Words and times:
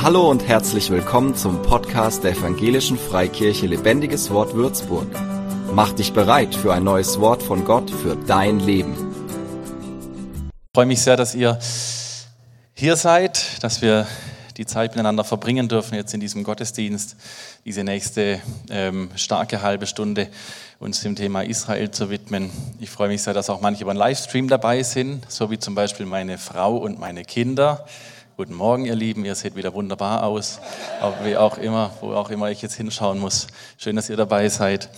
Hallo 0.00 0.30
und 0.30 0.46
herzlich 0.46 0.90
willkommen 0.90 1.34
zum 1.34 1.60
Podcast 1.60 2.22
der 2.22 2.30
Evangelischen 2.30 2.96
Freikirche 2.96 3.66
Lebendiges 3.66 4.30
Wort 4.30 4.54
Würzburg. 4.54 5.08
Mach 5.72 5.92
dich 5.92 6.12
bereit 6.12 6.54
für 6.54 6.72
ein 6.72 6.84
neues 6.84 7.18
Wort 7.18 7.42
von 7.42 7.64
Gott 7.64 7.90
für 7.90 8.14
dein 8.14 8.60
Leben. 8.60 8.94
Ich 10.46 10.70
freue 10.72 10.86
mich 10.86 11.02
sehr, 11.02 11.16
dass 11.16 11.34
ihr 11.34 11.58
hier 12.74 12.94
seid, 12.94 13.60
dass 13.64 13.82
wir 13.82 14.06
die 14.56 14.66
Zeit 14.66 14.92
miteinander 14.92 15.24
verbringen 15.24 15.68
dürfen 15.68 15.96
jetzt 15.96 16.14
in 16.14 16.20
diesem 16.20 16.44
Gottesdienst, 16.44 17.16
diese 17.64 17.82
nächste 17.82 18.40
ähm, 18.70 19.10
starke 19.16 19.62
halbe 19.62 19.88
Stunde 19.88 20.28
uns 20.78 21.00
dem 21.00 21.16
Thema 21.16 21.42
Israel 21.42 21.90
zu 21.90 22.08
widmen. 22.08 22.50
Ich 22.78 22.90
freue 22.90 23.08
mich 23.08 23.22
sehr, 23.22 23.34
dass 23.34 23.50
auch 23.50 23.60
manche 23.60 23.82
über 23.82 23.94
den 23.94 23.98
Livestream 23.98 24.46
dabei 24.46 24.84
sind, 24.84 25.28
so 25.28 25.50
wie 25.50 25.58
zum 25.58 25.74
Beispiel 25.74 26.06
meine 26.06 26.38
Frau 26.38 26.76
und 26.76 27.00
meine 27.00 27.24
Kinder. 27.24 27.84
Guten 28.38 28.54
Morgen, 28.54 28.84
ihr 28.84 28.94
Lieben. 28.94 29.24
Ihr 29.24 29.34
seht 29.34 29.56
wieder 29.56 29.74
wunderbar 29.74 30.22
aus, 30.22 30.60
auch 31.00 31.24
wie 31.24 31.36
auch 31.36 31.58
immer, 31.58 31.90
wo 32.00 32.12
auch 32.12 32.30
immer 32.30 32.52
ich 32.52 32.62
jetzt 32.62 32.76
hinschauen 32.76 33.18
muss. 33.18 33.48
Schön, 33.78 33.96
dass 33.96 34.08
ihr 34.10 34.16
dabei 34.16 34.48
seid. 34.48 34.90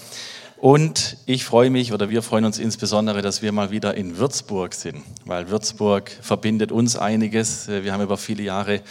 Und 0.59 1.16
ich 1.25 1.47
freue 1.47 1.71
mich 1.71 1.95
oder 1.95 2.11
wir 2.11 2.21
freuen 2.21 2.45
uns 2.45 2.59
insbesondere, 2.59 3.23
dass 3.23 3.41
wir 3.41 3.51
mal 3.53 3.71
wieder 3.71 3.97
in 3.97 4.19
Würzburg 4.19 4.75
sind, 4.75 5.03
weil 5.25 5.49
Würzburg 5.49 6.11
verbindet 6.21 6.71
uns 6.71 6.97
einiges. 6.97 7.66
Wir 7.66 7.95
haben 7.95 8.03
über 8.03 8.19
viele 8.19 8.43
Jahre 8.43 8.83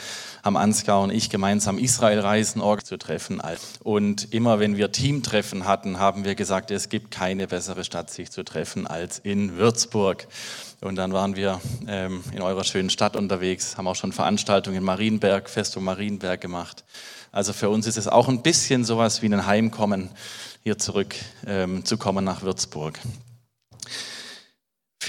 am 0.41 0.57
Ansgar 0.57 1.02
und 1.02 1.11
ich 1.11 1.29
gemeinsam 1.29 1.77
Israelreisen 1.77 2.61
zu 2.84 2.97
treffen. 2.97 3.41
Und 3.84 4.34
immer 4.34 4.59
wenn 4.59 4.77
wir 4.77 4.91
Teamtreffen 4.91 5.66
hatten, 5.66 5.99
haben 5.99 6.25
wir 6.25 6.35
gesagt, 6.35 6.71
es 6.71 6.89
gibt 6.89 7.11
keine 7.11 7.47
bessere 7.47 7.84
Stadt, 7.84 8.09
sich 8.09 8.31
zu 8.31 8.44
treffen 8.44 8.88
als 8.88 9.20
in 9.20 9.57
Würzburg. 9.57 10.27
Und 10.81 10.95
dann 10.95 11.11
waren 11.11 11.35
wir 11.35 11.59
ähm, 11.88 12.23
in 12.33 12.41
eurer 12.41 12.63
schönen 12.63 12.89
Stadt 12.89 13.16
unterwegs, 13.16 13.77
haben 13.77 13.88
auch 13.88 13.95
schon 13.95 14.13
Veranstaltungen 14.13 14.77
in 14.77 14.83
Marienberg, 14.83 15.49
Festung 15.49 15.83
Marienberg 15.83 16.39
gemacht. 16.39 16.85
Also 17.31 17.53
für 17.53 17.69
uns 17.69 17.85
ist 17.85 17.97
es 17.97 18.08
auch 18.08 18.27
ein 18.27 18.41
bisschen 18.41 18.85
sowas 18.85 19.21
wie 19.21 19.27
ein 19.27 19.45
Heimkommen, 19.45 20.09
hier 20.64 20.77
zurück 20.77 21.16
ähm, 21.45 21.86
zu 21.86 21.97
kommen 21.97 22.25
nach 22.25 22.42
Würzburg. 22.42 22.99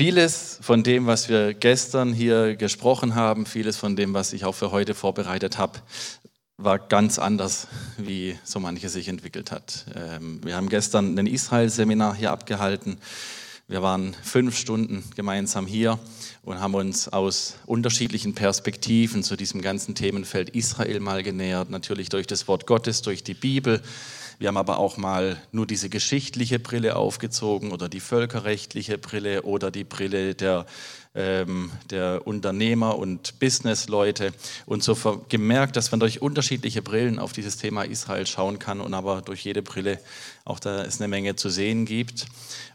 Vieles 0.00 0.56
von 0.62 0.82
dem, 0.82 1.06
was 1.06 1.28
wir 1.28 1.52
gestern 1.52 2.14
hier 2.14 2.56
gesprochen 2.56 3.16
haben, 3.16 3.44
vieles 3.44 3.76
von 3.76 3.96
dem, 3.96 4.14
was 4.14 4.32
ich 4.32 4.46
auch 4.46 4.54
für 4.54 4.70
heute 4.70 4.94
vorbereitet 4.94 5.58
habe, 5.58 5.78
war 6.56 6.78
ganz 6.78 7.18
anders, 7.18 7.68
wie 7.98 8.38
so 8.42 8.60
manche 8.60 8.88
sich 8.88 9.08
entwickelt 9.08 9.52
hat. 9.52 9.84
Ähm, 9.94 10.40
wir 10.42 10.56
haben 10.56 10.70
gestern 10.70 11.18
ein 11.18 11.26
Israel-Seminar 11.26 12.14
hier 12.14 12.32
abgehalten. 12.32 12.96
Wir 13.68 13.82
waren 13.82 14.16
fünf 14.22 14.56
Stunden 14.56 15.04
gemeinsam 15.16 15.66
hier 15.66 15.98
und 16.44 16.60
haben 16.60 16.74
uns 16.76 17.08
aus 17.08 17.56
unterschiedlichen 17.66 18.34
Perspektiven 18.34 19.22
zu 19.22 19.36
diesem 19.36 19.60
ganzen 19.60 19.94
Themenfeld 19.94 20.48
Israel 20.48 21.00
mal 21.00 21.22
genähert. 21.22 21.68
Natürlich 21.68 22.08
durch 22.08 22.26
das 22.26 22.48
Wort 22.48 22.66
Gottes, 22.66 23.02
durch 23.02 23.22
die 23.22 23.34
Bibel. 23.34 23.82
Wir 24.40 24.48
haben 24.48 24.56
aber 24.56 24.78
auch 24.78 24.96
mal 24.96 25.36
nur 25.52 25.66
diese 25.66 25.90
geschichtliche 25.90 26.58
Brille 26.58 26.96
aufgezogen 26.96 27.72
oder 27.72 27.90
die 27.90 28.00
völkerrechtliche 28.00 28.96
Brille 28.96 29.42
oder 29.42 29.70
die 29.70 29.84
Brille 29.84 30.34
der, 30.34 30.64
ähm, 31.14 31.70
der 31.90 32.26
Unternehmer 32.26 32.96
und 32.96 33.38
Businessleute 33.38 34.32
und 34.64 34.82
so 34.82 34.96
gemerkt, 35.28 35.76
dass 35.76 35.90
man 35.90 36.00
durch 36.00 36.22
unterschiedliche 36.22 36.80
Brillen 36.80 37.18
auf 37.18 37.34
dieses 37.34 37.58
Thema 37.58 37.82
Israel 37.82 38.26
schauen 38.26 38.58
kann 38.58 38.80
und 38.80 38.94
aber 38.94 39.20
durch 39.20 39.44
jede 39.44 39.60
Brille 39.60 39.98
auch 40.46 40.58
da 40.58 40.84
es 40.84 41.02
eine 41.02 41.08
Menge 41.08 41.36
zu 41.36 41.50
sehen 41.50 41.84
gibt. 41.84 42.24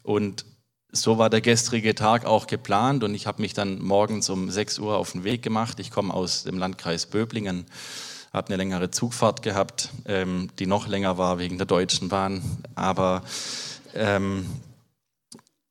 Und 0.03 0.45
so 0.91 1.17
war 1.17 1.31
der 1.31 1.41
gestrige 1.41 1.95
Tag 1.95 2.25
auch 2.25 2.45
geplant 2.45 3.03
und 3.03 3.15
ich 3.15 3.25
habe 3.25 3.41
mich 3.41 3.55
dann 3.55 3.81
morgens 3.81 4.29
um 4.29 4.51
6 4.51 4.77
Uhr 4.77 4.97
auf 4.97 5.13
den 5.13 5.23
Weg 5.23 5.41
gemacht. 5.41 5.79
Ich 5.79 5.89
komme 5.89 6.13
aus 6.13 6.43
dem 6.43 6.59
Landkreis 6.59 7.07
Böblingen, 7.07 7.65
habe 8.35 8.49
eine 8.49 8.57
längere 8.57 8.91
Zugfahrt 8.91 9.41
gehabt, 9.41 9.91
ähm, 10.05 10.49
die 10.59 10.67
noch 10.67 10.87
länger 10.87 11.17
war 11.17 11.39
wegen 11.39 11.57
der 11.57 11.65
Deutschen 11.65 12.09
Bahn, 12.09 12.41
aber 12.75 13.23
ähm, 13.93 14.45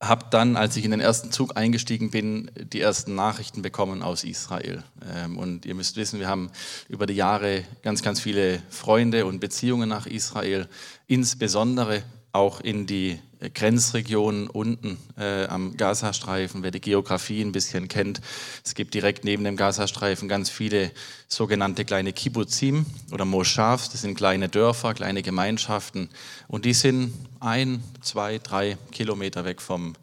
habe 0.00 0.27
dann, 0.31 0.56
als 0.56 0.77
ich 0.77 0.84
in 0.84 0.91
den 0.91 1.00
ersten 1.00 1.31
Zug 1.31 1.56
eingestiegen 1.56 2.11
bin, 2.11 2.50
die 2.56 2.81
ersten 2.81 3.15
Nachrichten 3.15 3.62
bekommen 3.62 4.03
aus 4.03 4.25
Israel. 4.25 4.83
Ähm, 5.15 5.38
und 5.38 5.66
ihr 5.66 5.75
müsst 5.75 5.97
wissen, 5.97 6.21
wir 6.21 6.28
haben 6.28 6.50
über 6.88 7.06
die 7.06 7.15
Jahre 7.15 7.65
ganz, 7.83 8.03
ganz 8.03 8.21
viele 8.21 8.62
Freunde 8.71 9.27
und 9.27 9.41
Beziehungen 9.41 9.88
nach 9.88 10.06
Israel, 10.06 10.69
insbesondere 11.06 12.03
auch 12.34 12.61
in 12.61 12.87
die 12.87 13.21
Grenzregionen 13.53 14.49
unten 14.49 14.99
äh, 15.19 15.45
am 15.47 15.77
Gazastreifen, 15.77 16.62
wer 16.62 16.71
die 16.71 16.81
Geografie 16.81 17.43
ein 17.43 17.53
bisschen 17.53 17.89
kennt. 17.89 18.21
Es 18.65 18.75
gibt 18.75 18.95
direkt 18.95 19.25
neben 19.25 19.45
dem 19.45 19.56
Gazastreifen 19.56 20.28
ganz 20.28 20.50
viele 20.50 20.91
sogenannte 21.28 21.84
kleine 21.84 22.12
Kibbuzim 22.12 22.87
oder 23.12 23.25
Moshavs. 23.25 23.91
Das 23.91 24.00
sind 24.00 24.17
kleine 24.17 24.49
Dörfer, 24.49 24.94
kleine 24.94 25.23
Gemeinschaften. 25.23 26.09
Und 26.49 26.65
die 26.65 26.75
sind 26.75 27.12
ein, 27.41 27.83
zwei, 28.00 28.39
drei 28.39 28.78
Kilometer 28.91 29.44
weg 29.44 29.61
vom, 29.61 29.94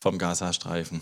vom 0.00 0.18
Gazastreifen. 0.18 1.00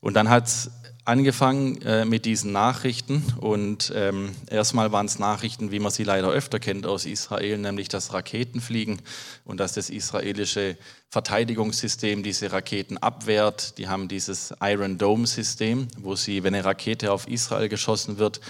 Und 0.00 0.14
dann 0.14 0.30
hat 0.30 0.46
es 0.46 0.70
angefangen 1.04 1.80
äh, 1.82 2.04
mit 2.04 2.24
diesen 2.24 2.52
Nachrichten 2.52 3.24
und 3.40 3.92
ähm, 3.94 4.30
erstmal 4.48 4.92
waren 4.92 5.06
es 5.06 5.18
Nachrichten, 5.18 5.70
wie 5.70 5.78
man 5.78 5.90
sie 5.90 6.04
leider 6.04 6.28
öfter 6.28 6.58
kennt 6.58 6.86
aus 6.86 7.06
Israel, 7.06 7.58
nämlich 7.58 7.88
dass 7.88 8.12
Raketen 8.12 8.60
fliegen 8.60 9.00
und 9.44 9.60
dass 9.60 9.72
das 9.72 9.90
israelische 9.90 10.76
Verteidigungssystem 11.08 12.22
diese 12.22 12.52
Raketen 12.52 12.98
abwehrt. 12.98 13.78
Die 13.78 13.88
haben 13.88 14.08
dieses 14.08 14.54
Iron 14.60 14.98
Dome 14.98 15.26
System, 15.26 15.88
wo 15.98 16.16
sie, 16.16 16.42
wenn 16.44 16.54
eine 16.54 16.64
Rakete 16.64 17.12
auf 17.12 17.26
Israel 17.28 17.68
geschossen 17.68 18.18
wird, 18.18 18.40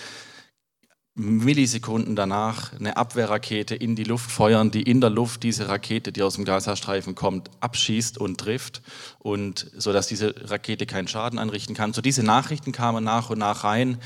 Millisekunden 1.14 2.14
danach 2.14 2.72
eine 2.78 2.96
Abwehrrakete 2.96 3.74
in 3.74 3.96
die 3.96 4.04
Luft 4.04 4.30
feuern, 4.30 4.70
die 4.70 4.82
in 4.82 5.00
der 5.00 5.10
Luft 5.10 5.42
diese 5.42 5.68
Rakete, 5.68 6.12
die 6.12 6.22
aus 6.22 6.36
dem 6.36 6.44
Gazastreifen 6.44 7.14
kommt, 7.14 7.50
abschießt 7.60 8.16
und 8.16 8.38
trifft 8.38 8.80
und 9.18 9.70
so 9.76 9.92
dass 9.92 10.06
diese 10.06 10.34
Rakete 10.50 10.86
keinen 10.86 11.08
Schaden 11.08 11.38
anrichten 11.38 11.74
kann. 11.74 11.92
So 11.92 12.00
diese 12.00 12.22
Nachrichten 12.22 12.72
kamen 12.72 13.04
nach 13.04 13.28
und 13.30 13.38
nach 13.38 13.64
rein. 13.64 13.98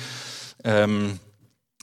Ähm, 0.65 1.21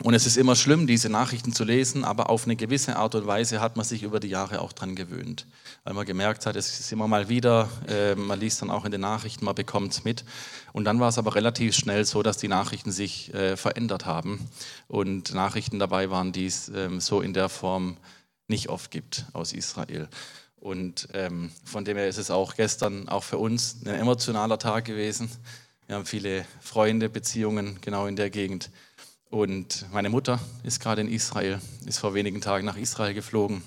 und 0.03 0.13
es 0.13 0.25
ist 0.25 0.37
immer 0.37 0.55
schlimm, 0.55 0.87
diese 0.87 1.09
Nachrichten 1.09 1.53
zu 1.53 1.63
lesen, 1.63 2.03
aber 2.03 2.29
auf 2.29 2.45
eine 2.45 2.55
gewisse 2.55 2.95
Art 2.95 3.15
und 3.15 3.27
Weise 3.27 3.61
hat 3.61 3.75
man 3.75 3.85
sich 3.85 4.03
über 4.03 4.19
die 4.19 4.29
Jahre 4.29 4.61
auch 4.61 4.73
dran 4.73 4.95
gewöhnt, 4.95 5.47
weil 5.83 5.93
man 5.93 6.05
gemerkt 6.05 6.45
hat, 6.45 6.55
es 6.55 6.79
ist 6.79 6.91
immer 6.91 7.07
mal 7.07 7.29
wieder, 7.29 7.69
äh, 7.87 8.15
man 8.15 8.39
liest 8.39 8.61
dann 8.61 8.71
auch 8.71 8.85
in 8.85 8.91
den 8.91 9.01
Nachrichten, 9.01 9.45
man 9.45 9.55
bekommt 9.55 9.93
es 9.93 10.03
mit. 10.03 10.25
Und 10.73 10.85
dann 10.85 10.99
war 10.99 11.09
es 11.09 11.17
aber 11.17 11.35
relativ 11.35 11.75
schnell 11.75 12.05
so, 12.05 12.23
dass 12.23 12.37
die 12.37 12.47
Nachrichten 12.47 12.91
sich 12.91 13.33
äh, 13.33 13.57
verändert 13.57 14.05
haben 14.05 14.49
und 14.87 15.33
Nachrichten 15.33 15.79
dabei 15.79 16.09
waren, 16.09 16.31
die 16.31 16.45
es 16.45 16.69
ähm, 16.69 16.99
so 16.99 17.21
in 17.21 17.33
der 17.33 17.49
Form 17.49 17.97
nicht 18.47 18.69
oft 18.69 18.91
gibt 18.91 19.25
aus 19.33 19.53
Israel. 19.53 20.07
Und 20.59 21.09
ähm, 21.13 21.51
von 21.63 21.85
dem 21.85 21.97
her 21.97 22.07
ist 22.07 22.17
es 22.17 22.31
auch 22.31 22.55
gestern 22.55 23.09
auch 23.09 23.23
für 23.23 23.37
uns 23.37 23.77
ein 23.85 23.95
emotionaler 23.95 24.59
Tag 24.59 24.85
gewesen. 24.85 25.29
Wir 25.87 25.95
haben 25.95 26.05
viele 26.05 26.45
Freunde, 26.61 27.09
Beziehungen 27.09 27.79
genau 27.81 28.05
in 28.05 28.15
der 28.15 28.29
Gegend. 28.29 28.69
Und 29.31 29.85
meine 29.93 30.09
Mutter 30.09 30.41
ist 30.61 30.81
gerade 30.81 30.99
in 30.99 31.07
Israel, 31.07 31.61
ist 31.85 31.99
vor 31.99 32.13
wenigen 32.13 32.41
Tagen 32.41 32.65
nach 32.65 32.75
Israel 32.75 33.13
geflogen, 33.13 33.63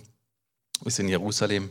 ist 0.84 0.98
in 0.98 1.08
Jerusalem. 1.08 1.70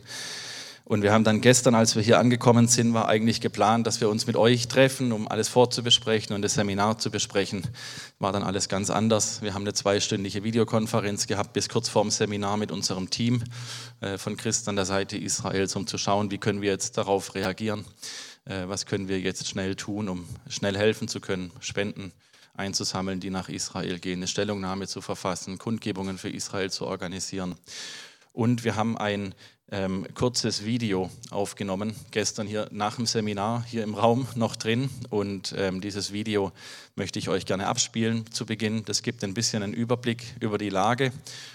Und 0.83 1.03
wir 1.03 1.13
haben 1.13 1.23
dann 1.23 1.41
gestern, 1.41 1.75
als 1.75 1.95
wir 1.95 2.01
hier 2.01 2.17
angekommen 2.17 2.67
sind, 2.67 2.95
war 2.95 3.07
eigentlich 3.07 3.39
geplant, 3.39 3.85
dass 3.85 4.01
wir 4.01 4.09
uns 4.09 4.25
mit 4.25 4.35
euch 4.35 4.67
treffen, 4.67 5.11
um 5.11 5.27
alles 5.27 5.47
vorzubesprechen 5.47 6.35
und 6.35 6.41
das 6.41 6.55
Seminar 6.55 6.97
zu 6.97 7.11
besprechen. 7.11 7.67
War 8.17 8.31
dann 8.31 8.41
alles 8.41 8.67
ganz 8.67 8.89
anders. 8.89 9.43
Wir 9.43 9.53
haben 9.53 9.61
eine 9.61 9.73
zweistündige 9.73 10.43
Videokonferenz 10.43 11.27
gehabt 11.27 11.53
bis 11.53 11.69
kurz 11.69 11.87
vorm 11.87 12.09
Seminar 12.09 12.57
mit 12.57 12.71
unserem 12.71 13.11
Team 13.11 13.43
äh, 14.01 14.17
von 14.17 14.37
Christen 14.37 14.71
an 14.71 14.75
der 14.75 14.85
Seite 14.85 15.17
Israels, 15.17 15.75
um 15.75 15.85
zu 15.85 15.99
schauen, 15.99 16.31
wie 16.31 16.39
können 16.39 16.63
wir 16.63 16.71
jetzt 16.71 16.97
darauf 16.97 17.35
reagieren. 17.35 17.85
Äh, 18.45 18.67
was 18.67 18.87
können 18.87 19.07
wir 19.07 19.19
jetzt 19.19 19.47
schnell 19.47 19.75
tun, 19.75 20.09
um 20.09 20.25
schnell 20.49 20.75
helfen 20.75 21.07
zu 21.07 21.21
können, 21.21 21.51
spenden 21.59 22.11
einzusammeln, 22.53 23.19
die 23.19 23.29
nach 23.29 23.49
Israel 23.49 23.99
gehen, 23.99 24.19
eine 24.19 24.27
Stellungnahme 24.27 24.87
zu 24.87 25.01
verfassen, 25.01 25.57
Kundgebungen 25.57 26.17
für 26.17 26.29
Israel 26.29 26.71
zu 26.71 26.85
organisieren. 26.85 27.55
Und 28.31 28.63
wir 28.63 28.75
haben 28.75 28.97
ein 28.97 29.35
ähm, 29.71 30.05
kurzes 30.13 30.65
Video 30.65 31.09
aufgenommen, 31.31 31.95
gestern 32.11 32.47
hier 32.47 32.67
nach 32.71 32.97
dem 32.97 33.05
Seminar, 33.05 33.63
hier 33.65 33.83
im 33.83 33.95
Raum 33.95 34.27
noch 34.35 34.55
drin. 34.55 34.89
Und 35.09 35.53
ähm, 35.57 35.81
dieses 35.81 36.11
Video 36.13 36.51
möchte 36.95 37.19
ich 37.19 37.29
euch 37.29 37.45
gerne 37.45 37.67
abspielen 37.67 38.31
zu 38.31 38.45
Beginn. 38.45 38.85
Das 38.85 39.01
gibt 39.01 39.23
ein 39.23 39.33
bisschen 39.33 39.63
einen 39.63 39.73
Überblick 39.73 40.35
über 40.39 40.57
die 40.57 40.69
Lage. 40.69 41.11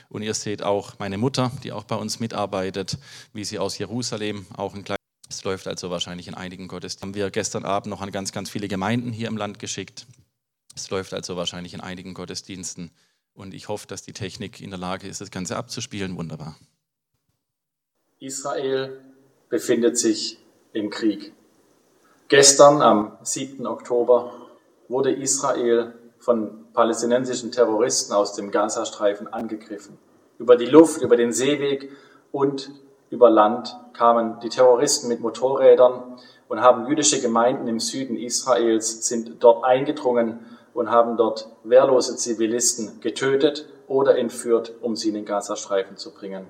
Und 0.08 0.22
ihr 0.22 0.34
seht 0.34 0.62
auch 0.62 0.98
meine 0.98 1.18
Mutter, 1.18 1.52
die 1.62 1.72
auch 1.72 1.84
bei 1.84 1.96
uns 1.96 2.18
mitarbeitet, 2.18 2.98
wie 3.32 3.44
sie 3.44 3.58
aus 3.58 3.78
Jerusalem 3.78 4.46
auch 4.56 4.74
ein 4.74 4.84
kleines 4.84 4.98
es 5.30 5.44
läuft 5.44 5.68
also 5.68 5.90
wahrscheinlich 5.90 6.26
in 6.26 6.34
einigen 6.34 6.68
Gottesdiensten. 6.68 7.08
Haben 7.08 7.14
wir 7.14 7.30
gestern 7.30 7.64
Abend 7.64 7.90
noch 7.90 8.00
an 8.00 8.10
ganz, 8.10 8.32
ganz 8.32 8.48
viele 8.48 8.66
Gemeinden 8.66 9.12
hier 9.12 9.28
im 9.28 9.36
Land 9.36 9.58
geschickt. 9.58 10.06
Es 10.78 10.90
läuft 10.90 11.12
also 11.12 11.36
wahrscheinlich 11.36 11.74
in 11.74 11.80
einigen 11.80 12.14
Gottesdiensten 12.14 12.92
und 13.34 13.52
ich 13.52 13.66
hoffe, 13.66 13.88
dass 13.88 14.02
die 14.02 14.12
Technik 14.12 14.60
in 14.60 14.70
der 14.70 14.78
Lage 14.78 15.08
ist, 15.08 15.20
das 15.20 15.32
Ganze 15.32 15.56
abzuspielen. 15.56 16.16
Wunderbar. 16.16 16.56
Israel 18.20 19.00
befindet 19.48 19.98
sich 19.98 20.38
im 20.72 20.90
Krieg. 20.90 21.32
Gestern, 22.28 22.80
am 22.80 23.18
7. 23.22 23.66
Oktober, 23.66 24.32
wurde 24.86 25.10
Israel 25.10 25.94
von 26.18 26.72
palästinensischen 26.72 27.50
Terroristen 27.50 28.12
aus 28.12 28.34
dem 28.34 28.52
Gazastreifen 28.52 29.26
angegriffen. 29.26 29.98
Über 30.38 30.56
die 30.56 30.66
Luft, 30.66 31.02
über 31.02 31.16
den 31.16 31.32
Seeweg 31.32 31.90
und 32.30 32.70
über 33.10 33.30
Land 33.30 33.74
kamen 33.94 34.38
die 34.40 34.48
Terroristen 34.48 35.08
mit 35.08 35.18
Motorrädern 35.18 36.18
und 36.46 36.60
haben 36.60 36.86
jüdische 36.86 37.20
Gemeinden 37.20 37.66
im 37.66 37.80
Süden 37.80 38.16
Israels, 38.16 39.08
sind 39.08 39.42
dort 39.42 39.64
eingedrungen 39.64 40.38
und 40.74 40.90
haben 40.90 41.16
dort 41.16 41.48
wehrlose 41.64 42.16
Zivilisten 42.16 43.00
getötet 43.00 43.68
oder 43.86 44.16
entführt, 44.18 44.72
um 44.80 44.96
sie 44.96 45.08
in 45.08 45.14
den 45.14 45.24
Gazastreifen 45.24 45.96
zu 45.96 46.12
bringen. 46.12 46.46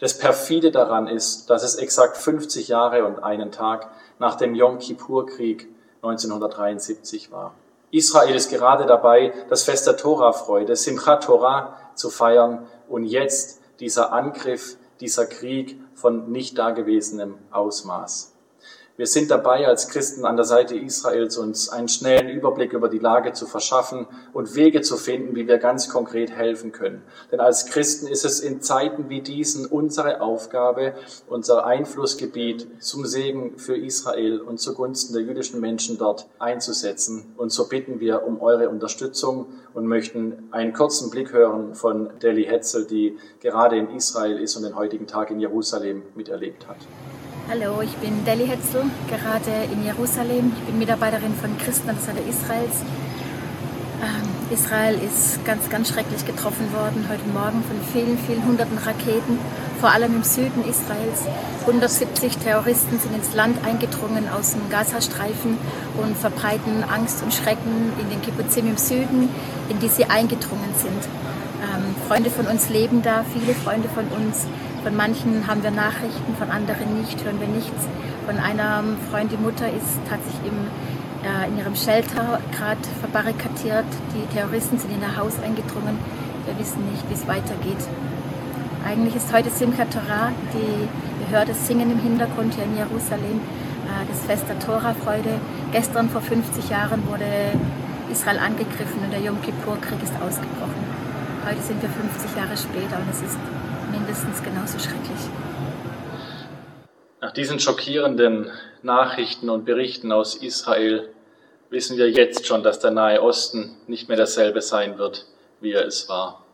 Das 0.00 0.16
perfide 0.16 0.70
daran 0.70 1.08
ist, 1.08 1.50
dass 1.50 1.64
es 1.64 1.74
exakt 1.74 2.16
50 2.16 2.68
Jahre 2.68 3.04
und 3.04 3.22
einen 3.22 3.50
Tag 3.50 3.90
nach 4.18 4.36
dem 4.36 4.54
Yom 4.54 4.78
Kippur-Krieg 4.78 5.68
1973 6.02 7.32
war. 7.32 7.54
Israel 7.90 8.34
ist 8.34 8.50
gerade 8.50 8.86
dabei, 8.86 9.32
das 9.48 9.64
Fest 9.64 9.86
der 9.86 9.96
Torah-Freude, 9.96 10.76
Simchat 10.76 11.24
Torah, 11.24 11.76
zu 11.94 12.10
feiern 12.10 12.66
und 12.88 13.04
jetzt 13.04 13.60
dieser 13.80 14.12
Angriff, 14.12 14.76
dieser 15.00 15.26
Krieg 15.26 15.80
von 15.94 16.30
nicht 16.30 16.58
dagewesenem 16.58 17.38
Ausmaß. 17.50 18.34
Wir 18.98 19.06
sind 19.06 19.30
dabei, 19.30 19.64
als 19.68 19.86
Christen 19.86 20.24
an 20.24 20.34
der 20.34 20.44
Seite 20.44 20.76
Israels 20.76 21.38
uns 21.38 21.68
einen 21.68 21.86
schnellen 21.86 22.28
Überblick 22.28 22.72
über 22.72 22.88
die 22.88 22.98
Lage 22.98 23.32
zu 23.32 23.46
verschaffen 23.46 24.08
und 24.32 24.56
Wege 24.56 24.80
zu 24.80 24.96
finden, 24.96 25.36
wie 25.36 25.46
wir 25.46 25.58
ganz 25.58 25.88
konkret 25.88 26.32
helfen 26.32 26.72
können. 26.72 27.04
Denn 27.30 27.38
als 27.38 27.66
Christen 27.66 28.08
ist 28.08 28.24
es 28.24 28.40
in 28.40 28.60
Zeiten 28.60 29.08
wie 29.08 29.20
diesen 29.20 29.66
unsere 29.66 30.20
Aufgabe, 30.20 30.94
unser 31.28 31.64
Einflussgebiet 31.64 32.66
zum 32.82 33.06
Segen 33.06 33.56
für 33.56 33.76
Israel 33.76 34.40
und 34.40 34.58
zugunsten 34.58 35.14
der 35.14 35.22
jüdischen 35.22 35.60
Menschen 35.60 35.96
dort 35.96 36.26
einzusetzen. 36.40 37.32
Und 37.36 37.52
so 37.52 37.68
bitten 37.68 38.00
wir 38.00 38.24
um 38.26 38.40
eure 38.40 38.68
Unterstützung 38.68 39.46
und 39.74 39.86
möchten 39.86 40.48
einen 40.50 40.72
kurzen 40.72 41.10
Blick 41.10 41.32
hören 41.32 41.76
von 41.76 42.10
Deli 42.18 42.46
Hetzel, 42.46 42.84
die 42.84 43.16
gerade 43.38 43.76
in 43.78 43.94
Israel 43.94 44.40
ist 44.40 44.56
und 44.56 44.64
den 44.64 44.74
heutigen 44.74 45.06
Tag 45.06 45.30
in 45.30 45.38
Jerusalem 45.38 46.02
miterlebt 46.16 46.66
hat. 46.66 46.78
Hallo, 47.50 47.80
ich 47.80 47.96
bin 47.96 48.26
Deli 48.26 48.46
Hetzel, 48.46 48.82
gerade 49.08 49.72
in 49.72 49.82
Jerusalem. 49.82 50.52
Ich 50.54 50.64
bin 50.64 50.78
Mitarbeiterin 50.78 51.32
von 51.32 51.56
Christen 51.56 51.88
an 51.88 51.96
der 52.04 52.26
Israels. 52.28 52.84
Ähm, 54.02 54.28
Israel 54.50 54.98
ist 55.00 55.42
ganz, 55.46 55.70
ganz 55.70 55.88
schrecklich 55.88 56.26
getroffen 56.26 56.70
worden 56.74 57.06
heute 57.08 57.24
Morgen 57.32 57.64
von 57.64 57.80
vielen, 57.90 58.18
vielen 58.18 58.44
hunderten 58.44 58.76
Raketen, 58.76 59.38
vor 59.80 59.88
allem 59.88 60.16
im 60.16 60.24
Süden 60.24 60.62
Israels. 60.68 61.24
170 61.62 62.36
Terroristen 62.36 62.98
sind 63.00 63.16
ins 63.16 63.34
Land 63.34 63.64
eingedrungen 63.64 64.28
aus 64.28 64.52
dem 64.52 64.68
Gazastreifen 64.68 65.56
und 65.96 66.18
verbreiten 66.18 66.84
Angst 66.84 67.22
und 67.22 67.32
Schrecken 67.32 67.94
in 67.98 68.10
den 68.10 68.20
Kibbutzim 68.20 68.68
im 68.68 68.76
Süden, 68.76 69.30
in 69.70 69.78
die 69.78 69.88
sie 69.88 70.04
eingedrungen 70.04 70.74
sind. 70.76 71.08
Ähm, 71.64 71.94
Freunde 72.06 72.28
von 72.28 72.46
uns 72.46 72.68
leben 72.68 73.00
da, 73.00 73.24
viele 73.32 73.54
Freunde 73.54 73.88
von 73.88 74.04
uns 74.08 74.46
von 74.82 74.96
manchen 74.96 75.46
haben 75.46 75.62
wir 75.62 75.70
Nachrichten, 75.70 76.34
von 76.38 76.50
anderen 76.50 77.00
nicht, 77.00 77.22
hören 77.24 77.40
wir 77.40 77.48
nichts. 77.48 77.86
Von 78.26 78.38
einer 78.38 78.84
Freund, 79.10 79.32
die 79.32 79.36
Mutter 79.36 79.66
ist, 79.68 79.98
hat 80.10 80.22
sich 80.24 80.38
im, 80.44 80.68
äh, 81.24 81.48
in 81.48 81.58
ihrem 81.58 81.74
Shelter 81.74 82.40
gerade 82.52 82.84
verbarrikadiert. 83.00 83.88
Die 84.14 84.26
Terroristen 84.34 84.78
sind 84.78 84.92
in 84.92 85.00
ihr 85.00 85.16
Haus 85.16 85.40
eingedrungen. 85.42 85.98
Wir 86.46 86.58
wissen 86.58 86.84
nicht, 86.90 87.08
wie 87.08 87.14
es 87.14 87.26
weitergeht. 87.26 87.82
Eigentlich 88.86 89.16
ist 89.16 89.32
heute 89.32 89.50
Simchat 89.50 89.92
Torah, 89.92 90.32
die, 90.54 90.88
ihr 90.88 91.30
hört 91.30 91.54
Singen 91.54 91.90
im 91.90 91.98
Hintergrund 91.98 92.54
hier 92.54 92.64
in 92.64 92.76
Jerusalem, 92.76 93.40
äh, 93.84 94.06
das 94.08 94.20
Fest 94.24 94.44
der 94.48 94.58
Tora-Freude. 94.58 95.40
Gestern 95.72 96.08
vor 96.08 96.20
50 96.20 96.70
Jahren 96.70 97.06
wurde 97.08 97.52
Israel 98.10 98.38
angegriffen 98.38 99.02
und 99.04 99.12
der 99.12 99.20
Yom 99.20 99.40
Kippur-Krieg 99.42 100.02
ist 100.02 100.14
ausgebrochen. 100.20 100.84
Heute 101.44 101.60
sind 101.62 101.82
wir 101.82 101.88
50 101.88 102.36
Jahre 102.36 102.56
später 102.56 102.96
und 102.96 103.10
es 103.10 103.20
ist 103.20 103.38
mindestens 103.98 104.42
genauso 104.42 104.78
schrecklich. 104.78 105.18
Nach 107.20 107.32
diesen 107.32 107.58
schockierenden 107.58 108.50
Nachrichten 108.82 109.50
und 109.50 109.64
Berichten 109.64 110.12
aus 110.12 110.36
Israel 110.36 111.08
wissen 111.70 111.98
wir 111.98 112.08
jetzt 112.08 112.46
schon, 112.46 112.62
dass 112.62 112.78
der 112.78 112.92
Nahe 112.92 113.20
Osten 113.20 113.76
nicht 113.86 114.08
mehr 114.08 114.16
dasselbe 114.16 114.62
sein 114.62 114.98
wird, 114.98 115.26
wie 115.60 115.72
er 115.72 115.84
es 115.84 116.08
war. 116.08 116.44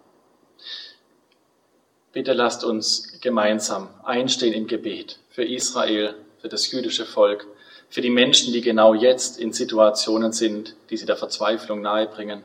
Bitte 2.12 2.32
lasst 2.32 2.64
uns 2.64 3.20
gemeinsam 3.20 3.90
einstehen 4.04 4.54
im 4.54 4.66
Gebet 4.66 5.18
für 5.28 5.44
Israel, 5.44 6.14
für 6.40 6.48
das 6.48 6.70
jüdische 6.70 7.04
Volk, 7.04 7.46
für 7.90 8.00
die 8.00 8.10
Menschen, 8.10 8.52
die 8.52 8.60
genau 8.60 8.94
jetzt 8.94 9.38
in 9.38 9.52
Situationen 9.52 10.32
sind, 10.32 10.76
die 10.90 10.96
sie 10.96 11.06
der 11.06 11.16
Verzweiflung 11.16 11.82
nahebringen 11.82 12.42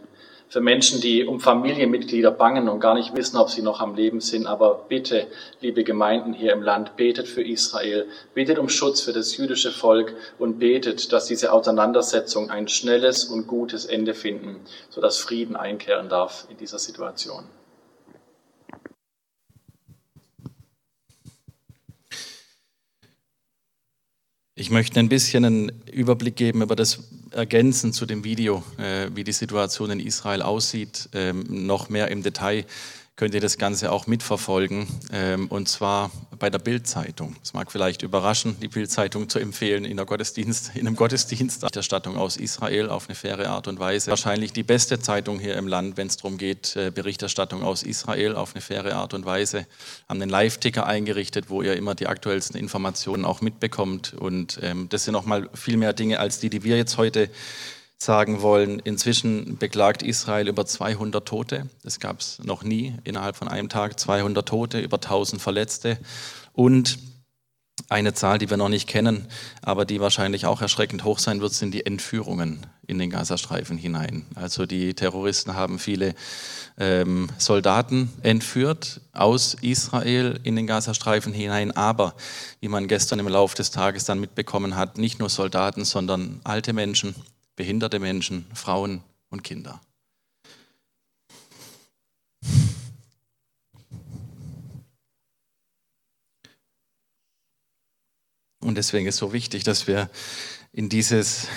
für 0.49 0.61
Menschen, 0.61 0.99
die 0.99 1.25
um 1.25 1.39
Familienmitglieder 1.39 2.31
bangen 2.31 2.67
und 2.67 2.79
gar 2.79 2.95
nicht 2.95 3.15
wissen, 3.15 3.37
ob 3.37 3.49
sie 3.49 3.61
noch 3.61 3.79
am 3.81 3.95
Leben 3.95 4.19
sind. 4.19 4.47
Aber 4.47 4.85
bitte, 4.89 5.27
liebe 5.61 5.83
Gemeinden 5.83 6.33
hier 6.33 6.53
im 6.53 6.63
Land, 6.63 6.95
betet 6.95 7.27
für 7.27 7.43
Israel, 7.43 8.07
betet 8.33 8.57
um 8.57 8.67
Schutz 8.67 9.01
für 9.01 9.13
das 9.13 9.37
jüdische 9.37 9.71
Volk 9.71 10.15
und 10.39 10.57
betet, 10.57 11.13
dass 11.13 11.27
diese 11.27 11.53
Auseinandersetzung 11.53 12.49
ein 12.49 12.67
schnelles 12.67 13.25
und 13.25 13.47
gutes 13.47 13.85
Ende 13.85 14.15
finden, 14.15 14.59
sodass 14.89 15.19
Frieden 15.19 15.55
einkehren 15.55 16.09
darf 16.09 16.47
in 16.49 16.57
dieser 16.57 16.79
Situation. 16.79 17.43
Ich 24.59 24.71
möchte 24.71 24.99
ein 24.99 25.07
bisschen 25.07 25.45
einen 25.45 25.71
Überblick 25.89 26.35
geben 26.35 26.61
über 26.61 26.75
das 26.75 26.99
Ergänzen 27.31 27.93
zu 27.93 28.05
dem 28.05 28.25
Video, 28.25 28.61
äh, 28.77 29.07
wie 29.15 29.23
die 29.23 29.31
Situation 29.31 29.89
in 29.89 30.01
Israel 30.01 30.41
aussieht, 30.41 31.07
ähm, 31.13 31.45
noch 31.47 31.87
mehr 31.87 32.09
im 32.09 32.23
Detail 32.23 32.65
könnt 33.15 33.33
ihr 33.33 33.39
das 33.39 33.57
Ganze 33.57 33.89
auch 33.89 34.05
mitverfolgen. 34.05 34.85
Ähm, 35.13 35.47
und 35.47 35.69
zwar 35.69 36.11
bei 36.39 36.49
der 36.49 36.59
Bildzeitung. 36.59 37.35
Es 37.43 37.53
mag 37.53 37.71
vielleicht 37.71 38.01
überraschen, 38.01 38.57
die 38.59 38.67
Bildzeitung 38.67 39.29
zu 39.29 39.39
empfehlen 39.39 39.85
in, 39.85 39.97
der 39.97 40.05
Gottesdienst, 40.05 40.71
in 40.75 40.87
einem 40.87 40.95
Gottesdienst. 40.95 41.61
Berichterstattung 41.61 42.17
aus 42.17 42.37
Israel 42.37 42.89
auf 42.89 43.07
eine 43.07 43.15
faire 43.15 43.49
Art 43.49 43.67
und 43.67 43.79
Weise. 43.79 44.09
Wahrscheinlich 44.09 44.53
die 44.53 44.63
beste 44.63 44.99
Zeitung 44.99 45.39
hier 45.39 45.55
im 45.55 45.67
Land, 45.67 45.97
wenn 45.97 46.07
es 46.07 46.17
darum 46.17 46.37
geht, 46.37 46.75
äh, 46.75 46.91
Berichterstattung 46.91 47.63
aus 47.63 47.83
Israel 47.83 48.35
auf 48.35 48.53
eine 48.53 48.61
faire 48.61 48.95
Art 48.95 49.13
und 49.13 49.25
Weise. 49.25 49.67
Haben 50.07 50.21
einen 50.21 50.31
Live-Ticker 50.31 50.85
eingerichtet, 50.85 51.49
wo 51.49 51.61
ihr 51.61 51.75
immer 51.75 51.95
die 51.95 52.07
aktuellsten 52.07 52.59
Informationen 52.59 53.25
auch 53.25 53.41
mitbekommt. 53.41 54.13
Und 54.13 54.59
ähm, 54.61 54.87
das 54.89 55.05
sind 55.05 55.13
nochmal 55.13 55.49
viel 55.53 55.77
mehr 55.77 55.93
Dinge 55.93 56.19
als 56.19 56.39
die, 56.39 56.49
die 56.49 56.63
wir 56.63 56.77
jetzt 56.77 56.97
heute 56.97 57.29
sagen 57.97 58.41
wollen. 58.41 58.79
Inzwischen 58.79 59.57
beklagt 59.57 60.03
Israel 60.03 60.47
über 60.47 60.65
200 60.65 61.27
Tote. 61.27 61.69
Das 61.83 61.99
gab 61.99 62.21
es 62.21 62.39
noch 62.43 62.63
nie 62.63 62.95
innerhalb 63.03 63.35
von 63.35 63.49
einem 63.49 63.67
Tag. 63.67 63.99
200 63.99 64.47
Tote, 64.47 64.79
über 64.79 64.97
1000 64.97 65.41
Verletzte 65.41 65.97
und 66.59 66.99
eine 67.87 68.13
Zahl, 68.13 68.37
die 68.37 68.49
wir 68.49 68.57
noch 68.57 68.67
nicht 68.67 68.89
kennen, 68.89 69.27
aber 69.61 69.85
die 69.85 70.01
wahrscheinlich 70.01 70.45
auch 70.45 70.61
erschreckend 70.61 71.05
hoch 71.05 71.17
sein 71.17 71.39
wird, 71.39 71.53
sind 71.53 71.73
die 71.73 71.85
Entführungen 71.85 72.65
in 72.85 72.99
den 72.99 73.09
Gazastreifen 73.09 73.77
hinein. 73.77 74.25
Also 74.35 74.65
die 74.65 74.93
Terroristen 74.93 75.55
haben 75.55 75.79
viele 75.79 76.15
ähm, 76.77 77.29
Soldaten 77.37 78.11
entführt 78.23 78.99
aus 79.13 79.53
Israel 79.61 80.37
in 80.43 80.57
den 80.57 80.67
Gazastreifen 80.67 81.31
hinein, 81.31 81.71
aber 81.71 82.13
wie 82.59 82.67
man 82.67 82.89
gestern 82.89 83.19
im 83.19 83.29
Laufe 83.29 83.55
des 83.55 83.71
Tages 83.71 84.03
dann 84.03 84.19
mitbekommen 84.19 84.75
hat, 84.75 84.97
nicht 84.97 85.17
nur 85.17 85.29
Soldaten, 85.29 85.85
sondern 85.85 86.41
alte 86.43 86.73
Menschen, 86.73 87.15
behinderte 87.55 87.99
Menschen, 87.99 88.45
Frauen 88.53 89.01
und 89.29 89.45
Kinder. 89.45 89.79
Und 98.69 98.75
deswegen 98.75 99.07
ist 99.07 99.15
es 99.15 99.19
so 99.19 99.33
wichtig, 99.33 99.63
dass 99.63 99.87
wir 99.87 100.11
in 100.73 100.89
dieses 100.89 101.47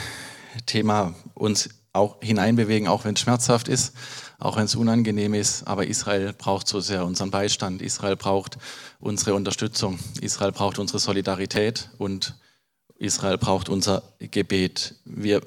Thema 0.64 1.14
uns 1.35 1.69
auch 1.92 2.16
hineinbewegen, 2.23 2.88
auch 2.88 3.04
wenn 3.04 3.12
es 3.12 3.21
schmerzhaft 3.21 3.69
ist, 3.69 3.92
auch 4.38 4.57
wenn 4.57 4.64
es 4.64 4.76
unangenehm 4.76 5.35
ist. 5.35 5.64
Aber 5.64 5.87
Israel 5.87 6.33
braucht 6.33 6.66
so 6.66 6.81
sehr 6.81 7.04
unseren 7.04 7.31
Beistand. 7.31 7.83
Israel 7.83 8.16
braucht 8.16 8.57
unsere 8.99 9.35
Unterstützung. 9.35 9.99
Israel 10.23 10.52
braucht 10.52 10.78
unsere 10.78 11.00
Solidarität 11.00 11.90
und 11.99 12.35
Israel 12.97 13.37
braucht 13.37 13.69
unser 13.69 14.02
Gebet. 14.19 14.95
Wir 15.04 15.42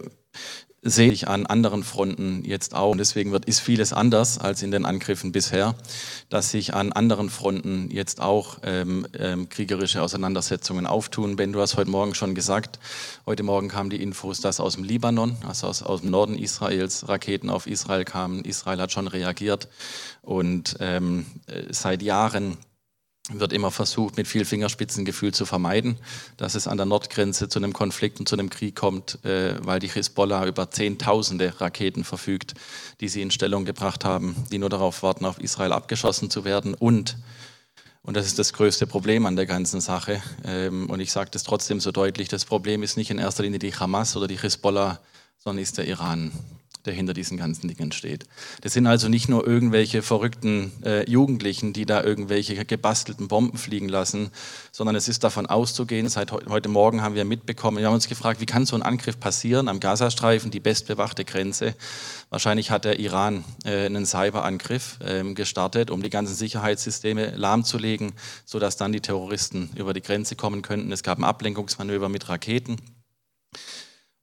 sehe 0.88 1.12
ich 1.12 1.28
an 1.28 1.48
anderen 1.48 1.84
Fronten 1.84 2.44
jetzt 2.46 2.76
auch. 2.76 2.92
Und 2.92 3.00
deswegen 3.00 3.32
wird, 3.32 3.46
ist 3.46 3.60
vieles 3.60 3.92
anders 3.92 4.38
als 4.38 4.62
in 4.62 4.70
den 4.70 4.86
Angriffen 4.86 5.32
bisher, 5.32 5.76
dass 6.30 6.52
sich 6.52 6.76
an 6.76 6.94
anderen 6.94 7.30
Fronten 7.32 7.90
jetzt 7.92 8.22
auch 8.22 8.60
ähm, 8.64 9.08
ähm, 9.18 9.50
kriegerische 9.50 10.02
Auseinandersetzungen 10.02 10.86
auftun. 10.86 11.36
Ben, 11.36 11.52
du 11.52 11.60
hast 11.60 11.76
heute 11.76 11.90
Morgen 11.90 12.14
schon 12.14 12.36
gesagt, 12.36 12.80
heute 13.26 13.42
Morgen 13.42 13.68
kamen 13.68 13.90
die 13.90 14.02
Infos, 14.02 14.42
dass 14.42 14.60
aus 14.60 14.76
dem 14.76 14.84
Libanon, 14.84 15.36
also 15.46 15.68
aus, 15.68 15.82
aus 15.82 16.02
dem 16.02 16.12
Norden 16.12 16.38
Israels, 16.38 17.10
Raketen 17.10 17.50
auf 17.50 17.66
Israel 17.66 18.06
kamen. 18.06 18.46
Israel 18.46 18.80
hat 18.80 18.92
schon 18.92 19.08
reagiert 19.08 19.68
und 20.22 20.78
ähm, 20.80 21.26
seit 21.72 22.04
Jahren 22.04 22.58
wird 23.30 23.54
immer 23.54 23.72
versucht, 23.72 24.18
mit 24.18 24.28
viel 24.28 24.46
Fingerspitzengefühl 24.46 25.34
zu 25.34 25.46
vermeiden, 25.46 25.98
dass 26.38 26.56
es 26.56 26.68
an 26.68 26.78
der 26.78 26.86
Nordgrenze 26.86 27.50
zu 27.50 27.60
einem 27.60 27.74
Konflikt 27.74 28.20
und 28.20 28.30
zu 28.30 28.36
einem 28.36 28.50
Krieg 28.50 28.76
kommt, 28.76 29.24
äh, 29.26 29.56
weil 29.66 29.80
die 29.80 29.88
Hisbollah 29.88 30.46
über 30.46 30.70
Zehntausende 30.70 31.60
Raketen 31.60 32.04
verfügt, 32.04 32.54
die 33.02 33.08
sie 33.08 33.22
in 33.22 33.32
Stellung 33.32 33.66
gebracht 33.66 34.06
haben, 34.06 34.36
die 34.52 34.60
nur 34.60 34.70
darauf 34.70 35.02
warten, 35.02 35.26
auf 35.26 35.40
Israel 35.40 35.74
abgeschossen 35.74 36.30
zu 36.30 36.46
werden. 36.46 36.76
Und, 36.76 37.18
und 38.04 38.16
das 38.16 38.28
ist 38.28 38.38
das 38.38 38.54
größte 38.54 38.86
Problem 38.86 39.26
an 39.26 39.36
der 39.36 39.48
ganzen 39.48 39.82
Sache, 39.82 40.22
ähm, 40.44 40.90
und 40.90 41.00
ich 41.00 41.12
sage 41.12 41.32
das 41.32 41.44
trotzdem 41.44 41.80
so 41.80 41.92
deutlich, 41.92 42.28
das 42.28 42.46
Problem 42.46 42.84
ist 42.84 42.96
nicht 42.96 43.10
in 43.10 43.18
erster 43.18 43.44
Linie 43.44 43.60
die 43.60 43.74
Hamas 43.74 44.16
oder 44.16 44.28
die 44.28 44.40
Hisbollah, 44.40 45.00
sondern 45.40 45.64
ist 45.64 45.78
der 45.78 45.88
Iran 45.88 46.32
der 46.86 46.94
hinter 46.94 47.14
diesen 47.14 47.38
ganzen 47.38 47.68
Dingen 47.68 47.92
steht. 47.92 48.26
Das 48.62 48.74
sind 48.74 48.88
also 48.88 49.10
nicht 49.10 49.30
nur 49.30 49.46
irgendwelche 49.46 50.02
verrückten 50.02 50.72
äh, 50.84 51.10
Jugendlichen, 51.10 51.74
die 51.74 51.86
da 51.86 52.04
irgendwelche 52.04 52.64
gebastelten 52.66 53.28
Bomben 53.28 53.58
fliegen 53.58 53.90
lassen, 53.90 54.30
sondern 54.72 54.96
es 54.96 55.08
ist 55.08 55.24
davon 55.24 55.46
auszugehen, 55.46 56.08
seit 56.10 56.32
he 56.32 56.38
heute 56.50 56.70
Morgen 56.70 57.02
haben 57.02 57.16
wir 57.16 57.26
mitbekommen, 57.26 57.78
wir 57.78 57.88
haben 57.88 57.94
uns 57.94 58.08
gefragt, 58.08 58.42
wie 58.42 58.46
kann 58.46 58.66
so 58.66 58.76
ein 58.76 58.84
Angriff 58.84 59.20
passieren 59.20 59.68
am 59.68 59.80
Gazastreifen, 59.80 60.52
die 60.52 60.60
bestbewachte 60.60 61.26
Grenze. 61.26 61.76
Wahrscheinlich 62.30 62.72
hat 62.72 62.86
der 62.86 63.00
Iran 63.00 63.44
äh, 63.64 63.86
einen 63.86 64.06
Cyberangriff 64.06 65.00
äh, 65.02 65.24
gestartet, 65.34 65.90
um 65.92 66.02
die 66.02 66.10
ganzen 66.10 66.36
Sicherheitssysteme 66.36 67.36
lahmzulegen, 67.36 68.14
sodass 68.46 68.78
dann 68.78 68.92
die 68.92 69.02
Terroristen 69.02 69.70
über 69.76 69.94
die 69.94 70.02
Grenze 70.02 70.36
kommen 70.36 70.62
könnten. 70.62 70.92
Es 70.92 71.04
gab 71.04 71.18
ein 71.18 71.24
Ablenkungsmanöver 71.24 72.10
mit 72.10 72.30
Raketen. 72.30 72.78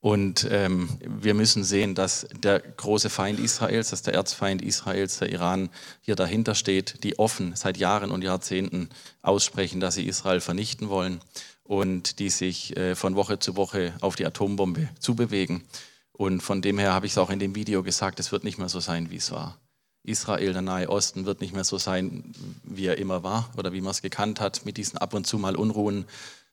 Und 0.03 0.49
ähm, 0.51 0.89
wir 1.01 1.33
müssen 1.33 1.63
sehen, 1.63 1.95
dass 1.95 2.27
der 2.35 2.59
große 2.59 3.09
Feind 3.09 3.39
Israels, 3.39 3.91
dass 3.91 4.03
der 4.03 4.15
Erzfeind 4.15 4.61
Israels, 4.61 5.19
der 5.19 5.31
Iran, 5.31 5.71
hier 6.01 6.17
dahinter 6.17 6.57
steht, 6.57 7.05
die 7.05 7.21
offen 7.21 7.55
seit 7.55 7.77
Jahren 7.77 8.11
und 8.11 8.25
Jahrzehnten 8.25 8.89
aussprechen, 9.23 9.79
dass 9.79 9.95
sie 9.95 10.05
Israel 10.05 10.41
vernichten 10.41 10.89
wollen 10.89 11.21
und 11.63 12.19
die 12.19 12.31
sich 12.31 12.77
äh, 12.77 12.97
von 12.97 13.15
Woche 13.15 13.39
zu 13.39 13.55
Woche 13.55 13.95
auf 14.01 14.17
die 14.17 14.27
Atombombe 14.27 14.89
zubewegen. 14.99 15.63
Und 16.11 16.43
von 16.43 16.63
dem 16.63 16.81
her 16.81 16.95
habe 16.95 17.07
ich 17.07 17.13
es 17.13 17.19
auch 17.19 17.31
in 17.31 17.39
dem 17.39 17.55
Video 17.55 17.85
gesagt, 17.85 18.19
es 18.19 18.33
wird 18.33 18.43
nicht 18.43 18.59
mehr 18.59 18.69
so 18.69 18.81
sein, 18.81 19.13
wie 19.13 19.19
es 19.19 19.31
war. 19.31 19.57
Israel, 20.03 20.53
der 20.53 20.63
Nahe 20.63 20.89
Osten, 20.89 21.27
wird 21.27 21.41
nicht 21.41 21.55
mehr 21.55 21.63
so 21.63 21.79
sein, 21.79 22.35
wie 22.65 22.87
er 22.87 22.99
immer 22.99 23.23
war 23.23 23.53
oder 23.57 23.73
wie 23.73 23.81
man 23.81 23.93
es 23.93 24.03
gekannt 24.03 24.41
hat, 24.41 24.67
mit 24.67 24.79
diesen 24.79 24.99
ab 24.99 25.15
und 25.15 25.29
zu 25.29 25.39
mal 25.39 25.55
Unruhen, 25.55 26.07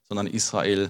sondern 0.08 0.28
Israel 0.28 0.90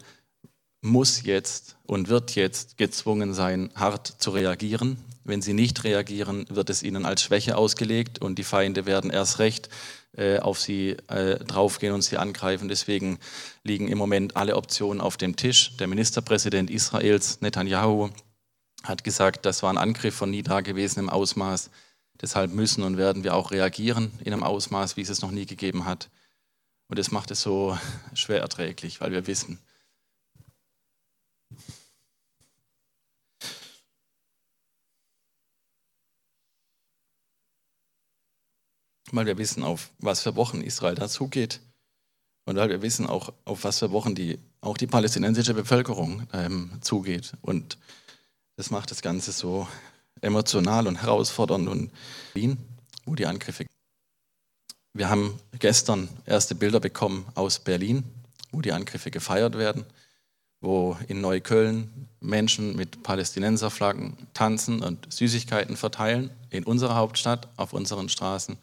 muss 0.82 1.24
jetzt 1.24 1.78
und 1.86 2.08
wird 2.08 2.36
jetzt 2.36 2.78
gezwungen 2.78 3.34
sein, 3.34 3.72
hart 3.76 4.08
zu 4.08 4.32
reagieren. 4.32 4.98
Wenn 5.24 5.42
sie 5.42 5.54
nicht 5.54 5.84
reagieren, 5.84 6.46
wird 6.50 6.70
es 6.70 6.84
ihnen 6.84 7.06
als 7.06 7.22
Schwäche 7.22 7.58
ausgelegt 7.58 8.20
und 8.20 8.40
die 8.40 8.44
Feinde 8.44 8.86
werden 8.86 9.12
erst 9.12 9.40
recht 9.40 9.70
äh, 10.18 10.40
auf 10.40 10.60
sie 10.60 10.98
äh, 11.08 11.38
draufgehen 11.46 11.94
und 11.94 12.02
sie 12.02 12.18
angreifen. 12.18 12.68
Deswegen 12.68 13.20
liegen 13.64 13.88
im 13.90 13.98
Moment 13.98 14.36
alle 14.36 14.56
Optionen 14.56 15.02
auf 15.02 15.18
dem 15.18 15.36
Tisch. 15.36 15.76
Der 15.78 15.88
Ministerpräsident 15.88 16.70
Israels, 16.70 17.42
Netanyahu, 17.42 18.10
hat 18.84 19.04
gesagt, 19.04 19.46
das 19.46 19.62
war 19.62 19.72
ein 19.72 19.78
Angriff 19.78 20.16
von 20.16 20.32
nie 20.32 20.42
dagewesenem 20.42 21.10
Ausmaß. 21.10 21.70
Deshalb 22.22 22.52
müssen 22.54 22.84
und 22.84 22.98
werden 22.98 23.24
wir 23.24 23.36
auch 23.36 23.52
reagieren 23.52 24.12
in 24.24 24.34
einem 24.34 24.44
Ausmaß, 24.44 24.98
wie 24.98 25.02
es 25.02 25.10
es 25.10 25.22
noch 25.22 25.32
nie 25.32 25.46
gegeben 25.46 25.86
hat. 25.86 26.10
Und 26.88 26.98
das 26.98 27.12
macht 27.12 27.30
es 27.32 27.42
so 27.42 27.78
schwer 28.14 28.42
erträglich, 28.42 29.00
weil 29.02 29.12
wir 29.12 29.28
wissen, 29.28 29.60
weil 39.12 39.26
wir 39.26 39.38
wissen, 39.38 39.64
auf 39.64 39.92
was 40.00 40.22
für 40.22 40.36
Wochen 40.36 40.62
Israel 40.62 40.96
dazugeht 40.96 41.62
und 42.46 42.56
weil 42.56 42.70
wir 42.70 42.82
wissen 42.82 43.06
auch, 43.06 43.34
auf 43.46 43.64
was 43.64 43.80
für 43.80 43.92
Wochen 43.92 44.16
die, 44.16 44.40
auch 44.62 44.78
die 44.78 44.88
palästinensische 44.88 45.54
Bevölkerung 45.54 46.28
ähm, 46.34 46.72
zugeht. 46.82 47.34
Und 47.42 47.78
das 48.56 48.72
macht 48.72 48.92
das 48.92 49.02
Ganze 49.02 49.32
so 49.32 49.68
emotional 50.22 50.88
und 50.88 51.02
herausfordernd 51.02 51.68
und 51.68 51.92
Wien, 52.34 52.58
wo 53.06 53.16
die 53.16 53.26
Angriffe. 53.26 53.66
Wir 54.94 55.10
haben 55.10 55.40
gestern 55.60 56.10
erste 56.26 56.56
Bilder 56.56 56.80
bekommen 56.80 57.26
aus 57.36 57.60
Berlin, 57.60 58.04
wo 58.52 58.62
die 58.62 58.72
Angriffe 58.72 59.12
gefeiert 59.12 59.58
werden, 59.58 59.86
wo 60.62 60.98
in 61.08 61.22
Neukölln 61.22 62.08
Menschen 62.22 62.76
mit 62.76 63.02
Palästinenserflaggen 63.04 64.18
tanzen 64.34 64.82
und 64.82 65.12
Süßigkeiten 65.12 65.78
verteilen, 65.78 66.32
in 66.50 66.64
unserer 66.64 66.96
Hauptstadt, 66.96 67.48
auf 67.56 67.74
unseren 67.74 68.10
Straßen 68.10 68.58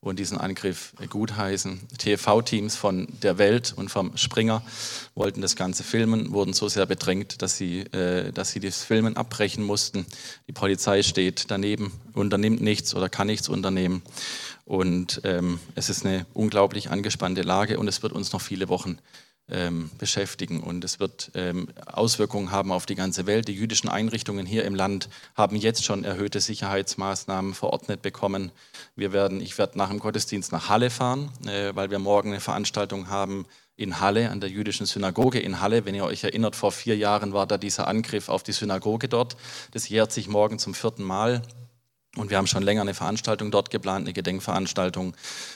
und 0.00 0.18
diesen 0.18 0.38
Angriff 0.38 0.94
gutheißen. 1.08 1.80
TV-Teams 1.98 2.76
von 2.76 3.08
der 3.22 3.38
Welt 3.38 3.74
und 3.76 3.90
vom 3.90 4.16
Springer 4.16 4.62
wollten 5.14 5.40
das 5.40 5.56
Ganze 5.56 5.84
filmen, 5.84 6.32
wurden 6.32 6.52
so 6.52 6.68
sehr 6.68 6.86
bedrängt, 6.86 7.42
dass 7.42 7.56
sie, 7.56 7.80
äh, 7.80 8.32
dass 8.32 8.52
sie 8.52 8.60
das 8.60 8.84
Filmen 8.84 9.16
abbrechen 9.16 9.64
mussten. 9.64 10.06
Die 10.48 10.52
Polizei 10.52 11.02
steht 11.02 11.50
daneben, 11.50 11.92
unternimmt 12.14 12.60
nichts 12.60 12.94
oder 12.94 13.08
kann 13.08 13.26
nichts 13.26 13.48
unternehmen. 13.48 14.02
Und 14.64 15.20
ähm, 15.24 15.60
es 15.74 15.90
ist 15.90 16.04
eine 16.04 16.26
unglaublich 16.34 16.90
angespannte 16.90 17.42
Lage 17.42 17.78
und 17.78 17.86
es 17.86 18.02
wird 18.02 18.12
uns 18.12 18.32
noch 18.32 18.40
viele 18.40 18.68
Wochen 18.68 18.98
ähm, 19.48 19.90
beschäftigen 19.98 20.60
und 20.60 20.84
es 20.84 20.98
wird 20.98 21.30
ähm, 21.34 21.68
Auswirkungen 21.86 22.50
haben 22.50 22.72
auf 22.72 22.86
die 22.86 22.96
ganze 22.96 23.26
Welt. 23.26 23.48
Die 23.48 23.52
jüdischen 23.52 23.88
Einrichtungen 23.88 24.44
hier 24.44 24.64
im 24.64 24.74
Land 24.74 25.08
haben 25.36 25.56
jetzt 25.56 25.84
schon 25.84 26.04
erhöhte 26.04 26.40
Sicherheitsmaßnahmen 26.40 27.54
verordnet 27.54 28.02
bekommen. 28.02 28.50
Wir 28.96 29.12
werden, 29.12 29.40
ich 29.40 29.56
werde 29.58 29.78
nach 29.78 29.90
dem 29.90 30.00
Gottesdienst 30.00 30.52
nach 30.52 30.68
Halle 30.68 30.90
fahren, 30.90 31.30
äh, 31.46 31.74
weil 31.74 31.90
wir 31.90 31.98
morgen 31.98 32.30
eine 32.30 32.40
Veranstaltung 32.40 33.08
haben 33.08 33.46
in 33.76 34.00
Halle, 34.00 34.30
an 34.30 34.40
der 34.40 34.50
jüdischen 34.50 34.86
Synagoge 34.86 35.38
in 35.38 35.60
Halle. 35.60 35.84
Wenn 35.84 35.94
ihr 35.94 36.04
euch 36.04 36.24
erinnert, 36.24 36.56
vor 36.56 36.72
vier 36.72 36.96
Jahren 36.96 37.32
war 37.32 37.46
da 37.46 37.58
dieser 37.58 37.86
Angriff 37.86 38.28
auf 38.28 38.42
die 38.42 38.52
Synagoge 38.52 39.08
dort. 39.08 39.36
Das 39.72 39.88
jährt 39.88 40.12
sich 40.12 40.28
morgen 40.28 40.58
zum 40.58 40.74
vierten 40.74 41.04
Mal. 41.04 41.42
Und 42.16 42.30
wir 42.30 42.38
haben 42.38 42.46
schon 42.46 42.62
länger 42.62 42.80
eine 42.80 42.94
Veranstaltung 42.94 43.50
dort 43.50 43.70
geplant, 43.70 44.06
eine 44.06 44.14
Gedenkveranstaltung. 44.14 45.14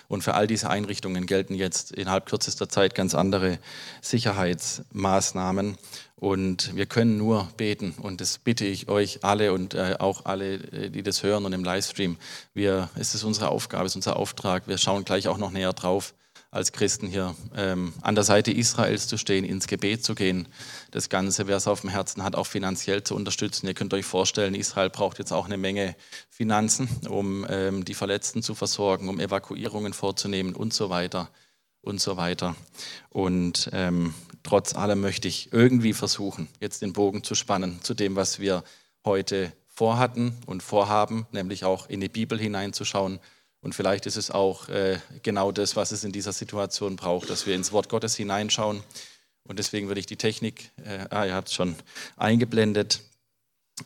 Und 0.09 0.23
für 0.23 0.35
all 0.35 0.47
diese 0.47 0.69
Einrichtungen 0.69 1.27
gelten 1.27 1.55
jetzt 1.55 1.91
innerhalb 1.93 2.27
kürzester 2.27 2.69
Zeit 2.69 2.95
ganz 2.95 3.15
andere 3.15 3.59
Sicherheitsmaßnahmen. 4.03 5.79
Und 6.17 6.77
wir 6.77 6.85
können 6.85 7.17
nur 7.17 7.49
beten. 7.57 7.95
Und 8.01 8.21
das 8.21 8.37
bitte 8.39 8.67
ich 8.67 8.89
euch 8.89 9.25
alle 9.25 9.55
und 9.55 9.73
äh, 9.73 9.97
auch 9.99 10.27
alle, 10.27 10.55
äh, 10.55 10.91
die 10.91 11.03
das 11.03 11.23
hören 11.23 11.47
und 11.47 11.55
im 11.55 11.65
Livestream. 11.65 12.19
Wir, 12.53 12.91
es 12.95 13.15
ist 13.15 13.25
unsere 13.25 13.49
Aufgabe, 13.49 13.87
es 13.87 13.93
ist 13.93 13.97
unser 13.97 14.17
Auftrag. 14.17 14.69
Wir 14.69 14.77
schauen 14.77 15.05
gleich 15.05 15.29
auch 15.29 15.39
noch 15.39 15.51
näher 15.51 15.73
drauf 15.73 16.13
als 16.51 16.73
Christen 16.73 17.07
hier 17.07 17.37
ähm, 17.55 17.93
an 18.03 18.17
der 18.17 18.25
Seite 18.25 18.51
Israels 18.51 19.07
zu 19.07 19.19
stehen, 19.19 19.45
ins 19.45 19.69
Gebet 19.69 20.05
zu 20.05 20.15
gehen. 20.15 20.49
Das 20.91 21.09
Ganze, 21.09 21.47
wer 21.47 21.57
es 21.57 21.69
auf 21.69 21.83
dem 21.83 21.91
Herzen 21.91 22.25
hat, 22.25 22.35
auch 22.35 22.47
finanziell 22.47 23.05
zu 23.05 23.15
unterstützen. 23.15 23.69
Ihr 23.69 23.75
könnt 23.75 23.95
euch 23.95 24.05
vorstellen, 24.05 24.55
Israel 24.55 24.91
braucht 24.91 25.19
jetzt 25.19 25.33
auch 25.33 25.47
eine 25.47 25.59
Menge 25.59 25.95
Finanzen, 26.29 26.89
um 27.09 27.47
ähm, 27.49 27.85
die 27.85 27.95
Verletzten 27.95 28.43
zu 28.43 28.55
versorgen, 28.55 29.09
um 29.09 29.21
Evakuierungen 29.21 29.93
vorzunehmen 29.93 30.55
und 30.55 30.75
so 30.75 30.91
weiter 30.91 31.31
und 31.83 32.01
so 32.01 32.17
weiter. 32.17 32.57
Und 33.11 33.71
ähm, 33.73 34.13
trotz 34.43 34.75
allem 34.75 35.01
möchte 35.01 35.29
ich 35.29 35.53
irgendwie 35.53 35.93
versuchen, 35.93 36.49
jetzt 36.59 36.83
den 36.83 36.93
Bogen 36.93 37.23
zu 37.23 37.37
spannen 37.37 37.79
zu 37.83 37.95
dem, 37.95 38.17
was 38.17 38.41
wir 38.41 38.65
heute 39.05 39.53
vorhatten 39.69 40.37
und 40.47 40.65
vorhaben, 40.65 41.27
nämlich 41.31 41.65
auch 41.65 41.89
in 41.89 42.01
die 42.01 42.09
Bibel 42.09 42.39
hineinzuschauen 42.39 43.21
und 43.63 43.75
vielleicht 43.75 44.07
ist 44.07 44.17
es 44.17 44.31
auch 44.31 44.69
äh, 44.69 44.99
genau 45.23 45.53
das, 45.53 45.77
was 45.77 45.93
es 45.93 46.05
in 46.05 46.13
dieser 46.13 46.33
Situation 46.33 46.97
braucht, 46.97 47.29
dass 47.29 47.47
wir 47.47 47.55
ins 47.55 47.73
Wort 47.73 47.89
Gottes 47.89 48.17
hineinschauen. 48.17 48.83
Und 49.45 49.59
deswegen 49.59 49.89
würde 49.89 50.01
ich 50.01 50.07
die 50.07 50.17
Technik, 50.17 50.71
äh, 50.85 51.07
ah, 51.11 51.27
ihr 51.27 51.35
habt 51.35 51.49
es 51.49 51.55
schon 51.55 51.77
eingeblendet, 52.17 53.03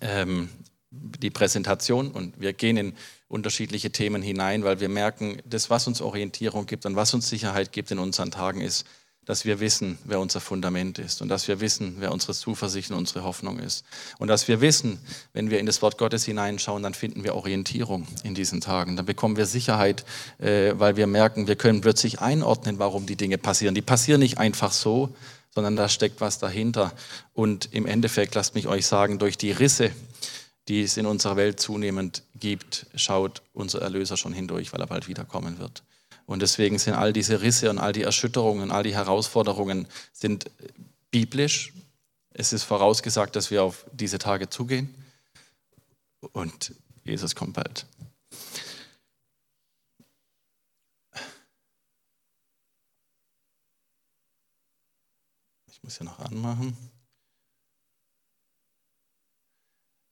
ähm, 0.00 0.49
die 0.90 1.31
Präsentation 1.31 2.12
und 2.12 2.40
wir 2.40 2.52
gehen 2.52 2.76
in 2.76 2.95
unterschiedliche 3.26 3.90
Themen 3.90 4.23
hinein, 4.23 4.62
weil 4.62 4.78
wir 4.78 4.88
merken, 4.88 5.43
das, 5.45 5.71
was 5.71 5.88
uns 5.88 6.00
Orientierung 6.00 6.66
gibt 6.66 6.87
und 6.87 6.95
was 6.95 7.14
uns 7.14 7.28
Sicherheit 7.28 7.73
gibt 7.73 7.90
in 7.90 7.99
unseren 7.99 8.31
Tagen, 8.31 8.61
ist, 8.61 8.87
dass 9.26 9.45
wir 9.45 9.61
wissen, 9.61 9.99
wer 10.04 10.21
unser 10.21 10.40
Fundament 10.40 10.99
ist 10.99 11.23
und 11.23 11.28
dass 11.28 11.49
wir 11.49 11.61
wissen, 11.61 11.97
wer 11.99 12.12
unsere 12.12 12.35
Zuversicht 12.35 12.90
und 12.90 12.99
unsere 12.99 13.25
Hoffnung 13.25 13.59
ist. 13.59 13.85
Und 14.19 14.28
dass 14.28 14.49
wir 14.49 14.61
wissen, 14.61 14.99
wenn 15.33 15.50
wir 15.50 15.59
in 15.59 15.66
das 15.66 15.83
Wort 15.83 15.99
Gottes 15.99 16.25
hineinschauen, 16.25 16.83
dann 16.83 16.95
finden 16.95 17.25
wir 17.25 17.35
Orientierung 17.35 18.07
in 18.23 18.35
diesen 18.35 18.61
Tagen. 18.61 18.97
Dann 18.97 19.07
bekommen 19.07 19.37
wir 19.37 19.47
Sicherheit, 19.47 20.04
äh, 20.38 20.73
weil 20.76 20.97
wir 20.97 21.07
merken, 21.07 21.47
wir 21.47 21.57
können 21.57 21.81
plötzlich 21.81 22.21
einordnen, 22.21 22.78
warum 22.78 23.07
die 23.07 23.16
Dinge 23.16 23.38
passieren. 23.38 23.75
Die 23.75 23.83
passieren 23.83 24.21
nicht 24.21 24.38
einfach 24.38 24.73
so, 24.73 25.14
sondern 25.54 25.76
da 25.76 25.88
steckt 25.88 26.21
was 26.21 26.38
dahinter. 26.38 26.93
Und 27.33 27.73
im 27.73 27.87
Endeffekt, 27.87 28.35
lasst 28.35 28.54
mich 28.54 28.66
euch 28.66 28.87
sagen, 28.87 29.19
durch 29.19 29.38
die 29.38 29.52
Risse, 29.52 29.90
die 30.69 30.83
es 30.83 30.97
in 30.97 31.07
unserer 31.07 31.37
Welt 31.37 31.61
zunehmend 31.61 32.23
gibt, 32.35 32.87
schaut 32.95 33.43
unser 33.52 33.81
Erlöser 33.83 34.16
schon 34.16 34.33
hindurch, 34.33 34.73
weil 34.73 34.81
er 34.81 34.87
bald 34.87 35.09
wiederkommen 35.09 35.59
wird. 35.59 35.83
Und 36.26 36.40
deswegen 36.40 36.78
sind 36.78 36.95
all 36.95 37.12
diese 37.12 37.43
Risse 37.43 37.69
und 37.71 37.78
all 37.78 37.93
die 37.93 38.02
Erschütterungen, 38.02 38.71
all 38.71 38.83
die 38.83 38.95
Herausforderungen 38.95 39.87
sind 40.12 40.50
biblisch. 41.11 41.73
Es 42.31 42.52
ist 42.52 42.64
vorausgesagt, 42.64 43.37
dass 43.37 43.50
wir 43.50 43.62
auf 43.62 43.87
diese 43.93 44.19
Tage 44.19 44.49
zugehen. 44.49 44.95
Und 46.33 46.75
Jesus 47.04 47.35
kommt 47.35 47.54
bald. 47.54 47.87
Ich 55.71 55.83
muss 55.83 55.99
ja 55.99 56.04
noch 56.04 56.19
anmachen. 56.19 56.76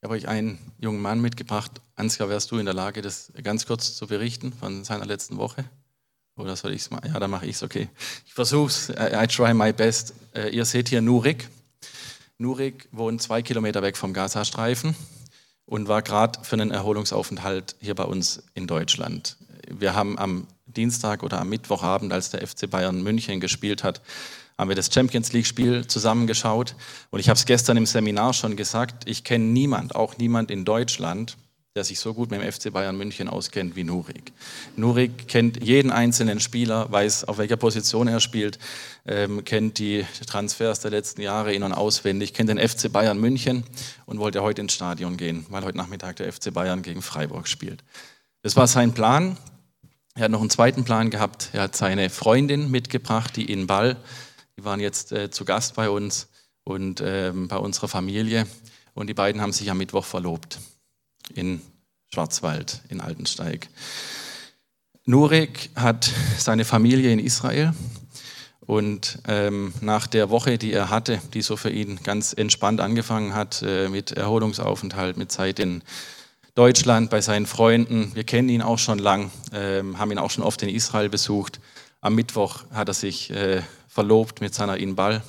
Ich 0.02 0.04
habe 0.04 0.14
euch 0.14 0.28
einen 0.28 0.58
jungen 0.78 1.00
Mann 1.00 1.20
mitgebracht. 1.20 1.80
Ansgar, 1.94 2.28
wärst 2.28 2.50
du 2.50 2.58
in 2.58 2.66
der 2.66 2.74
Lage, 2.74 3.02
das 3.02 3.32
ganz 3.42 3.66
kurz 3.66 3.96
zu 3.96 4.08
berichten 4.08 4.52
von 4.52 4.84
seiner 4.84 5.06
letzten 5.06 5.38
Woche? 5.38 5.64
Oder 6.36 6.56
soll 6.56 6.72
ich 6.72 6.82
es 6.82 6.90
mal? 6.90 7.00
Ja, 7.06 7.20
dann 7.20 7.30
mache 7.30 7.46
ich 7.46 7.56
es, 7.56 7.62
okay. 7.62 7.88
Ich 8.26 8.32
versuche 8.32 8.68
es. 8.68 8.88
I 8.90 9.26
try 9.26 9.52
my 9.52 9.72
best. 9.72 10.14
Äh, 10.34 10.48
ihr 10.50 10.64
seht 10.64 10.88
hier 10.88 11.02
Nurik. 11.02 11.48
Nurik 12.38 12.88
wohnt 12.90 13.22
zwei 13.22 13.42
Kilometer 13.42 13.82
weg 13.82 13.96
vom 13.96 14.12
Gazastreifen 14.12 14.96
und 15.66 15.88
war 15.88 16.02
gerade 16.02 16.42
für 16.42 16.54
einen 16.54 16.70
Erholungsaufenthalt 16.70 17.76
hier 17.80 17.94
bei 17.94 18.04
uns 18.04 18.42
in 18.54 18.66
Deutschland. 18.66 19.36
Wir 19.68 19.94
haben 19.94 20.18
am 20.18 20.46
Dienstag 20.66 21.22
oder 21.22 21.40
am 21.40 21.48
Mittwochabend, 21.48 22.12
als 22.12 22.30
der 22.30 22.46
FC 22.46 22.68
Bayern 22.68 23.02
München 23.02 23.40
gespielt 23.40 23.84
hat, 23.84 24.00
haben 24.58 24.68
wir 24.68 24.76
das 24.76 24.92
Champions 24.92 25.32
League-Spiel 25.32 25.86
zusammengeschaut. 25.86 26.76
Und 27.10 27.20
ich 27.20 27.28
habe 27.28 27.36
es 27.36 27.46
gestern 27.46 27.76
im 27.76 27.86
Seminar 27.86 28.32
schon 28.32 28.56
gesagt, 28.56 29.08
ich 29.08 29.24
kenne 29.24 29.44
niemand, 29.44 29.94
auch 29.94 30.18
niemand 30.18 30.50
in 30.50 30.64
Deutschland, 30.64 31.36
der 31.74 31.84
sich 31.84 31.98
so 31.98 32.12
gut 32.12 32.30
mit 32.30 32.40
dem 32.40 32.52
FC 32.52 32.72
Bayern 32.72 32.96
München 32.96 33.28
auskennt 33.28 33.76
wie 33.76 33.84
Nurik. 33.84 34.32
Nurik 34.76 35.26
kennt 35.28 35.64
jeden 35.64 35.90
einzelnen 35.90 36.40
Spieler, 36.40 36.90
weiß, 36.92 37.24
auf 37.24 37.38
welcher 37.38 37.56
Position 37.56 38.08
er 38.08 38.20
spielt, 38.20 38.58
ähm, 39.06 39.44
kennt 39.44 39.78
die 39.78 40.04
Transfers 40.26 40.80
der 40.80 40.90
letzten 40.90 41.22
Jahre 41.22 41.54
in- 41.54 41.62
und 41.62 41.72
auswendig, 41.72 42.34
kennt 42.34 42.50
den 42.50 42.58
FC 42.58 42.92
Bayern 42.92 43.18
München 43.18 43.64
und 44.04 44.18
wollte 44.18 44.42
heute 44.42 44.60
ins 44.60 44.74
Stadion 44.74 45.16
gehen, 45.16 45.46
weil 45.48 45.64
heute 45.64 45.78
Nachmittag 45.78 46.16
der 46.16 46.30
FC 46.30 46.52
Bayern 46.52 46.82
gegen 46.82 47.00
Freiburg 47.00 47.48
spielt. 47.48 47.82
Das 48.42 48.56
war 48.56 48.66
sein 48.66 48.92
Plan. 48.92 49.38
Er 50.14 50.24
hat 50.24 50.30
noch 50.30 50.40
einen 50.40 50.50
zweiten 50.50 50.84
Plan 50.84 51.08
gehabt. 51.08 51.50
Er 51.52 51.62
hat 51.62 51.76
seine 51.76 52.10
Freundin 52.10 52.70
mitgebracht, 52.70 53.34
die 53.36 53.50
in 53.50 53.66
Ball 53.66 53.96
die 54.56 54.64
waren 54.64 54.80
jetzt 54.80 55.12
äh, 55.12 55.30
zu 55.30 55.44
Gast 55.44 55.74
bei 55.74 55.88
uns 55.88 56.28
und 56.64 57.00
äh, 57.00 57.32
bei 57.34 57.56
unserer 57.56 57.88
Familie. 57.88 58.46
Und 58.94 59.06
die 59.08 59.14
beiden 59.14 59.40
haben 59.40 59.52
sich 59.52 59.70
am 59.70 59.78
Mittwoch 59.78 60.04
verlobt 60.04 60.60
in 61.34 61.60
Schwarzwald, 62.12 62.82
in 62.88 63.00
Altensteig. 63.00 63.68
Nurek 65.04 65.70
hat 65.74 66.10
seine 66.38 66.64
Familie 66.64 67.12
in 67.12 67.18
Israel 67.18 67.72
und 68.60 69.18
ähm, 69.26 69.74
nach 69.80 70.06
der 70.06 70.30
Woche, 70.30 70.58
die 70.58 70.72
er 70.72 70.90
hatte, 70.90 71.20
die 71.34 71.42
so 71.42 71.56
für 71.56 71.70
ihn 71.70 71.98
ganz 72.04 72.32
entspannt 72.32 72.80
angefangen 72.80 73.34
hat, 73.34 73.62
äh, 73.66 73.88
mit 73.88 74.12
Erholungsaufenthalt, 74.12 75.16
mit 75.16 75.32
Zeit 75.32 75.58
in 75.58 75.82
Deutschland 76.54 77.10
bei 77.10 77.20
seinen 77.20 77.46
Freunden, 77.46 78.12
wir 78.14 78.24
kennen 78.24 78.48
ihn 78.48 78.62
auch 78.62 78.78
schon 78.78 78.98
lang, 78.98 79.30
äh, 79.52 79.82
haben 79.96 80.12
ihn 80.12 80.18
auch 80.18 80.30
schon 80.30 80.44
oft 80.44 80.62
in 80.62 80.68
Israel 80.68 81.08
besucht. 81.08 81.60
Am 82.00 82.14
Mittwoch 82.14 82.64
hat 82.72 82.88
er 82.88 82.94
sich 82.94 83.30
äh, 83.30 83.62
verlobt 83.88 84.40
mit 84.40 84.54
seiner 84.54 84.76
Inbal. 84.76 85.22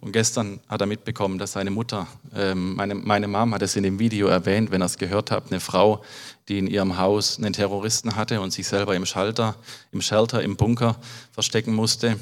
Und 0.00 0.12
gestern 0.12 0.60
hat 0.66 0.80
er 0.80 0.86
mitbekommen, 0.86 1.38
dass 1.38 1.52
seine 1.52 1.70
Mutter, 1.70 2.06
ähm, 2.34 2.74
meine, 2.74 2.94
meine 2.94 3.28
Mom 3.28 3.54
hat 3.54 3.60
es 3.60 3.76
in 3.76 3.82
dem 3.82 3.98
Video 3.98 4.28
erwähnt, 4.28 4.70
wenn 4.70 4.80
er 4.80 4.86
es 4.86 4.96
gehört 4.96 5.30
hat, 5.30 5.50
eine 5.50 5.60
Frau, 5.60 6.02
die 6.48 6.58
in 6.58 6.66
ihrem 6.66 6.96
Haus 6.96 7.36
einen 7.36 7.52
Terroristen 7.52 8.16
hatte 8.16 8.40
und 8.40 8.50
sich 8.50 8.66
selber 8.66 8.96
im 8.96 9.04
Schalter, 9.04 9.56
im 9.92 10.00
Shelter, 10.00 10.42
im 10.42 10.56
Bunker 10.56 10.96
verstecken 11.32 11.74
musste. 11.74 12.16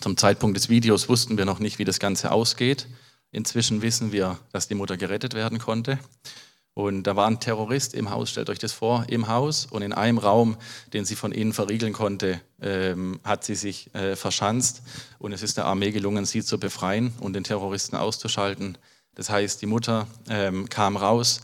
Zum 0.00 0.16
Zeitpunkt 0.16 0.56
des 0.56 0.68
Videos 0.68 1.08
wussten 1.08 1.38
wir 1.38 1.46
noch 1.46 1.58
nicht, 1.58 1.78
wie 1.78 1.84
das 1.84 2.00
Ganze 2.00 2.32
ausgeht. 2.32 2.86
Inzwischen 3.32 3.80
wissen 3.80 4.12
wir, 4.12 4.38
dass 4.52 4.68
die 4.68 4.74
Mutter 4.74 4.96
gerettet 4.96 5.34
werden 5.34 5.58
konnte. 5.58 5.98
Und 6.80 7.02
da 7.02 7.14
war 7.14 7.26
ein 7.26 7.40
Terrorist 7.40 7.92
im 7.92 8.08
Haus, 8.08 8.30
stellt 8.30 8.48
euch 8.48 8.58
das 8.58 8.72
vor, 8.72 9.04
im 9.08 9.28
Haus 9.28 9.66
und 9.66 9.82
in 9.82 9.92
einem 9.92 10.16
Raum, 10.16 10.56
den 10.94 11.04
sie 11.04 11.14
von 11.14 11.30
innen 11.30 11.52
verriegeln 11.52 11.92
konnte, 11.92 12.40
ähm, 12.62 13.20
hat 13.22 13.44
sie 13.44 13.54
sich 13.54 13.94
äh, 13.94 14.16
verschanzt 14.16 14.80
und 15.18 15.32
es 15.32 15.42
ist 15.42 15.58
der 15.58 15.66
Armee 15.66 15.90
gelungen, 15.90 16.24
sie 16.24 16.42
zu 16.42 16.58
befreien 16.58 17.12
und 17.20 17.34
den 17.34 17.44
Terroristen 17.44 17.96
auszuschalten. 17.96 18.78
Das 19.14 19.28
heißt, 19.28 19.60
die 19.60 19.66
Mutter 19.66 20.06
ähm, 20.30 20.70
kam 20.70 20.96
raus. 20.96 21.42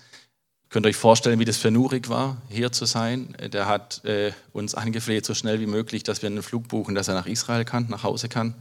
Könnt 0.71 0.87
ihr 0.87 0.88
euch 0.88 0.97
vorstellen, 0.97 1.38
wie 1.38 1.45
das 1.45 1.59
für 1.59 1.71
Nurik 1.71 2.09
war, 2.09 2.40
hier 2.49 2.73
zu 2.73 2.87
sein? 2.87 3.37
Der 3.52 3.66
hat 3.66 4.07
äh, 4.07 4.33
uns 4.55 4.75
angefleht, 4.75 5.26
so 5.26 5.35
schnell 5.35 5.61
wie 5.61 5.66
möglich, 5.66 6.02
dass 6.02 6.23
wir 6.23 6.31
einen 6.31 6.43
Flug 6.43 6.66
buchen, 6.69 6.95
dass 6.95 7.09
er 7.09 7.14
nach 7.14 7.26
Israel 7.26 7.66
kann, 7.66 7.88
nach 7.90 8.05
Hause 8.05 8.31
kann, 8.31 8.55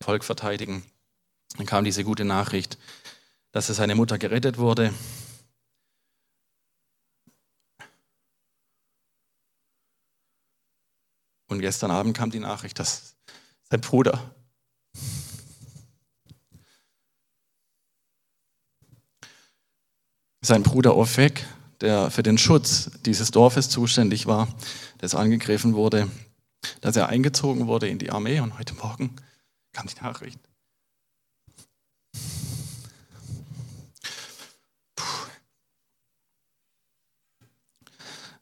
Volk 0.00 0.22
verteidigen. 0.22 0.84
Dann 1.56 1.66
kam 1.66 1.84
diese 1.84 2.04
gute 2.04 2.24
Nachricht, 2.24 2.78
dass 3.50 3.66
seine 3.66 3.96
Mutter 3.96 4.18
gerettet 4.18 4.56
wurde 4.56 4.92
Und 11.52 11.60
gestern 11.60 11.90
Abend 11.90 12.16
kam 12.16 12.30
die 12.30 12.40
Nachricht, 12.40 12.78
dass 12.78 13.14
sein 13.68 13.82
Bruder 13.82 14.34
sein 20.40 20.62
Bruder 20.62 20.96
Ofek, 20.96 21.46
der 21.82 22.10
für 22.10 22.22
den 22.22 22.38
Schutz 22.38 22.90
dieses 23.04 23.30
Dorfes 23.32 23.68
zuständig 23.68 24.26
war, 24.26 24.48
das 24.98 25.14
angegriffen 25.14 25.74
wurde, 25.74 26.08
dass 26.80 26.96
er 26.96 27.10
eingezogen 27.10 27.66
wurde 27.66 27.86
in 27.86 27.98
die 27.98 28.10
Armee 28.10 28.40
und 28.40 28.58
heute 28.58 28.72
Morgen 28.74 29.14
kam 29.72 29.86
die 29.86 30.02
Nachricht. 30.02 30.40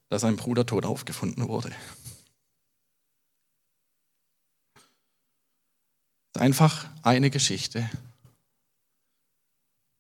dass 0.09 0.23
sein 0.23 0.37
Bruder 0.37 0.67
tot 0.67 0.85
aufgefunden 0.85 1.47
wurde. 1.47 1.71
Einfach 6.41 6.87
eine 7.03 7.31
Geschichte. 7.31 7.89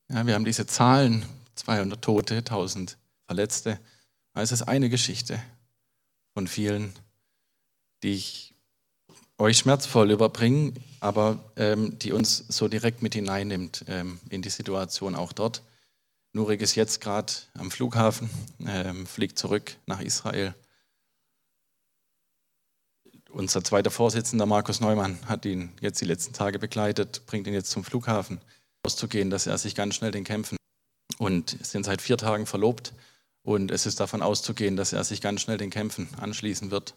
Ja, 0.08 0.26
wir 0.26 0.34
haben 0.34 0.44
diese 0.44 0.66
Zahlen, 0.66 1.24
200 1.54 2.02
Tote, 2.02 2.38
1000 2.38 2.96
Verletzte. 3.26 3.78
Es 4.34 4.50
ist 4.50 4.62
eine 4.62 4.88
Geschichte 4.88 5.40
von 6.34 6.48
vielen, 6.48 6.92
die 8.02 8.14
ich 8.14 8.54
euch 9.38 9.58
schmerzvoll 9.58 10.10
überbringe, 10.10 10.74
aber 11.00 11.52
ähm, 11.56 11.98
die 11.98 12.12
uns 12.12 12.44
so 12.48 12.68
direkt 12.68 13.02
mit 13.02 13.14
hineinnimmt 13.14 13.84
ähm, 13.88 14.18
in 14.30 14.42
die 14.42 14.50
Situation 14.50 15.14
auch 15.14 15.32
dort. 15.32 15.62
Nurik 16.32 16.60
ist 16.60 16.74
jetzt 16.74 17.00
gerade 17.00 17.32
am 17.54 17.70
Flughafen, 17.70 18.30
ähm, 18.66 19.06
fliegt 19.06 19.38
zurück 19.38 19.76
nach 19.86 20.00
Israel. 20.00 20.54
Unser 23.32 23.62
zweiter 23.62 23.90
Vorsitzender, 23.90 24.44
Markus 24.44 24.80
Neumann, 24.80 25.18
hat 25.26 25.44
ihn 25.44 25.72
jetzt 25.80 26.00
die 26.00 26.04
letzten 26.04 26.32
Tage 26.32 26.58
begleitet, 26.58 27.22
bringt 27.26 27.46
ihn 27.46 27.54
jetzt 27.54 27.70
zum 27.70 27.84
Flughafen, 27.84 28.40
auszugehen, 28.82 29.30
dass 29.30 29.46
er 29.46 29.56
sich 29.56 29.74
ganz 29.74 29.94
schnell 29.94 30.10
den 30.10 30.24
Kämpfen 30.24 30.56
und 31.18 31.56
sind 31.64 31.84
seit 31.84 32.02
vier 32.02 32.16
Tagen 32.16 32.46
verlobt 32.46 32.92
und 33.42 33.70
es 33.70 33.86
ist 33.86 34.00
davon 34.00 34.20
auszugehen, 34.20 34.76
dass 34.76 34.92
er 34.92 35.04
sich 35.04 35.20
ganz 35.20 35.40
schnell 35.40 35.58
den 35.58 35.70
Kämpfen 35.70 36.08
anschließen 36.18 36.70
wird. 36.70 36.94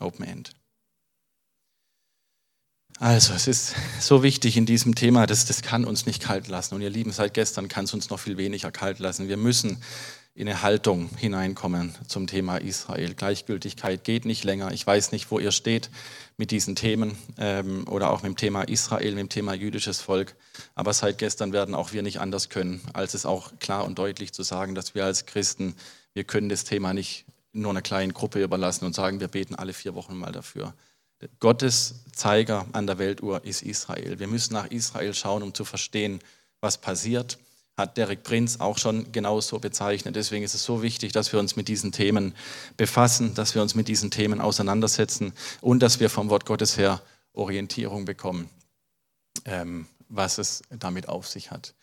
Open 0.00 0.24
End. 0.24 0.50
Also, 2.98 3.32
es 3.32 3.46
ist 3.46 3.76
so 4.00 4.24
wichtig 4.24 4.56
in 4.56 4.66
diesem 4.66 4.96
Thema, 4.96 5.26
das, 5.26 5.46
das 5.46 5.62
kann 5.62 5.84
uns 5.84 6.06
nicht 6.06 6.20
kalt 6.20 6.48
lassen. 6.48 6.74
Und 6.74 6.80
ihr 6.80 6.90
Lieben, 6.90 7.12
seit 7.12 7.34
gestern 7.34 7.68
kann 7.68 7.84
es 7.84 7.94
uns 7.94 8.10
noch 8.10 8.18
viel 8.18 8.36
weniger 8.36 8.72
kalt 8.72 8.98
lassen. 8.98 9.28
Wir 9.28 9.36
müssen 9.36 9.80
in 10.38 10.48
eine 10.48 10.62
Haltung 10.62 11.10
hineinkommen 11.16 11.92
zum 12.06 12.28
Thema 12.28 12.58
Israel. 12.58 13.14
Gleichgültigkeit 13.14 14.04
geht 14.04 14.24
nicht 14.24 14.44
länger. 14.44 14.70
Ich 14.70 14.86
weiß 14.86 15.10
nicht, 15.10 15.32
wo 15.32 15.40
ihr 15.40 15.50
steht 15.50 15.90
mit 16.36 16.52
diesen 16.52 16.76
Themen 16.76 17.18
ähm, 17.38 17.88
oder 17.88 18.10
auch 18.10 18.22
mit 18.22 18.30
dem 18.30 18.36
Thema 18.36 18.62
Israel, 18.62 19.16
mit 19.16 19.18
dem 19.18 19.28
Thema 19.30 19.52
jüdisches 19.54 20.00
Volk. 20.00 20.36
Aber 20.76 20.92
seit 20.92 21.18
gestern 21.18 21.52
werden 21.52 21.74
auch 21.74 21.92
wir 21.92 22.02
nicht 22.02 22.20
anders 22.20 22.50
können, 22.50 22.80
als 22.92 23.14
es 23.14 23.26
auch 23.26 23.58
klar 23.58 23.84
und 23.84 23.98
deutlich 23.98 24.32
zu 24.32 24.44
sagen, 24.44 24.76
dass 24.76 24.94
wir 24.94 25.04
als 25.04 25.26
Christen, 25.26 25.74
wir 26.14 26.22
können 26.22 26.48
das 26.48 26.62
Thema 26.62 26.94
nicht 26.94 27.24
nur 27.52 27.70
einer 27.70 27.82
kleinen 27.82 28.14
Gruppe 28.14 28.40
überlassen 28.40 28.84
und 28.84 28.94
sagen, 28.94 29.18
wir 29.18 29.26
beten 29.26 29.56
alle 29.56 29.72
vier 29.72 29.96
Wochen 29.96 30.16
mal 30.16 30.30
dafür. 30.30 30.72
Gottes 31.40 32.04
Zeiger 32.12 32.64
an 32.70 32.86
der 32.86 32.98
Weltuhr 32.98 33.44
ist 33.44 33.62
Israel. 33.62 34.20
Wir 34.20 34.28
müssen 34.28 34.54
nach 34.54 34.70
Israel 34.70 35.14
schauen, 35.14 35.42
um 35.42 35.52
zu 35.52 35.64
verstehen, 35.64 36.20
was 36.60 36.78
passiert 36.78 37.38
hat 37.78 37.96
Derek 37.96 38.24
Prinz 38.24 38.58
auch 38.60 38.76
schon 38.76 39.12
genauso 39.12 39.60
bezeichnet. 39.60 40.16
Deswegen 40.16 40.44
ist 40.44 40.54
es 40.54 40.64
so 40.64 40.82
wichtig, 40.82 41.12
dass 41.12 41.32
wir 41.32 41.38
uns 41.38 41.54
mit 41.54 41.68
diesen 41.68 41.92
Themen 41.92 42.34
befassen, 42.76 43.34
dass 43.34 43.54
wir 43.54 43.62
uns 43.62 43.76
mit 43.76 43.86
diesen 43.86 44.10
Themen 44.10 44.40
auseinandersetzen 44.40 45.32
und 45.60 45.80
dass 45.80 46.00
wir 46.00 46.10
vom 46.10 46.28
Wort 46.28 46.44
Gottes 46.44 46.76
her 46.76 47.00
Orientierung 47.32 48.04
bekommen, 48.04 48.50
ähm, 49.44 49.86
was 50.08 50.38
es 50.38 50.62
damit 50.70 51.08
auf 51.08 51.28
sich 51.28 51.52
hat. 51.52 51.74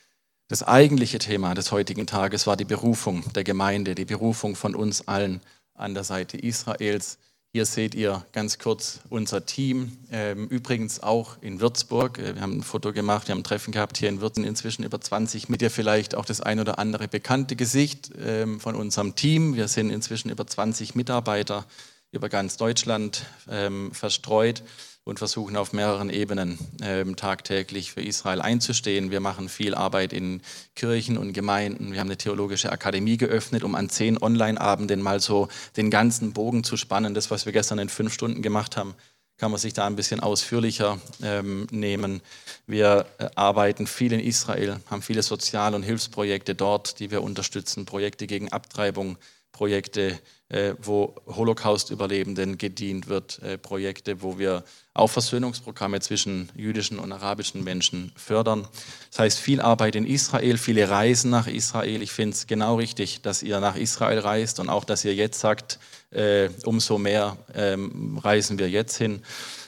Das 0.49 0.61
eigentliche 0.61 1.17
Thema 1.17 1.55
des 1.55 1.71
heutigen 1.71 2.05
Tages 2.05 2.45
war 2.45 2.57
die 2.57 2.65
Berufung 2.65 3.23
der 3.33 3.45
Gemeinde, 3.45 3.95
die 3.95 4.05
Berufung 4.05 4.55
von 4.55 4.75
uns 4.75 5.07
allen 5.07 5.41
an 5.73 5.93
der 5.93 6.03
Seite 6.03 6.37
Israels 6.37 7.17
hier 7.55 7.65
seht 7.65 7.95
ihr 7.95 8.25
ganz 8.33 8.59
kurz 8.59 8.99
unser 9.07 9.45
Team. 9.45 9.97
Ähm, 10.11 10.49
übrigens 10.49 11.01
auch 11.01 11.37
in 11.39 11.61
Würzburg. 11.61 12.19
Äh, 12.19 12.35
wir 12.35 12.41
haben 12.41 12.57
ein 12.57 12.63
Foto 12.63 12.91
gemacht, 12.91 13.29
wir 13.29 13.31
haben 13.31 13.39
ein 13.39 13.43
Treffen 13.45 13.71
gehabt 13.71 13.95
hier 13.95 14.09
in 14.09 14.19
Würzburg. 14.19 14.45
Inzwischen 14.45 14.83
über 14.83 14.99
20 14.99 15.47
mit 15.47 15.61
ihr 15.61 15.71
vielleicht 15.71 16.15
auch 16.15 16.25
das 16.25 16.41
ein 16.41 16.59
oder 16.59 16.79
andere 16.79 17.07
bekannte 17.07 17.55
Gesicht 17.55 18.11
ähm, 18.21 18.59
von 18.59 18.75
unserem 18.75 19.15
Team. 19.15 19.55
Wir 19.55 19.69
sind 19.69 19.89
inzwischen 19.89 20.29
über 20.29 20.45
20 20.45 20.95
Mitarbeiter 20.95 21.63
über 22.11 22.27
ganz 22.27 22.57
Deutschland 22.57 23.25
ähm, 23.49 23.93
verstreut 23.93 24.61
und 25.05 25.19
versuchen 25.19 25.55
auf 25.55 25.71
mehreren 25.71 26.09
Ebenen 26.09 26.57
ähm, 26.81 27.15
tagtäglich 27.15 27.91
für 27.91 28.01
Israel 28.01 28.41
einzustehen. 28.41 29.11
Wir 29.11 29.19
machen 29.19 29.49
viel 29.49 29.75
Arbeit 29.75 30.11
in 30.11 30.41
Kirchen 30.75 31.17
und 31.17 31.31
Gemeinden. 31.31 31.93
Wir 31.93 31.99
haben 31.99 32.07
eine 32.07 32.17
theologische 32.17 32.71
Akademie 32.71 33.15
geöffnet, 33.15 33.63
um 33.63 33.75
an 33.75 33.87
zehn 33.87 34.21
Online-Abenden 34.21 35.01
mal 35.01 35.19
so 35.19 35.47
den 35.77 35.91
ganzen 35.91 36.33
Bogen 36.33 36.63
zu 36.63 36.75
spannen. 36.75 37.13
Das, 37.13 37.29
was 37.29 37.45
wir 37.45 37.53
gestern 37.53 37.77
in 37.77 37.87
fünf 37.87 38.13
Stunden 38.13 38.41
gemacht 38.41 38.77
haben, 38.77 38.95
kann 39.37 39.51
man 39.51 39.59
sich 39.59 39.73
da 39.73 39.85
ein 39.85 39.95
bisschen 39.95 40.21
ausführlicher 40.21 40.99
ähm, 41.21 41.67
nehmen. 41.69 42.21
Wir 42.65 43.05
äh, 43.19 43.27
arbeiten 43.35 43.85
viel 43.85 44.11
in 44.11 44.19
Israel, 44.19 44.79
haben 44.89 45.03
viele 45.03 45.21
Sozial- 45.21 45.75
und 45.75 45.83
Hilfsprojekte 45.83 46.55
dort, 46.55 46.99
die 46.99 47.11
wir 47.11 47.21
unterstützen, 47.21 47.85
Projekte 47.85 48.25
gegen 48.25 48.51
Abtreibung, 48.51 49.17
Projekte, 49.55 50.19
äh, 50.49 50.73
wo 50.81 51.15
Holocaust-Überlebenden 51.27 52.57
gedient 52.57 53.07
wird, 53.07 53.39
äh, 53.41 53.57
Projekte, 53.57 54.21
wo 54.21 54.37
wir 54.37 54.65
auch 54.93 55.07
Versöhnungsprogramme 55.07 56.01
zwischen 56.01 56.49
jüdischen 56.57 56.99
und 56.99 57.13
arabischen 57.13 57.63
Menschen 57.63 58.11
fördern. 58.17 58.67
Das 59.11 59.19
heißt, 59.19 59.39
viel 59.39 59.61
Arbeit 59.61 59.95
in 59.95 60.05
Israel, 60.05 60.57
viele 60.57 60.89
Reisen 60.89 61.31
nach 61.31 61.47
Israel. 61.47 62.01
Ich 62.01 62.11
finde 62.11 62.35
es 62.35 62.47
genau 62.47 62.75
richtig, 62.75 63.21
dass 63.21 63.43
ihr 63.43 63.61
nach 63.61 63.77
Israel 63.77 64.19
reist 64.19 64.59
und 64.59 64.67
auch, 64.67 64.83
dass 64.83 65.05
ihr 65.05 65.15
jetzt 65.15 65.39
sagt, 65.39 65.79
äh, 66.11 66.49
umso 66.65 66.97
mehr 66.97 67.37
ähm, 67.53 68.17
reisen 68.21 68.59
wir 68.59 68.69
jetzt 68.69 68.97
hin, 68.97 69.21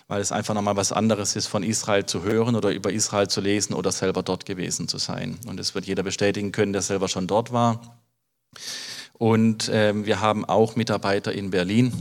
weil 0.10 0.20
es 0.20 0.34
einfach 0.34 0.54
nochmal 0.54 0.76
was 0.76 0.92
anderes 0.92 1.38
ist, 1.38 1.48
von 1.48 1.64
Israel 1.64 2.06
zu 2.06 2.24
hören 2.24 2.58
oder 2.58 2.72
über 2.72 2.92
Israel 2.92 3.30
zu 3.30 3.40
lesen 3.40 3.74
oder 3.74 3.94
selber 3.94 4.22
dort 4.22 4.46
gewesen 4.46 4.90
zu 4.90 4.98
sein. 4.98 5.38
Und 5.48 5.58
das 5.58 5.76
wird 5.76 5.86
jeder 5.86 6.04
bestätigen 6.04 6.52
können, 6.52 6.74
der 6.74 6.82
selber 6.82 7.08
schon 7.08 7.26
dort 7.26 7.54
war. 7.54 8.02
Und 9.18 9.70
ähm, 9.74 10.06
wir 10.06 10.22
haben 10.22 10.46
auch 10.46 10.76
Mitarbeiter 10.76 11.32
in 11.32 11.50
Berlin, 11.50 11.92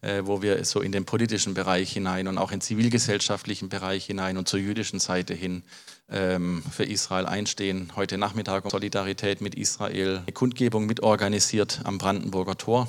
äh, 0.00 0.22
wo 0.24 0.40
wir 0.40 0.64
so 0.64 0.80
in 0.80 0.90
den 0.90 1.04
politischen 1.04 1.52
Bereich 1.52 1.92
hinein 1.92 2.28
und 2.28 2.38
auch 2.38 2.50
in 2.50 2.62
zivilgesellschaftlichen 2.62 3.68
Bereich 3.68 4.06
hinein 4.06 4.38
und 4.38 4.48
zur 4.48 4.58
jüdischen 4.58 4.98
Seite 4.98 5.34
hin 5.34 5.64
ähm, 6.10 6.62
für 6.70 6.84
Israel 6.84 7.26
einstehen. 7.26 7.92
Heute 7.94 8.16
Nachmittag 8.16 8.70
Solidarität 8.70 9.42
mit 9.42 9.54
Israel, 9.54 10.20
eine 10.22 10.32
Kundgebung 10.32 10.86
mitorganisiert 10.86 11.82
am 11.84 11.98
Brandenburger 11.98 12.56
Tor 12.56 12.88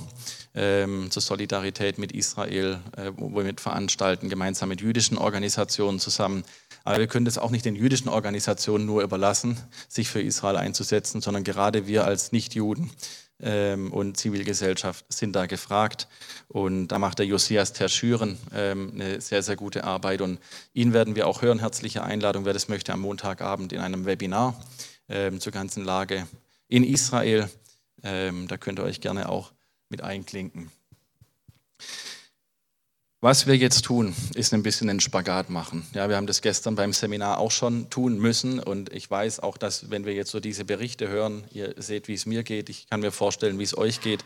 ähm, 0.55 1.11
zur 1.11 1.21
Solidarität 1.21 1.97
mit 1.97 2.13
Israel, 2.13 2.79
äh, 2.95 3.11
wo 3.17 3.35
wir 3.35 3.43
mit 3.43 3.59
veranstalten, 3.59 4.29
gemeinsam 4.29 4.69
mit 4.69 4.79
jüdischen 4.79 5.17
Organisationen 5.17 5.99
zusammen. 5.99 6.45
Aber 6.85 6.99
wir 6.99 7.07
können 7.07 7.25
das 7.25 7.37
auch 7.37 7.49
nicht 7.49 7.65
den 7.65 7.75
jüdischen 7.75 8.09
Organisationen 8.09 8.85
nur 8.85 9.03
überlassen, 9.03 9.57
sich 9.87 10.09
für 10.09 10.21
Israel 10.21 10.57
einzusetzen, 10.57 11.21
sondern 11.21 11.43
gerade 11.43 11.87
wir 11.87 12.05
als 12.05 12.31
Nichtjuden 12.31 12.91
ähm, 13.41 13.91
und 13.91 14.17
Zivilgesellschaft 14.17 15.05
sind 15.09 15.33
da 15.35 15.45
gefragt. 15.45 16.07
Und 16.47 16.87
da 16.89 16.99
macht 16.99 17.19
der 17.19 17.25
Josias 17.25 17.73
Terschüren 17.73 18.37
ähm, 18.53 18.91
eine 18.93 19.21
sehr, 19.21 19.43
sehr 19.43 19.55
gute 19.55 19.83
Arbeit. 19.83 20.21
Und 20.21 20.39
ihn 20.73 20.93
werden 20.93 21.15
wir 21.15 21.27
auch 21.27 21.41
hören. 21.41 21.59
Herzliche 21.59 22.03
Einladung, 22.03 22.45
wer 22.45 22.53
das 22.53 22.69
möchte, 22.69 22.93
am 22.93 23.01
Montagabend 23.01 23.73
in 23.73 23.79
einem 23.79 24.05
Webinar 24.05 24.59
ähm, 25.09 25.39
zur 25.39 25.51
ganzen 25.51 25.83
Lage 25.83 26.27
in 26.67 26.83
Israel. 26.83 27.49
Ähm, 28.03 28.47
da 28.47 28.57
könnt 28.57 28.79
ihr 28.79 28.83
euch 28.83 29.01
gerne 29.01 29.29
auch 29.29 29.51
mit 29.89 30.01
einklinken. 30.01 30.71
Was 33.23 33.47
wir 33.47 33.55
jetzt 33.55 33.85
tun, 33.85 34.13
ist 34.35 34.53
ein 34.53 34.63
bisschen 34.63 34.89
einen 34.89 34.99
Spagat 34.99 35.49
machen. 35.49 35.87
Ja, 35.93 36.09
wir 36.09 36.17
haben 36.17 36.27
das 36.27 36.41
gestern 36.41 36.75
beim 36.75 36.91
Seminar 36.91 37.37
auch 37.37 37.51
schon 37.51 37.89
tun 37.89 38.19
müssen 38.19 38.59
und 38.59 38.91
ich 38.91 39.09
weiß 39.09 39.39
auch, 39.39 39.55
dass 39.55 39.89
wenn 39.89 40.03
wir 40.03 40.13
jetzt 40.13 40.29
so 40.29 40.41
diese 40.41 40.65
Berichte 40.65 41.07
hören, 41.07 41.45
ihr 41.53 41.73
seht, 41.77 42.09
wie 42.09 42.15
es 42.15 42.25
mir 42.25 42.43
geht, 42.43 42.67
ich 42.67 42.89
kann 42.89 42.99
mir 42.99 43.13
vorstellen, 43.13 43.59
wie 43.59 43.63
es 43.63 43.77
euch 43.77 44.01
geht, 44.01 44.25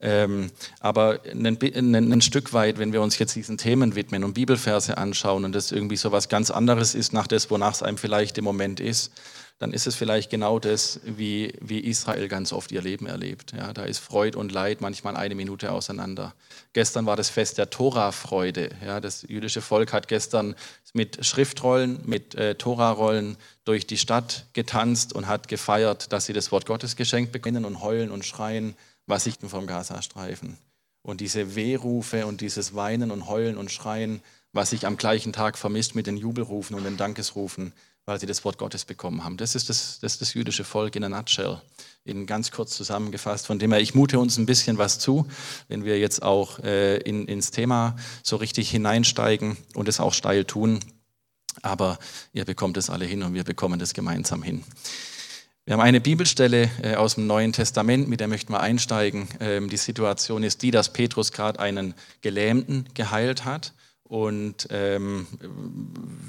ähm, 0.00 0.50
aber 0.80 1.20
ein, 1.30 1.46
ein, 1.46 1.94
ein, 1.94 2.20
Stück 2.20 2.52
weit, 2.52 2.78
wenn 2.78 2.92
wir 2.92 3.00
uns 3.00 3.16
jetzt 3.16 3.36
diesen 3.36 3.58
Themen 3.58 3.94
widmen 3.94 4.24
und 4.24 4.34
Bibelverse 4.34 4.98
anschauen 4.98 5.44
und 5.44 5.54
das 5.54 5.70
irgendwie 5.70 5.96
so 5.96 6.10
was 6.10 6.28
ganz 6.28 6.50
anderes 6.50 6.96
ist 6.96 7.12
nach 7.12 7.28
das, 7.28 7.48
wonach 7.48 7.74
es 7.74 7.84
einem 7.84 7.96
vielleicht 7.96 8.38
im 8.38 8.44
Moment 8.44 8.80
ist, 8.80 9.12
dann 9.58 9.72
ist 9.72 9.86
es 9.86 9.94
vielleicht 9.94 10.30
genau 10.30 10.58
das, 10.58 11.00
wie, 11.04 11.54
wie 11.60 11.80
Israel 11.80 12.28
ganz 12.28 12.52
oft 12.52 12.72
ihr 12.72 12.82
Leben 12.82 13.06
erlebt. 13.06 13.52
Ja, 13.52 13.72
da 13.72 13.84
ist 13.84 13.98
Freud 13.98 14.36
und 14.36 14.50
Leid 14.52 14.80
manchmal 14.80 15.16
eine 15.16 15.34
Minute 15.34 15.72
auseinander. 15.72 16.34
Gestern 16.72 17.06
war 17.06 17.16
das 17.16 17.28
Fest 17.30 17.58
der 17.58 17.70
Tora-Freude. 17.70 18.70
Ja, 18.84 19.00
das 19.00 19.22
jüdische 19.22 19.60
Volk 19.60 19.92
hat 19.92 20.08
gestern 20.08 20.56
mit 20.92 21.24
Schriftrollen, 21.24 22.00
mit 22.04 22.34
äh, 22.34 22.54
Torarollen 22.56 23.36
durch 23.64 23.86
die 23.86 23.98
Stadt 23.98 24.46
getanzt 24.52 25.12
und 25.12 25.28
hat 25.28 25.48
gefeiert, 25.48 26.12
dass 26.12 26.26
sie 26.26 26.32
das 26.32 26.50
Wort 26.52 26.66
Gottes 26.66 26.96
geschenkt 26.96 27.32
beginnen 27.32 27.64
und 27.64 27.82
heulen 27.82 28.10
und 28.10 28.24
schreien, 28.24 28.74
was 29.06 29.24
sichten 29.24 29.48
vom 29.48 29.66
Gazastreifen. 29.66 30.58
Und 31.02 31.20
diese 31.20 31.56
Wehrufe 31.56 32.26
und 32.26 32.40
dieses 32.40 32.74
Weinen 32.74 33.10
und 33.10 33.28
Heulen 33.28 33.56
und 33.56 33.70
Schreien, 33.70 34.22
was 34.52 34.70
sich 34.70 34.86
am 34.86 34.96
gleichen 34.96 35.32
Tag 35.32 35.58
vermisst 35.58 35.94
mit 35.94 36.06
den 36.06 36.16
Jubelrufen 36.16 36.76
und 36.76 36.84
den 36.84 36.96
Dankesrufen, 36.96 37.72
weil 38.04 38.18
sie 38.18 38.26
das 38.26 38.44
Wort 38.44 38.58
Gottes 38.58 38.84
bekommen 38.84 39.22
haben. 39.24 39.36
Das 39.36 39.54
ist 39.54 39.68
das, 39.68 40.00
das, 40.00 40.14
ist 40.14 40.20
das 40.20 40.34
jüdische 40.34 40.64
Volk 40.64 40.96
in 40.96 41.04
a 41.04 41.08
nutshell, 41.08 41.60
in 42.04 42.26
ganz 42.26 42.50
kurz 42.50 42.76
zusammengefasst. 42.76 43.46
Von 43.46 43.58
dem 43.58 43.72
her, 43.72 43.80
ich 43.80 43.94
mute 43.94 44.18
uns 44.18 44.38
ein 44.38 44.46
bisschen 44.46 44.78
was 44.78 44.98
zu, 44.98 45.26
wenn 45.68 45.84
wir 45.84 45.98
jetzt 45.98 46.22
auch 46.22 46.58
äh, 46.60 46.96
in, 46.98 47.26
ins 47.26 47.52
Thema 47.52 47.96
so 48.22 48.36
richtig 48.36 48.70
hineinsteigen 48.70 49.56
und 49.74 49.88
es 49.88 50.00
auch 50.00 50.14
steil 50.14 50.44
tun. 50.44 50.80
Aber 51.60 51.98
ihr 52.32 52.44
bekommt 52.44 52.76
es 52.76 52.90
alle 52.90 53.04
hin 53.04 53.22
und 53.22 53.34
wir 53.34 53.44
bekommen 53.44 53.78
das 53.78 53.94
gemeinsam 53.94 54.42
hin. 54.42 54.64
Wir 55.64 55.74
haben 55.74 55.80
eine 55.80 56.00
Bibelstelle 56.00 56.68
äh, 56.82 56.96
aus 56.96 57.14
dem 57.14 57.28
Neuen 57.28 57.52
Testament, 57.52 58.08
mit 58.08 58.18
der 58.18 58.26
möchten 58.26 58.52
wir 58.52 58.60
einsteigen. 58.60 59.28
Ähm, 59.38 59.68
die 59.68 59.76
Situation 59.76 60.42
ist 60.42 60.62
die, 60.62 60.72
dass 60.72 60.92
Petrus 60.92 61.30
gerade 61.30 61.60
einen 61.60 61.94
Gelähmten 62.20 62.88
geheilt 62.94 63.44
hat 63.44 63.72
und 64.12 64.68
ähm, 64.68 65.26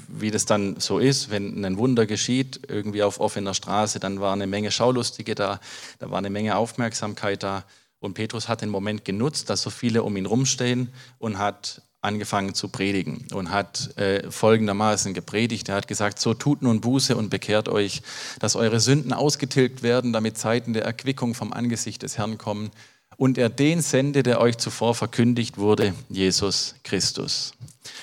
wie 0.08 0.30
das 0.30 0.46
dann 0.46 0.80
so 0.80 0.98
ist, 0.98 1.30
wenn 1.30 1.62
ein 1.66 1.76
Wunder 1.76 2.06
geschieht, 2.06 2.60
irgendwie 2.66 3.02
auf 3.02 3.20
offener 3.20 3.52
Straße, 3.52 4.00
dann 4.00 4.20
war 4.20 4.32
eine 4.32 4.46
Menge 4.46 4.70
Schaulustige 4.70 5.34
da, 5.34 5.60
da 5.98 6.10
war 6.10 6.16
eine 6.16 6.30
Menge 6.30 6.56
Aufmerksamkeit 6.56 7.42
da. 7.42 7.64
Und 8.00 8.14
Petrus 8.14 8.48
hat 8.48 8.62
den 8.62 8.70
Moment 8.70 9.04
genutzt, 9.04 9.50
dass 9.50 9.60
so 9.60 9.68
viele 9.68 10.02
um 10.02 10.16
ihn 10.16 10.24
rumstehen 10.24 10.94
und 11.18 11.36
hat 11.36 11.82
angefangen 12.00 12.54
zu 12.54 12.68
predigen 12.68 13.26
und 13.34 13.50
hat 13.50 13.94
äh, 13.98 14.30
folgendermaßen 14.30 15.12
gepredigt. 15.12 15.68
Er 15.68 15.74
hat 15.74 15.86
gesagt, 15.86 16.18
so 16.18 16.32
tut 16.32 16.62
nun 16.62 16.80
Buße 16.80 17.14
und 17.14 17.28
bekehrt 17.28 17.68
euch, 17.68 18.00
dass 18.38 18.56
eure 18.56 18.80
Sünden 18.80 19.12
ausgetilgt 19.12 19.82
werden, 19.82 20.14
damit 20.14 20.38
Zeiten 20.38 20.72
der 20.72 20.86
Erquickung 20.86 21.34
vom 21.34 21.52
Angesicht 21.52 22.02
des 22.02 22.16
Herrn 22.16 22.38
kommen 22.38 22.70
und 23.18 23.36
er 23.36 23.50
den 23.50 23.82
sende, 23.82 24.22
der 24.22 24.40
euch 24.40 24.56
zuvor 24.56 24.94
verkündigt 24.94 25.58
wurde, 25.58 25.94
Jesus 26.08 26.76
Christus. 26.82 27.52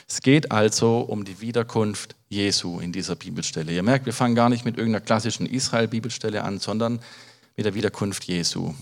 Es 0.07 0.21
geht 0.21 0.51
also 0.51 0.99
um 0.99 1.25
die 1.25 1.41
Wiederkunft 1.41 2.15
Jesu 2.29 2.79
in 2.79 2.91
dieser 2.91 3.15
Bibelstelle. 3.15 3.71
Ihr 3.71 3.83
merkt, 3.83 4.05
wir 4.05 4.13
fangen 4.13 4.35
gar 4.35 4.49
nicht 4.49 4.65
mit 4.65 4.77
irgendeiner 4.77 5.03
klassischen 5.03 5.45
Israel-Bibelstelle 5.45 6.43
an, 6.43 6.59
sondern 6.59 6.99
mit 7.55 7.65
der 7.65 7.73
Wiederkunft 7.73 8.23
Jesu. 8.25 8.73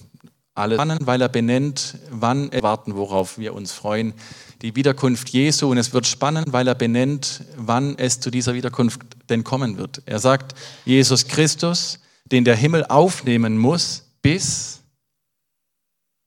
Alles 0.56 0.76
spannend, 0.76 1.08
weil 1.08 1.22
er 1.22 1.30
benennt, 1.30 1.96
wann 2.10 2.52
erwarten, 2.52 2.96
worauf 2.96 3.38
wir 3.38 3.54
uns 3.54 3.72
freuen. 3.72 4.14
Die 4.62 4.76
Wiederkunft 4.76 5.30
Jesu. 5.30 5.72
Und 5.72 5.78
es 5.78 5.94
wird 5.94 6.06
spannend, 6.06 6.52
weil 6.52 6.68
er 6.68 6.76
benennt, 6.76 7.44
wann 7.56 7.98
es 7.98 8.20
zu 8.20 8.30
dieser 8.30 8.54
Wiederkunft 8.54 9.02
denn 9.30 9.44
kommen 9.44 9.78
wird. 9.78 10.02
Er 10.06 10.20
sagt, 10.20 10.56
Jesus 10.86 11.28
Christus, 11.28 12.00
den 12.26 12.44
der 12.44 12.56
Himmel 12.56 12.86
aufnehmen 12.86 13.58
muss, 13.58 14.04
bis 14.22 14.80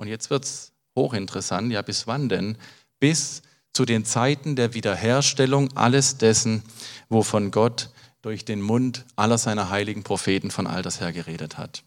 und 0.02 0.08
jetzt 0.08 0.30
wird 0.30 0.44
es 0.44 0.72
hochinteressant, 0.96 1.70
ja 1.70 1.80
bis 1.80 2.08
wann 2.08 2.28
denn? 2.28 2.58
Bis 2.98 3.42
zu 3.72 3.84
den 3.84 4.04
Zeiten 4.04 4.56
der 4.56 4.74
Wiederherstellung 4.74 5.74
alles 5.76 6.18
dessen, 6.18 6.62
wovon 7.08 7.50
Gott 7.50 7.90
durch 8.22 8.44
den 8.44 8.60
Mund 8.60 9.04
aller 9.16 9.38
seiner 9.38 9.70
heiligen 9.70 10.02
Propheten 10.02 10.50
von 10.50 10.66
alters 10.66 11.00
her 11.00 11.12
geredet 11.12 11.58
hat. 11.58 11.82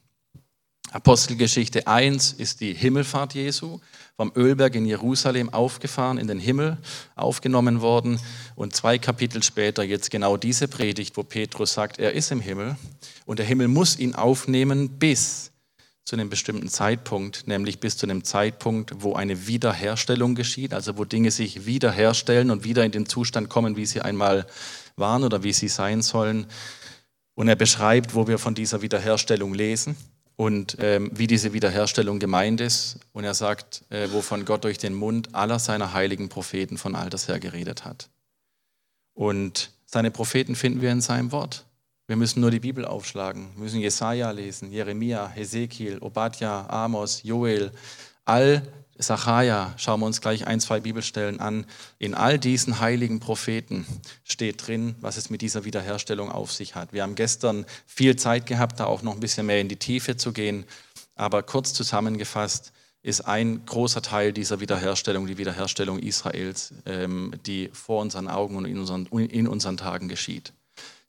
Apostelgeschichte 0.91 1.87
1 1.87 2.33
ist 2.33 2.61
die 2.61 2.73
Himmelfahrt 2.73 3.33
Jesu, 3.33 3.79
vom 4.15 4.31
Ölberg 4.35 4.75
in 4.75 4.85
Jerusalem 4.85 5.49
aufgefahren, 5.49 6.17
in 6.17 6.27
den 6.27 6.39
Himmel 6.39 6.77
aufgenommen 7.15 7.81
worden. 7.81 8.19
Und 8.55 8.75
zwei 8.75 8.97
Kapitel 8.97 9.43
später 9.43 9.83
jetzt 9.83 10.09
genau 10.09 10.37
diese 10.37 10.67
Predigt, 10.67 11.17
wo 11.17 11.23
Petrus 11.23 11.73
sagt, 11.73 11.99
er 11.99 12.13
ist 12.13 12.31
im 12.31 12.39
Himmel 12.39 12.77
und 13.25 13.39
der 13.39 13.45
Himmel 13.45 13.67
muss 13.67 13.97
ihn 13.97 14.15
aufnehmen 14.15 14.89
bis 14.89 15.51
zu 16.05 16.15
einem 16.15 16.29
bestimmten 16.29 16.69
Zeitpunkt, 16.69 17.47
nämlich 17.47 17.79
bis 17.79 17.97
zu 17.97 18.05
einem 18.05 18.23
Zeitpunkt, 18.23 19.01
wo 19.01 19.15
eine 19.15 19.47
Wiederherstellung 19.47 20.35
geschieht, 20.35 20.73
also 20.73 20.97
wo 20.97 21.03
Dinge 21.03 21.31
sich 21.31 21.65
wiederherstellen 21.65 22.51
und 22.51 22.63
wieder 22.63 22.85
in 22.85 22.91
den 22.91 23.07
Zustand 23.07 23.49
kommen, 23.49 23.75
wie 23.75 23.87
sie 23.87 24.01
einmal 24.01 24.45
waren 24.95 25.23
oder 25.23 25.41
wie 25.41 25.51
sie 25.51 25.67
sein 25.67 26.03
sollen. 26.03 26.45
Und 27.33 27.47
er 27.47 27.55
beschreibt, 27.55 28.13
wo 28.13 28.27
wir 28.27 28.37
von 28.37 28.53
dieser 28.53 28.83
Wiederherstellung 28.83 29.55
lesen 29.55 29.97
und 30.35 30.77
ähm, 30.79 31.09
wie 31.11 31.25
diese 31.25 31.53
Wiederherstellung 31.53 32.19
gemeint 32.19 32.61
ist. 32.61 32.99
Und 33.11 33.23
er 33.23 33.33
sagt, 33.33 33.83
äh, 33.89 34.07
wovon 34.11 34.45
Gott 34.45 34.63
durch 34.63 34.77
den 34.77 34.93
Mund 34.93 35.33
aller 35.33 35.57
seiner 35.57 35.93
heiligen 35.93 36.29
Propheten 36.29 36.77
von 36.77 36.95
alters 36.95 37.27
her 37.27 37.39
geredet 37.39 37.83
hat. 37.83 38.09
Und 39.15 39.71
seine 39.85 40.11
Propheten 40.11 40.55
finden 40.55 40.81
wir 40.81 40.91
in 40.91 41.01
seinem 41.01 41.31
Wort. 41.31 41.65
Wir 42.07 42.17
müssen 42.17 42.39
nur 42.39 42.51
die 42.51 42.59
Bibel 42.59 42.85
aufschlagen. 42.85 43.49
Wir 43.55 43.63
müssen 43.63 43.79
Jesaja 43.79 44.29
lesen, 44.29 44.71
Jeremia, 44.71 45.27
Hesekiel, 45.27 45.97
Obadja, 45.99 46.67
Amos, 46.69 47.23
Joel. 47.23 47.71
All 48.25 48.61
Sacharja, 48.97 49.73
schauen 49.77 49.99
wir 49.99 50.05
uns 50.05 50.21
gleich 50.21 50.47
ein, 50.47 50.59
zwei 50.61 50.79
Bibelstellen 50.79 51.39
an. 51.39 51.65
In 51.97 52.13
all 52.13 52.39
diesen 52.39 52.79
heiligen 52.79 53.19
Propheten 53.19 53.85
steht 54.23 54.65
drin, 54.67 54.95
was 55.01 55.17
es 55.17 55.29
mit 55.29 55.41
dieser 55.41 55.65
Wiederherstellung 55.65 56.31
auf 56.31 56.51
sich 56.51 56.75
hat. 56.75 56.93
Wir 56.93 57.03
haben 57.03 57.15
gestern 57.15 57.65
viel 57.87 58.15
Zeit 58.15 58.45
gehabt, 58.45 58.79
da 58.79 58.85
auch 58.85 59.01
noch 59.01 59.13
ein 59.13 59.19
bisschen 59.19 59.47
mehr 59.47 59.59
in 59.59 59.67
die 59.67 59.75
Tiefe 59.75 60.15
zu 60.15 60.31
gehen. 60.31 60.65
Aber 61.15 61.43
kurz 61.43 61.73
zusammengefasst 61.73 62.71
ist 63.01 63.21
ein 63.21 63.65
großer 63.65 64.01
Teil 64.01 64.31
dieser 64.31 64.59
Wiederherstellung 64.59 65.27
die 65.27 65.37
Wiederherstellung 65.37 65.99
Israels, 65.99 66.73
ähm, 66.85 67.33
die 67.45 67.69
vor 67.73 68.01
unseren 68.01 68.27
Augen 68.27 68.55
und 68.55 68.65
in 68.65 68.79
unseren, 68.79 69.07
in 69.07 69.47
unseren 69.47 69.77
Tagen 69.77 70.07
geschieht. 70.07 70.53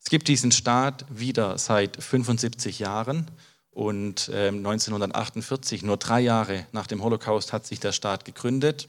Es 0.07 0.11
gibt 0.11 0.29
diesen 0.29 0.53
Staat 0.53 1.05
wieder 1.11 1.59
seit 1.59 2.01
75 2.01 2.79
Jahren 2.79 3.29
und 3.73 4.31
1948, 4.33 5.83
ähm, 5.83 5.89
nur 5.89 5.97
drei 5.97 6.21
Jahre 6.21 6.65
nach 6.71 6.87
dem 6.87 7.03
Holocaust, 7.03 7.53
hat 7.53 7.67
sich 7.67 7.81
der 7.81 7.91
Staat 7.91 8.25
gegründet. 8.25 8.89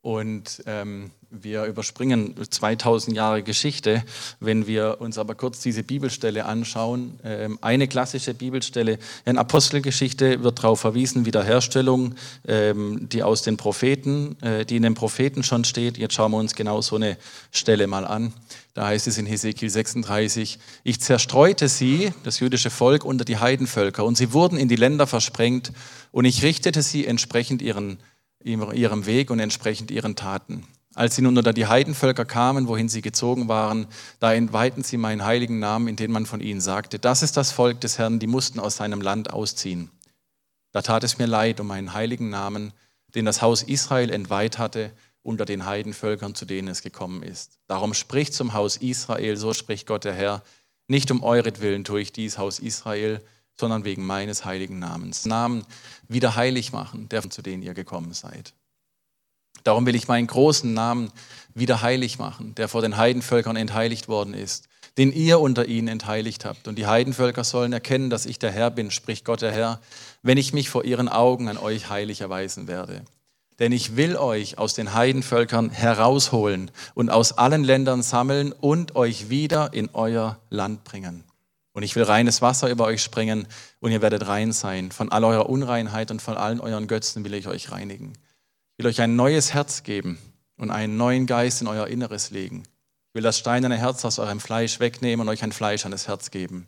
Und 0.00 0.62
ähm, 0.64 1.10
wir 1.32 1.64
überspringen 1.64 2.34
2000 2.48 3.16
Jahre 3.16 3.42
Geschichte. 3.42 4.04
Wenn 4.38 4.66
wir 4.66 5.00
uns 5.00 5.16
aber 5.16 5.34
kurz 5.34 5.60
diese 5.60 5.82
Bibelstelle 5.82 6.44
anschauen, 6.44 7.18
ähm, 7.24 7.58
eine 7.62 7.88
klassische 7.88 8.34
Bibelstelle 8.34 8.98
in 9.24 9.38
Apostelgeschichte 9.38 10.42
wird 10.42 10.58
darauf 10.58 10.80
verwiesen, 10.80 11.24
Wiederherstellung, 11.24 12.14
ähm, 12.46 13.08
die 13.08 13.22
aus 13.22 13.42
den 13.42 13.56
Propheten, 13.56 14.36
äh, 14.42 14.66
die 14.66 14.76
in 14.76 14.82
den 14.82 14.94
Propheten 14.94 15.42
schon 15.42 15.64
steht. 15.64 15.96
Jetzt 15.96 16.14
schauen 16.14 16.32
wir 16.32 16.38
uns 16.38 16.54
genau 16.54 16.82
so 16.82 16.96
eine 16.96 17.16
Stelle 17.50 17.86
mal 17.86 18.04
an. 18.04 18.34
Da 18.74 18.86
heißt 18.86 19.06
es 19.06 19.18
in 19.18 19.26
Hesekiel 19.26 19.70
36, 19.70 20.58
ich 20.84 21.00
zerstreute 21.00 21.68
sie, 21.68 22.12
das 22.24 22.40
jüdische 22.40 22.70
Volk, 22.70 23.04
unter 23.04 23.24
die 23.24 23.38
Heidenvölker 23.38 24.04
und 24.04 24.16
sie 24.16 24.32
wurden 24.32 24.58
in 24.58 24.68
die 24.68 24.76
Länder 24.76 25.06
versprengt 25.06 25.72
und 26.10 26.24
ich 26.24 26.42
richtete 26.42 26.82
sie 26.82 27.06
entsprechend 27.06 27.60
ihren, 27.60 27.98
ihrem 28.42 29.06
Weg 29.06 29.30
und 29.30 29.40
entsprechend 29.40 29.90
ihren 29.90 30.16
Taten. 30.16 30.66
Als 30.94 31.16
sie 31.16 31.22
nun 31.22 31.38
unter 31.38 31.52
die 31.52 31.66
Heidenvölker 31.66 32.24
kamen, 32.24 32.68
wohin 32.68 32.88
sie 32.88 33.00
gezogen 33.00 33.48
waren, 33.48 33.86
da 34.20 34.34
entweihten 34.34 34.82
sie 34.82 34.98
meinen 34.98 35.24
heiligen 35.24 35.58
Namen, 35.58 35.88
in 35.88 35.96
den 35.96 36.12
man 36.12 36.26
von 36.26 36.40
ihnen 36.40 36.60
sagte, 36.60 36.98
das 36.98 37.22
ist 37.22 37.36
das 37.36 37.50
Volk 37.50 37.80
des 37.80 37.98
Herrn, 37.98 38.18
die 38.18 38.26
mussten 38.26 38.60
aus 38.60 38.76
seinem 38.76 39.00
Land 39.00 39.32
ausziehen. 39.32 39.90
Da 40.72 40.82
tat 40.82 41.04
es 41.04 41.18
mir 41.18 41.26
leid 41.26 41.60
um 41.60 41.66
meinen 41.66 41.94
heiligen 41.94 42.28
Namen, 42.28 42.72
den 43.14 43.24
das 43.24 43.40
Haus 43.40 43.62
Israel 43.62 44.10
entweiht 44.10 44.58
hatte, 44.58 44.92
unter 45.22 45.44
den 45.44 45.66
Heidenvölkern, 45.66 46.34
zu 46.34 46.44
denen 46.44 46.68
es 46.68 46.82
gekommen 46.82 47.22
ist. 47.22 47.58
Darum 47.68 47.94
spricht 47.94 48.34
zum 48.34 48.54
Haus 48.54 48.76
Israel, 48.76 49.36
so 49.36 49.54
spricht 49.54 49.86
Gott 49.86 50.04
der 50.04 50.14
Herr, 50.14 50.42
nicht 50.88 51.10
um 51.10 51.22
euretwillen 51.22 51.84
tue 51.84 52.00
ich 52.00 52.12
dies 52.12 52.38
Haus 52.38 52.58
Israel, 52.58 53.22
sondern 53.58 53.84
wegen 53.84 54.04
meines 54.04 54.44
heiligen 54.44 54.78
Namens. 54.78 55.24
Namen 55.26 55.64
wieder 56.08 56.36
heilig 56.36 56.72
machen, 56.72 57.08
der 57.08 57.28
zu 57.30 57.42
denen 57.42 57.62
ihr 57.62 57.74
gekommen 57.74 58.12
seid. 58.12 58.54
Darum 59.64 59.86
will 59.86 59.94
ich 59.94 60.08
meinen 60.08 60.26
großen 60.26 60.72
Namen 60.72 61.10
wieder 61.54 61.82
heilig 61.82 62.18
machen, 62.18 62.54
der 62.54 62.68
vor 62.68 62.82
den 62.82 62.96
Heidenvölkern 62.96 63.56
entheiligt 63.56 64.08
worden 64.08 64.34
ist, 64.34 64.68
den 64.98 65.12
ihr 65.12 65.40
unter 65.40 65.66
ihnen 65.66 65.88
entheiligt 65.88 66.44
habt. 66.44 66.68
Und 66.68 66.76
die 66.76 66.86
Heidenvölker 66.86 67.44
sollen 67.44 67.72
erkennen, 67.72 68.10
dass 68.10 68.26
ich 68.26 68.38
der 68.38 68.50
Herr 68.50 68.70
bin, 68.70 68.90
spricht 68.90 69.24
Gott 69.24 69.42
der 69.42 69.52
Herr, 69.52 69.80
wenn 70.22 70.38
ich 70.38 70.52
mich 70.52 70.70
vor 70.70 70.84
ihren 70.84 71.08
Augen 71.08 71.48
an 71.48 71.58
euch 71.58 71.88
heilig 71.88 72.20
erweisen 72.20 72.68
werde. 72.68 73.02
Denn 73.58 73.72
ich 73.72 73.96
will 73.96 74.16
euch 74.16 74.58
aus 74.58 74.74
den 74.74 74.94
Heidenvölkern 74.94 75.70
herausholen 75.70 76.70
und 76.94 77.10
aus 77.10 77.32
allen 77.32 77.64
Ländern 77.64 78.02
sammeln 78.02 78.52
und 78.52 78.96
euch 78.96 79.28
wieder 79.28 79.72
in 79.72 79.90
euer 79.92 80.38
Land 80.50 80.84
bringen. 80.84 81.24
Und 81.74 81.82
ich 81.82 81.96
will 81.96 82.02
reines 82.02 82.42
Wasser 82.42 82.68
über 82.68 82.84
euch 82.84 83.02
springen 83.02 83.46
und 83.80 83.92
ihr 83.92 84.02
werdet 84.02 84.26
rein 84.26 84.52
sein. 84.52 84.90
Von 84.90 85.10
all 85.10 85.24
eurer 85.24 85.48
Unreinheit 85.48 86.10
und 86.10 86.20
von 86.20 86.36
allen 86.36 86.60
euren 86.60 86.86
Götzen 86.86 87.24
will 87.24 87.34
ich 87.34 87.48
euch 87.48 87.70
reinigen. 87.70 88.12
Will 88.82 88.88
euch 88.88 89.00
ein 89.00 89.14
neues 89.14 89.54
Herz 89.54 89.84
geben 89.84 90.18
und 90.56 90.72
einen 90.72 90.96
neuen 90.96 91.26
Geist 91.26 91.60
in 91.60 91.68
euer 91.68 91.86
Inneres 91.86 92.32
legen. 92.32 92.64
Ich 92.64 93.14
will 93.14 93.22
das 93.22 93.38
steinerne 93.38 93.78
Herz 93.78 94.04
aus 94.04 94.18
eurem 94.18 94.40
Fleisch 94.40 94.80
wegnehmen 94.80 95.24
und 95.24 95.32
euch 95.32 95.44
ein 95.44 95.52
Fleisch 95.52 95.84
an 95.84 95.92
das 95.92 96.08
Herz 96.08 96.32
geben. 96.32 96.66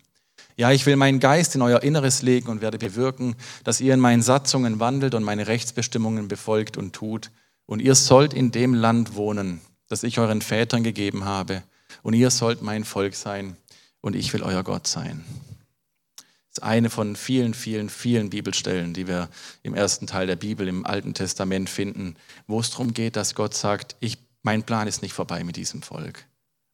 Ja, 0.56 0.70
ich 0.70 0.86
will 0.86 0.94
meinen 0.94 1.18
Geist 1.18 1.56
in 1.56 1.62
euer 1.62 1.82
Inneres 1.82 2.22
legen 2.22 2.50
und 2.50 2.60
werde 2.60 2.78
bewirken, 2.78 3.34
dass 3.64 3.80
ihr 3.80 3.92
in 3.94 3.98
meinen 3.98 4.22
Satzungen 4.22 4.78
wandelt 4.78 5.16
und 5.16 5.24
meine 5.24 5.48
Rechtsbestimmungen 5.48 6.28
befolgt 6.28 6.76
und 6.76 6.92
tut. 6.92 7.32
Und 7.66 7.82
ihr 7.82 7.96
sollt 7.96 8.32
in 8.32 8.52
dem 8.52 8.74
Land 8.74 9.16
wohnen, 9.16 9.60
das 9.88 10.04
ich 10.04 10.20
euren 10.20 10.40
Vätern 10.40 10.84
gegeben 10.84 11.24
habe. 11.24 11.64
Und 12.04 12.14
ihr 12.14 12.30
sollt 12.30 12.62
mein 12.62 12.84
Volk 12.84 13.16
sein 13.16 13.56
und 14.00 14.14
ich 14.14 14.32
will 14.32 14.44
euer 14.44 14.62
Gott 14.62 14.86
sein. 14.86 15.24
Das 16.54 16.62
ist 16.62 16.68
eine 16.68 16.88
von 16.88 17.16
vielen, 17.16 17.52
vielen, 17.52 17.88
vielen 17.88 18.30
Bibelstellen, 18.30 18.94
die 18.94 19.08
wir 19.08 19.28
im 19.64 19.74
ersten 19.74 20.06
Teil 20.06 20.28
der 20.28 20.36
Bibel 20.36 20.68
im 20.68 20.86
Alten 20.86 21.12
Testament 21.12 21.68
finden, 21.68 22.14
wo 22.46 22.60
es 22.60 22.70
darum 22.70 22.94
geht, 22.94 23.16
dass 23.16 23.34
Gott 23.34 23.54
sagt, 23.54 23.96
ich, 23.98 24.18
mein 24.42 24.62
Plan 24.62 24.86
ist 24.86 25.02
nicht 25.02 25.14
vorbei 25.14 25.42
mit 25.42 25.56
diesem 25.56 25.82
Volk. 25.82 26.26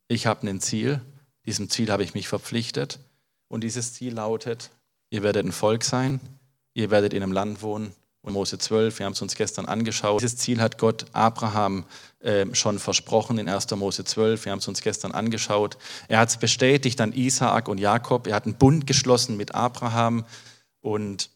Ich 0.06 0.26
habe 0.26 0.46
ein 0.46 0.60
Ziel, 0.60 1.00
diesem 1.46 1.70
Ziel 1.70 1.90
habe 1.90 2.02
ich 2.02 2.12
mich 2.12 2.28
verpflichtet 2.28 2.98
und 3.48 3.64
dieses 3.64 3.94
Ziel 3.94 4.12
lautet, 4.12 4.70
ihr 5.08 5.22
werdet 5.22 5.46
ein 5.46 5.52
Volk 5.52 5.82
sein, 5.82 6.20
ihr 6.74 6.90
werdet 6.90 7.14
in 7.14 7.22
einem 7.22 7.32
Land 7.32 7.62
wohnen. 7.62 7.94
Und 8.22 8.34
Mose 8.34 8.58
12, 8.58 8.98
wir 8.98 9.06
haben 9.06 9.14
es 9.14 9.22
uns 9.22 9.34
gestern 9.34 9.64
angeschaut. 9.64 10.20
Dieses 10.20 10.36
Ziel 10.36 10.60
hat 10.60 10.76
Gott 10.76 11.06
Abraham 11.12 11.86
äh, 12.20 12.46
schon 12.54 12.78
versprochen 12.78 13.38
in 13.38 13.48
1. 13.48 13.70
Mose 13.76 14.04
12. 14.04 14.44
Wir 14.44 14.52
haben 14.52 14.58
es 14.58 14.68
uns 14.68 14.82
gestern 14.82 15.12
angeschaut. 15.12 15.78
Er 16.08 16.18
hat 16.18 16.28
es 16.28 16.36
bestätigt 16.36 17.00
an 17.00 17.12
Isaak 17.12 17.68
und 17.68 17.78
Jakob. 17.78 18.26
Er 18.26 18.34
hat 18.34 18.44
einen 18.44 18.56
Bund 18.56 18.86
geschlossen 18.86 19.38
mit 19.38 19.54
Abraham. 19.54 20.26
Und 20.80 21.30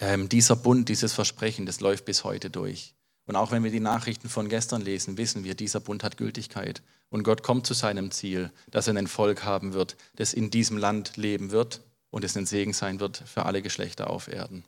ähm, 0.00 0.28
dieser 0.28 0.56
Bund, 0.56 0.90
dieses 0.90 1.14
Versprechen, 1.14 1.64
das 1.64 1.80
läuft 1.80 2.04
bis 2.04 2.22
heute 2.24 2.50
durch. 2.50 2.94
Und 3.26 3.36
auch 3.36 3.50
wenn 3.50 3.64
wir 3.64 3.70
die 3.70 3.80
Nachrichten 3.80 4.28
von 4.28 4.50
gestern 4.50 4.82
lesen, 4.82 5.16
wissen 5.16 5.44
wir, 5.44 5.54
dieser 5.54 5.80
Bund 5.80 6.04
hat 6.04 6.18
Gültigkeit. 6.18 6.82
Und 7.08 7.22
Gott 7.22 7.42
kommt 7.42 7.66
zu 7.66 7.72
seinem 7.72 8.10
Ziel, 8.10 8.50
dass 8.70 8.88
er 8.88 8.96
ein 8.96 9.06
Volk 9.06 9.44
haben 9.44 9.72
wird, 9.72 9.96
das 10.16 10.34
in 10.34 10.50
diesem 10.50 10.76
Land 10.76 11.16
leben 11.16 11.50
wird 11.50 11.80
und 12.10 12.24
es 12.24 12.36
ein 12.36 12.44
Segen 12.44 12.74
sein 12.74 13.00
wird 13.00 13.22
für 13.26 13.46
alle 13.46 13.62
Geschlechter 13.62 14.10
auf 14.10 14.28
Erden. 14.28 14.64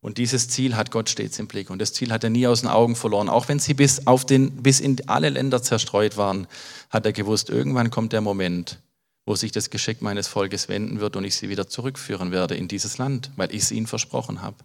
Und 0.00 0.18
dieses 0.18 0.48
Ziel 0.48 0.76
hat 0.76 0.90
Gott 0.90 1.08
stets 1.08 1.38
im 1.38 1.48
Blick. 1.48 1.70
Und 1.70 1.80
das 1.80 1.92
Ziel 1.92 2.12
hat 2.12 2.22
er 2.22 2.30
nie 2.30 2.46
aus 2.46 2.60
den 2.60 2.70
Augen 2.70 2.96
verloren. 2.96 3.28
Auch 3.28 3.48
wenn 3.48 3.58
sie 3.58 3.74
bis, 3.74 4.06
auf 4.06 4.24
den, 4.24 4.62
bis 4.62 4.80
in 4.80 4.96
alle 5.08 5.30
Länder 5.30 5.62
zerstreut 5.62 6.16
waren, 6.16 6.46
hat 6.90 7.06
er 7.06 7.12
gewusst, 7.12 7.50
irgendwann 7.50 7.90
kommt 7.90 8.12
der 8.12 8.20
Moment, 8.20 8.80
wo 9.24 9.34
sich 9.34 9.52
das 9.52 9.70
Geschick 9.70 10.02
meines 10.02 10.28
Volkes 10.28 10.68
wenden 10.68 11.00
wird 11.00 11.16
und 11.16 11.24
ich 11.24 11.34
sie 11.34 11.48
wieder 11.48 11.66
zurückführen 11.68 12.30
werde 12.30 12.54
in 12.54 12.68
dieses 12.68 12.98
Land, 12.98 13.32
weil 13.36 13.52
ich 13.52 13.62
es 13.62 13.72
ihnen 13.72 13.86
versprochen 13.86 14.42
habe. 14.42 14.56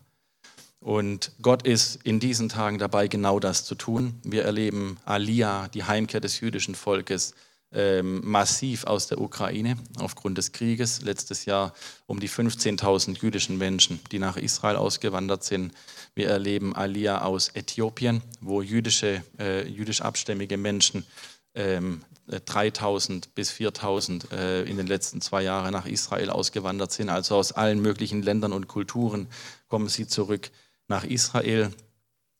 Und 0.79 1.31
Gott 1.41 1.65
ist 1.65 1.99
in 2.03 2.19
diesen 2.19 2.49
Tagen 2.49 2.79
dabei, 2.79 3.07
genau 3.07 3.39
das 3.39 3.65
zu 3.65 3.75
tun. 3.75 4.19
Wir 4.23 4.43
erleben 4.43 4.97
Aliyah, 5.05 5.67
die 5.67 5.83
Heimkehr 5.83 6.19
des 6.19 6.39
jüdischen 6.39 6.73
Volkes, 6.73 7.35
ähm, 7.73 8.21
massiv 8.23 8.85
aus 8.85 9.07
der 9.07 9.21
Ukraine 9.21 9.77
aufgrund 9.99 10.37
des 10.37 10.51
Krieges. 10.51 11.01
Letztes 11.01 11.45
Jahr 11.45 11.73
um 12.05 12.19
die 12.19 12.29
15.000 12.29 13.21
jüdischen 13.21 13.57
Menschen, 13.57 13.99
die 14.11 14.19
nach 14.19 14.37
Israel 14.37 14.75
ausgewandert 14.75 15.43
sind. 15.43 15.73
Wir 16.13 16.29
erleben 16.29 16.75
Aliyah 16.75 17.21
aus 17.21 17.49
Äthiopien, 17.49 18.21
wo 18.41 18.61
jüdische, 18.61 19.23
äh, 19.39 19.67
jüdisch 19.67 20.01
abstämmige 20.01 20.57
Menschen 20.57 21.05
ähm, 21.53 22.01
3000 22.27 23.35
bis 23.35 23.51
4000 23.51 24.31
äh, 24.31 24.63
in 24.63 24.77
den 24.77 24.87
letzten 24.87 25.21
zwei 25.21 25.43
Jahren 25.43 25.71
nach 25.73 25.85
Israel 25.85 26.29
ausgewandert 26.29 26.91
sind. 26.91 27.09
Also 27.09 27.35
aus 27.35 27.51
allen 27.51 27.81
möglichen 27.81 28.21
Ländern 28.21 28.53
und 28.53 28.67
Kulturen 28.67 29.27
kommen 29.67 29.89
sie 29.89 30.07
zurück 30.07 30.51
nach 30.87 31.03
Israel. 31.03 31.71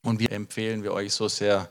Und 0.04 0.20
wir 0.20 0.32
empfehlen 0.32 0.84
wir 0.84 0.94
euch 0.94 1.13
so 1.13 1.28
sehr, 1.28 1.70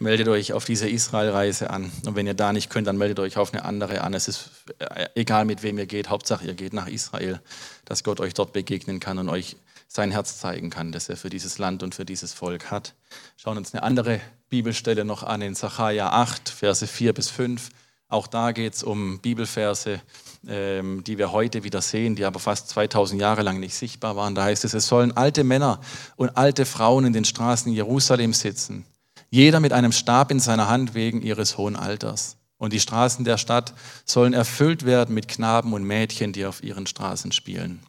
meldet 0.00 0.28
euch 0.28 0.52
auf 0.52 0.64
diese 0.64 0.88
Israelreise 0.88 1.70
an. 1.70 1.92
Und 2.06 2.16
wenn 2.16 2.26
ihr 2.26 2.34
da 2.34 2.52
nicht 2.52 2.70
könnt, 2.70 2.86
dann 2.86 2.96
meldet 2.96 3.20
euch 3.20 3.36
auf 3.36 3.52
eine 3.52 3.64
andere 3.64 4.00
an. 4.02 4.14
Es 4.14 4.28
ist 4.28 4.50
äh, 4.78 5.06
egal, 5.14 5.44
mit 5.44 5.62
wem 5.62 5.78
ihr 5.78 5.86
geht, 5.86 6.08
Hauptsache 6.08 6.46
ihr 6.46 6.54
geht 6.54 6.72
nach 6.72 6.88
Israel, 6.88 7.40
dass 7.84 8.02
Gott 8.02 8.20
euch 8.20 8.34
dort 8.34 8.52
begegnen 8.52 8.98
kann 8.98 9.18
und 9.18 9.28
euch 9.28 9.56
sein 9.88 10.12
Herz 10.12 10.38
zeigen 10.38 10.70
kann, 10.70 10.92
das 10.92 11.08
er 11.08 11.16
für 11.16 11.30
dieses 11.30 11.58
Land 11.58 11.82
und 11.82 11.94
für 11.94 12.04
dieses 12.04 12.32
Volk 12.32 12.70
hat. 12.70 12.94
Schauen 13.36 13.58
uns 13.58 13.74
eine 13.74 13.82
andere 13.82 14.20
Bibelstelle 14.48 15.04
noch 15.04 15.22
an 15.22 15.42
in 15.42 15.54
Sacharja 15.54 16.10
8, 16.10 16.48
Verse 16.48 16.86
4 16.86 17.12
bis 17.12 17.28
5. 17.28 17.70
Auch 18.08 18.26
da 18.26 18.52
geht 18.52 18.74
es 18.74 18.82
um 18.82 19.20
Bibelverse, 19.20 20.00
ähm, 20.46 21.04
die 21.04 21.18
wir 21.18 21.32
heute 21.32 21.62
wieder 21.62 21.82
sehen, 21.82 22.16
die 22.16 22.24
aber 22.24 22.40
fast 22.40 22.68
2000 22.70 23.20
Jahre 23.20 23.42
lang 23.42 23.60
nicht 23.60 23.74
sichtbar 23.74 24.16
waren. 24.16 24.34
Da 24.34 24.44
heißt 24.44 24.64
es, 24.64 24.74
es 24.74 24.86
sollen 24.86 25.16
alte 25.16 25.44
Männer 25.44 25.80
und 26.16 26.36
alte 26.36 26.66
Frauen 26.66 27.04
in 27.04 27.12
den 27.12 27.24
Straßen 27.24 27.72
Jerusalems 27.72 28.40
sitzen, 28.40 28.86
jeder 29.30 29.60
mit 29.60 29.72
einem 29.72 29.92
Stab 29.92 30.30
in 30.30 30.40
seiner 30.40 30.68
Hand 30.68 30.94
wegen 30.94 31.22
ihres 31.22 31.56
hohen 31.56 31.76
Alters. 31.76 32.36
Und 32.58 32.72
die 32.72 32.80
Straßen 32.80 33.24
der 33.24 33.38
Stadt 33.38 33.72
sollen 34.04 34.34
erfüllt 34.34 34.84
werden 34.84 35.14
mit 35.14 35.28
Knaben 35.28 35.72
und 35.72 35.84
Mädchen, 35.84 36.32
die 36.32 36.44
auf 36.44 36.62
ihren 36.62 36.86
Straßen 36.86 37.32
spielen. 37.32 37.80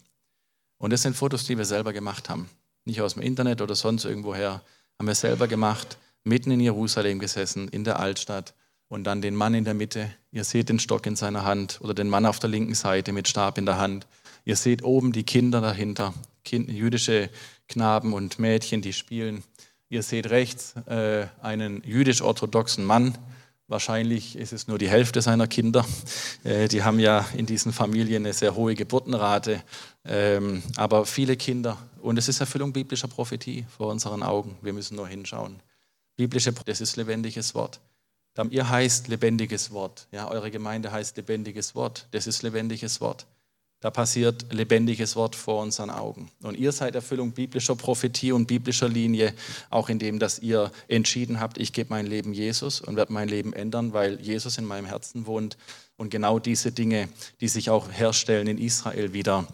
Und 0.77 0.93
das 0.93 1.01
sind 1.01 1.15
Fotos, 1.15 1.45
die 1.45 1.57
wir 1.57 1.65
selber 1.65 1.93
gemacht 1.93 2.29
haben. 2.29 2.49
Nicht 2.85 3.01
aus 3.01 3.15
dem 3.15 3.21
Internet 3.21 3.61
oder 3.61 3.75
sonst 3.75 4.05
irgendwoher. 4.05 4.61
Haben 4.97 5.07
wir 5.07 5.15
selber 5.15 5.47
gemacht, 5.47 5.97
mitten 6.23 6.51
in 6.51 6.59
Jerusalem 6.59 7.19
gesessen, 7.19 7.67
in 7.67 7.83
der 7.83 7.99
Altstadt 7.99 8.53
und 8.87 9.03
dann 9.03 9.21
den 9.21 9.35
Mann 9.35 9.53
in 9.53 9.65
der 9.65 9.73
Mitte. 9.73 10.11
Ihr 10.31 10.43
seht 10.43 10.69
den 10.69 10.79
Stock 10.79 11.05
in 11.05 11.15
seiner 11.15 11.43
Hand 11.43 11.79
oder 11.81 11.93
den 11.93 12.09
Mann 12.09 12.25
auf 12.25 12.39
der 12.39 12.49
linken 12.49 12.75
Seite 12.75 13.11
mit 13.11 13.27
Stab 13.27 13.57
in 13.57 13.65
der 13.65 13.77
Hand. 13.77 14.07
Ihr 14.45 14.55
seht 14.55 14.83
oben 14.83 15.11
die 15.11 15.23
Kinder 15.23 15.61
dahinter, 15.61 16.13
kind, 16.43 16.69
jüdische 16.69 17.29
Knaben 17.67 18.13
und 18.13 18.39
Mädchen, 18.39 18.81
die 18.81 18.93
spielen. 18.93 19.43
Ihr 19.91 20.03
seht 20.03 20.29
rechts 20.29 20.73
äh, 20.87 21.27
einen 21.41 21.83
jüdisch-orthodoxen 21.83 22.85
Mann. 22.85 23.17
Wahrscheinlich 23.67 24.37
ist 24.37 24.53
es 24.53 24.69
nur 24.69 24.77
die 24.77 24.87
Hälfte 24.87 25.21
seiner 25.21 25.47
Kinder. 25.47 25.85
Äh, 26.45 26.69
die 26.69 26.83
haben 26.83 26.97
ja 26.97 27.25
in 27.35 27.45
diesen 27.45 27.73
Familien 27.73 28.23
eine 28.23 28.33
sehr 28.33 28.55
hohe 28.55 28.73
Geburtenrate. 28.73 29.61
Ähm, 30.05 30.63
aber 30.77 31.05
viele 31.05 31.35
Kinder. 31.35 31.77
Und 32.01 32.17
es 32.17 32.29
ist 32.29 32.39
Erfüllung 32.39 32.71
biblischer 32.71 33.09
Prophetie 33.09 33.65
vor 33.77 33.87
unseren 33.87 34.23
Augen. 34.23 34.57
Wir 34.61 34.71
müssen 34.71 34.95
nur 34.95 35.09
hinschauen. 35.09 35.61
Biblische, 36.15 36.53
das 36.65 36.79
ist 36.79 36.95
lebendiges 36.95 37.53
Wort. 37.53 37.81
Ihr 38.49 38.69
heißt 38.69 39.09
lebendiges 39.09 39.71
Wort. 39.71 40.07
Ja, 40.13 40.31
eure 40.31 40.51
Gemeinde 40.51 40.93
heißt 40.93 41.17
lebendiges 41.17 41.75
Wort. 41.75 42.07
Das 42.11 42.27
ist 42.27 42.43
lebendiges 42.43 43.01
Wort. 43.01 43.25
Da 43.81 43.89
passiert 43.89 44.53
lebendiges 44.53 45.15
Wort 45.15 45.35
vor 45.35 45.61
unseren 45.63 45.89
Augen. 45.89 46.31
Und 46.43 46.55
ihr 46.55 46.71
seid 46.71 46.93
Erfüllung 46.93 47.31
biblischer 47.31 47.75
Prophetie 47.75 48.31
und 48.31 48.45
biblischer 48.45 48.87
Linie, 48.87 49.33
auch 49.71 49.89
in 49.89 49.97
dem, 49.97 50.19
dass 50.19 50.37
ihr 50.37 50.71
entschieden 50.87 51.39
habt, 51.39 51.57
ich 51.57 51.73
gebe 51.73 51.89
mein 51.89 52.05
Leben 52.05 52.31
Jesus 52.31 52.79
und 52.79 52.95
werde 52.95 53.11
mein 53.11 53.27
Leben 53.27 53.53
ändern, 53.53 53.91
weil 53.91 54.21
Jesus 54.21 54.59
in 54.59 54.65
meinem 54.65 54.85
Herzen 54.85 55.25
wohnt. 55.25 55.57
Und 55.97 56.11
genau 56.11 56.37
diese 56.37 56.71
Dinge, 56.71 57.09
die 57.41 57.47
sich 57.47 57.71
auch 57.71 57.91
herstellen 57.91 58.47
in 58.47 58.59
Israel 58.59 59.13
wieder, 59.13 59.47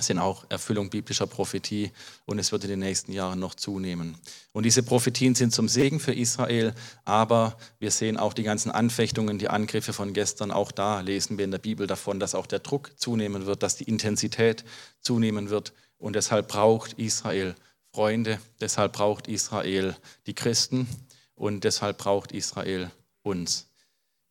sind 0.00 0.18
auch 0.18 0.44
Erfüllung 0.48 0.90
biblischer 0.90 1.26
Prophetie 1.26 1.92
und 2.26 2.38
es 2.38 2.50
wird 2.50 2.64
in 2.64 2.70
den 2.70 2.80
nächsten 2.80 3.12
Jahren 3.12 3.38
noch 3.38 3.54
zunehmen. 3.54 4.16
Und 4.52 4.64
diese 4.64 4.82
Prophetien 4.82 5.34
sind 5.34 5.52
zum 5.52 5.68
Segen 5.68 6.00
für 6.00 6.12
Israel, 6.12 6.74
aber 7.04 7.56
wir 7.78 7.90
sehen 7.90 8.16
auch 8.16 8.32
die 8.32 8.42
ganzen 8.42 8.70
Anfechtungen, 8.72 9.38
die 9.38 9.48
Angriffe 9.48 9.92
von 9.92 10.12
gestern. 10.12 10.50
Auch 10.50 10.72
da 10.72 11.00
lesen 11.00 11.38
wir 11.38 11.44
in 11.44 11.52
der 11.52 11.58
Bibel 11.58 11.86
davon, 11.86 12.18
dass 12.18 12.34
auch 12.34 12.46
der 12.46 12.58
Druck 12.58 12.92
zunehmen 12.96 13.46
wird, 13.46 13.62
dass 13.62 13.76
die 13.76 13.84
Intensität 13.84 14.64
zunehmen 15.00 15.50
wird 15.50 15.72
und 15.98 16.16
deshalb 16.16 16.48
braucht 16.48 16.94
Israel 16.94 17.54
Freunde, 17.94 18.40
deshalb 18.60 18.94
braucht 18.94 19.28
Israel 19.28 19.94
die 20.26 20.34
Christen 20.34 20.88
und 21.36 21.62
deshalb 21.62 21.98
braucht 21.98 22.32
Israel 22.32 22.90
uns. 23.22 23.68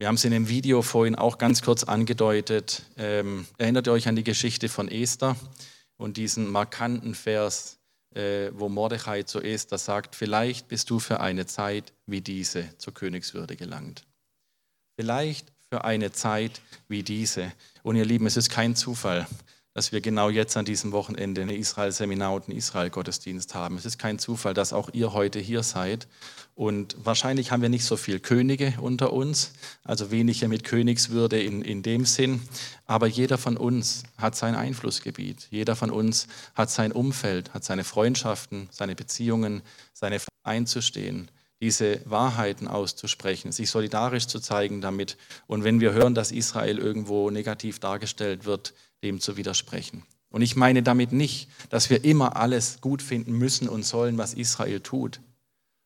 Wir 0.03 0.09
haben 0.09 0.15
es 0.15 0.25
in 0.25 0.31
dem 0.31 0.49
Video 0.49 0.81
vorhin 0.81 1.15
auch 1.15 1.37
ganz 1.37 1.61
kurz 1.61 1.85
angedeutet. 1.85 2.83
Ähm, 2.97 3.47
erinnert 3.57 3.87
ihr 3.87 3.93
euch 3.93 4.09
an 4.09 4.17
die 4.17 4.25
Geschichte 4.25 4.67
von 4.67 4.89
Esther 4.89 5.37
und 5.95 6.17
diesen 6.17 6.51
markanten 6.51 7.15
Vers, 7.15 7.79
äh, 8.13 8.49
wo 8.51 8.67
Mordechai 8.67 9.23
zu 9.23 9.39
Esther 9.39 9.77
sagt, 9.77 10.17
vielleicht 10.17 10.67
bist 10.67 10.89
du 10.89 10.99
für 10.99 11.21
eine 11.21 11.45
Zeit 11.45 11.93
wie 12.05 12.19
diese 12.19 12.77
zur 12.79 12.93
Königswürde 12.93 13.55
gelangt. 13.55 14.03
Vielleicht 14.99 15.53
für 15.69 15.85
eine 15.85 16.11
Zeit 16.11 16.59
wie 16.89 17.03
diese. 17.03 17.53
Und 17.81 17.95
ihr 17.95 18.03
Lieben, 18.03 18.25
es 18.25 18.35
ist 18.35 18.49
kein 18.49 18.75
Zufall, 18.75 19.25
dass 19.73 19.91
wir 19.91 20.01
genau 20.01 20.29
jetzt 20.29 20.55
an 20.55 20.65
diesem 20.65 20.91
Wochenende 20.91 21.41
eine 21.41 21.55
Israel-Seminar 21.55 22.33
und 22.33 22.47
einen 22.47 22.57
Israel-Gottesdienst 22.57 23.55
haben. 23.55 23.77
Es 23.77 23.85
ist 23.85 23.97
kein 23.97 24.19
Zufall, 24.19 24.53
dass 24.53 24.71
auch 24.71 24.89
ihr 24.93 25.13
heute 25.13 25.39
hier 25.39 25.63
seid. 25.63 26.07
Und 26.55 26.95
wahrscheinlich 27.03 27.51
haben 27.51 27.63
wir 27.63 27.69
nicht 27.69 27.85
so 27.85 27.97
viele 27.97 28.19
Könige 28.19 28.75
unter 28.79 29.11
uns, 29.11 29.53
also 29.83 30.11
wenige 30.11 30.47
mit 30.47 30.63
Königswürde 30.63 31.41
in, 31.41 31.63
in 31.63 31.81
dem 31.81 32.05
Sinn. 32.05 32.41
Aber 32.85 33.07
jeder 33.07 33.39
von 33.39 33.57
uns 33.57 34.03
hat 34.17 34.35
sein 34.35 34.53
Einflussgebiet. 34.53 35.47
Jeder 35.49 35.75
von 35.75 35.89
uns 35.89 36.27
hat 36.53 36.69
sein 36.69 36.91
Umfeld, 36.91 37.55
hat 37.55 37.63
seine 37.63 37.83
Freundschaften, 37.83 38.69
seine 38.71 38.95
Beziehungen, 38.95 39.63
seine 39.93 40.19
einzustehen 40.43 41.31
diese 41.63 42.01
Wahrheiten 42.03 42.67
auszusprechen, 42.67 43.53
sich 43.53 43.69
solidarisch 43.69 44.27
zu 44.27 44.41
zeigen 44.41 44.81
damit. 44.81 45.15
Und 45.47 45.63
wenn 45.63 45.79
wir 45.79 45.93
hören, 45.93 46.13
dass 46.13 46.33
Israel 46.33 46.77
irgendwo 46.77 47.29
negativ 47.29 47.79
dargestellt 47.79 48.43
wird, 48.43 48.73
dem 49.03 49.19
zu 49.19 49.37
widersprechen. 49.37 50.03
Und 50.29 50.41
ich 50.41 50.55
meine 50.55 50.81
damit 50.81 51.11
nicht, 51.11 51.47
dass 51.69 51.91
wir 51.91 52.03
immer 52.03 52.35
alles 52.37 52.81
gut 52.81 53.03
finden 53.03 53.33
müssen 53.33 53.69
und 53.69 53.85
sollen, 53.85 54.17
was 54.17 54.33
Israel 54.33 54.79
tut, 54.79 55.21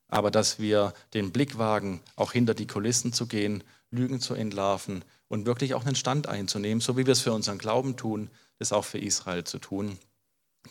aber 0.08 0.32
dass 0.32 0.60
wir 0.60 0.94
den 1.14 1.32
Blick 1.32 1.58
wagen, 1.58 2.02
auch 2.16 2.32
hinter 2.32 2.54
die 2.54 2.68
Kulissen 2.68 3.12
zu 3.12 3.28
gehen, 3.28 3.64
Lügen 3.92 4.22
zu 4.22 4.36
entlarven 4.36 5.04
und 5.28 5.46
wirklich 5.46 5.74
auch 5.74 5.86
einen 5.86 5.96
Stand 5.96 6.28
einzunehmen, 6.28 6.80
so 6.80 6.98
wie 6.98 7.06
wir 7.06 7.12
es 7.12 7.22
für 7.22 7.34
unseren 7.34 7.58
Glauben 7.58 7.98
tun, 7.98 8.30
das 8.60 8.72
auch 8.72 8.86
für 8.86 9.00
Israel 9.00 9.44
zu 9.44 9.60
tun. 9.60 9.98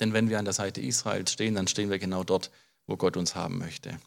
Denn 0.01 0.13
wenn 0.13 0.31
wir 0.31 0.39
an 0.39 0.45
der 0.45 0.55
Seite 0.55 0.81
Israels 0.81 1.33
stehen, 1.33 1.55
dann 1.55 1.69
stehen 1.69 1.91
wir 1.91 1.99
genau 1.99 2.25
dort, 2.25 2.51
wo 2.87 2.97
Gott 2.97 3.17
uns 3.17 3.35
haben 3.35 3.59
möchte. 3.59 3.99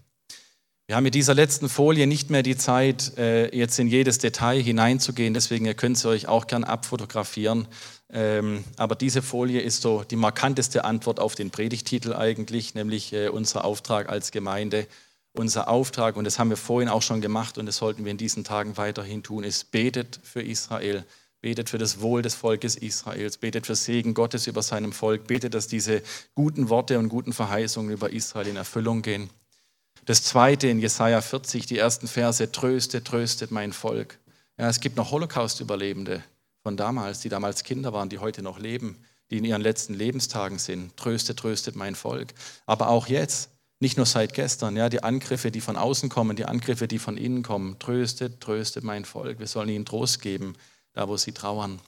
Wir 0.89 0.95
haben 0.95 1.03
mit 1.03 1.13
dieser 1.13 1.35
letzten 1.35 1.69
Folie 1.69 2.07
nicht 2.07 2.31
mehr 2.31 2.41
die 2.41 2.57
Zeit, 2.57 3.15
äh, 3.15 3.55
jetzt 3.55 3.77
in 3.77 3.87
jedes 3.87 4.17
Detail 4.17 4.59
hineinzugehen, 4.59 5.35
deswegen 5.35 5.67
ihr 5.67 5.75
könnt 5.75 5.99
sie 5.99 6.09
euch 6.09 6.27
auch 6.27 6.47
gern 6.47 6.63
abfotografieren. 6.63 7.67
Ähm, 8.11 8.63
aber 8.75 8.95
diese 8.95 9.21
Folie 9.21 9.61
ist 9.61 9.83
so 9.83 10.03
die 10.03 10.15
markanteste 10.15 10.85
Antwort 10.85 11.19
auf 11.19 11.35
den 11.35 11.51
Predigtitel 11.51 12.13
eigentlich, 12.13 12.73
nämlich 12.73 13.13
äh, 13.13 13.27
unser 13.27 13.65
Auftrag 13.65 14.09
als 14.09 14.31
Gemeinde. 14.31 14.87
Unser 15.33 15.67
Auftrag, 15.67 16.17
und 16.17 16.23
das 16.23 16.39
haben 16.39 16.49
wir 16.49 16.57
vorhin 16.57 16.89
auch 16.89 17.03
schon 17.03 17.21
gemacht 17.21 17.59
und 17.59 17.67
das 17.67 17.77
sollten 17.77 18.03
wir 18.03 18.09
in 18.09 18.17
diesen 18.17 18.43
Tagen 18.43 18.75
weiterhin 18.77 19.21
tun, 19.21 19.43
ist, 19.43 19.69
betet 19.69 20.19
für 20.23 20.41
Israel, 20.41 21.05
betet 21.39 21.69
für 21.69 21.77
das 21.77 22.01
Wohl 22.01 22.23
des 22.23 22.33
Volkes 22.33 22.75
Israels, 22.75 23.37
betet 23.37 23.67
für 23.67 23.75
Segen 23.75 24.15
Gottes 24.15 24.47
über 24.47 24.63
seinem 24.63 24.91
Volk, 24.91 25.27
betet, 25.27 25.53
dass 25.53 25.67
diese 25.67 26.01
guten 26.33 26.69
Worte 26.69 26.97
und 26.97 27.09
guten 27.09 27.31
Verheißungen 27.31 27.91
über 27.91 28.11
Israel 28.11 28.47
in 28.47 28.55
Erfüllung 28.55 29.03
gehen. 29.03 29.29
Das 30.09 30.23
zweite 30.23 30.67
in 30.67 30.79
Jesaja 30.79 31.21
40, 31.21 31.67
die 31.67 31.77
ersten 31.77 32.07
Verse, 32.07 32.51
tröstet, 32.51 33.05
tröstet 33.05 33.51
mein 33.51 33.71
Volk. 33.71 34.17
Ja, 34.57 34.67
es 34.67 34.79
gibt 34.79 34.95
noch 34.95 35.11
Holocaust-Überlebende 35.11 36.23
von 36.63 36.75
damals, 36.75 37.19
die 37.19 37.29
damals 37.29 37.63
Kinder 37.63 37.93
waren, 37.93 38.09
die 38.09 38.17
heute 38.17 38.41
noch 38.41 38.57
leben, 38.57 38.97
die 39.29 39.37
in 39.37 39.45
ihren 39.45 39.61
letzten 39.61 39.93
Lebenstagen 39.93 40.57
sind. 40.57 40.97
Tröstet, 40.97 41.37
tröstet 41.37 41.75
mein 41.75 41.93
Volk. 41.93 42.33
Aber 42.65 42.87
auch 42.87 43.05
jetzt, 43.05 43.51
nicht 43.79 43.97
nur 43.97 44.07
seit 44.07 44.33
gestern, 44.33 44.75
ja, 44.75 44.89
die 44.89 45.03
Angriffe, 45.03 45.51
die 45.51 45.61
von 45.61 45.77
außen 45.77 46.09
kommen, 46.09 46.35
die 46.35 46.45
Angriffe, 46.45 46.87
die 46.87 46.97
von 46.97 47.15
innen 47.15 47.43
kommen. 47.43 47.77
Tröstet, 47.77 48.41
tröstet 48.41 48.83
mein 48.83 49.05
Volk. 49.05 49.37
Wir 49.37 49.45
sollen 49.45 49.69
ihnen 49.69 49.85
Trost 49.85 50.23
geben, 50.23 50.55
da 50.93 51.07
wo 51.07 51.17
sie 51.17 51.33
trauern. 51.33 51.79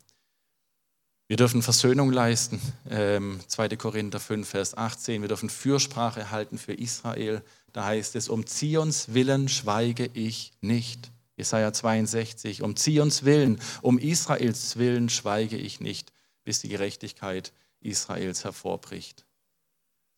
Wir 1.32 1.38
dürfen 1.38 1.64
Versöhnung 1.64 2.12
leisten, 2.12 2.62
ähm, 2.88 3.40
2. 3.48 3.78
Korinther 3.78 4.20
5, 4.20 4.48
Vers 4.48 4.78
18. 4.78 5.22
Wir 5.22 5.30
dürfen 5.30 5.50
Fürsprache 5.50 6.30
halten 6.30 6.60
für 6.60 6.74
Israel. 6.74 7.42
Da 7.74 7.86
heißt 7.86 8.16
es, 8.16 8.30
um 8.30 8.46
Zions 8.46 9.14
Willen 9.14 9.48
schweige 9.48 10.10
ich 10.14 10.54
nicht. 10.62 11.12
Jesaja 11.38 11.74
62, 11.74 12.62
um 12.62 12.76
Zions 12.76 13.24
Willen, 13.24 13.60
um 13.82 13.98
Israels 13.98 14.78
Willen 14.78 15.10
schweige 15.10 15.58
ich 15.58 15.80
nicht, 15.80 16.12
bis 16.44 16.60
die 16.60 16.70
Gerechtigkeit 16.70 17.52
Israels 17.80 18.44
hervorbricht. 18.44 19.26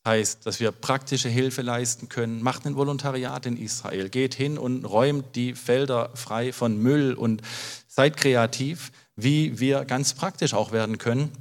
Heißt, 0.06 0.46
dass 0.46 0.60
wir 0.60 0.74
praktische 0.74 1.30
Hilfe 1.30 1.62
leisten 1.62 2.10
können. 2.10 2.42
Macht 2.42 2.66
ein 2.66 2.76
Volontariat 2.76 3.46
in 3.46 3.56
Israel. 3.56 4.10
Geht 4.10 4.34
hin 4.34 4.58
und 4.58 4.84
räumt 4.84 5.36
die 5.36 5.54
Felder 5.54 6.10
frei 6.14 6.52
von 6.52 6.78
Müll 6.78 7.14
und 7.14 7.42
seid 7.88 8.18
kreativ, 8.18 8.92
wie 9.16 9.60
wir 9.60 9.86
ganz 9.86 10.14
praktisch 10.14 10.54
auch 10.54 10.74
werden 10.74 10.98
können, 10.98 11.32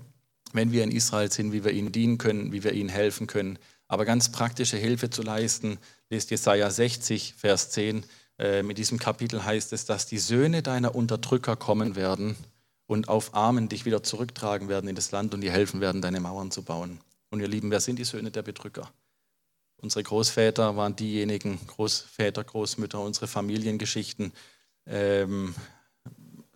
wenn 0.52 0.70
wir 0.70 0.84
in 0.84 0.92
Israel 0.92 1.32
sind, 1.32 1.52
wie 1.52 1.64
wir 1.64 1.72
ihnen 1.72 1.90
dienen 1.90 2.18
können, 2.18 2.52
wie 2.52 2.62
wir 2.62 2.72
ihnen 2.72 2.88
helfen 2.88 3.26
können. 3.26 3.58
Aber 3.92 4.06
ganz 4.06 4.32
praktische 4.32 4.78
Hilfe 4.78 5.10
zu 5.10 5.20
leisten, 5.20 5.76
lest 6.08 6.30
Jesaja 6.30 6.70
60, 6.70 7.34
Vers 7.36 7.68
10. 7.72 8.06
Äh, 8.38 8.62
mit 8.62 8.78
diesem 8.78 8.98
Kapitel 8.98 9.44
heißt 9.44 9.74
es, 9.74 9.84
dass 9.84 10.06
die 10.06 10.16
Söhne 10.18 10.62
deiner 10.62 10.94
Unterdrücker 10.94 11.56
kommen 11.56 11.94
werden 11.94 12.34
und 12.86 13.10
auf 13.10 13.34
Armen 13.34 13.68
dich 13.68 13.84
wieder 13.84 14.02
zurücktragen 14.02 14.70
werden 14.70 14.88
in 14.88 14.96
das 14.96 15.10
Land 15.10 15.34
und 15.34 15.42
dir 15.42 15.52
helfen 15.52 15.82
werden, 15.82 16.00
deine 16.00 16.20
Mauern 16.20 16.50
zu 16.50 16.62
bauen. 16.62 17.00
Und 17.28 17.40
ihr 17.40 17.48
Lieben, 17.48 17.70
wer 17.70 17.80
sind 17.80 17.98
die 17.98 18.04
Söhne 18.04 18.30
der 18.30 18.40
Bedrücker? 18.40 18.90
Unsere 19.76 20.04
Großväter 20.04 20.74
waren 20.74 20.96
diejenigen, 20.96 21.60
Großväter, 21.66 22.44
Großmütter, 22.44 22.98
unsere 22.98 23.26
Familiengeschichten 23.26 24.32
ähm, 24.86 25.54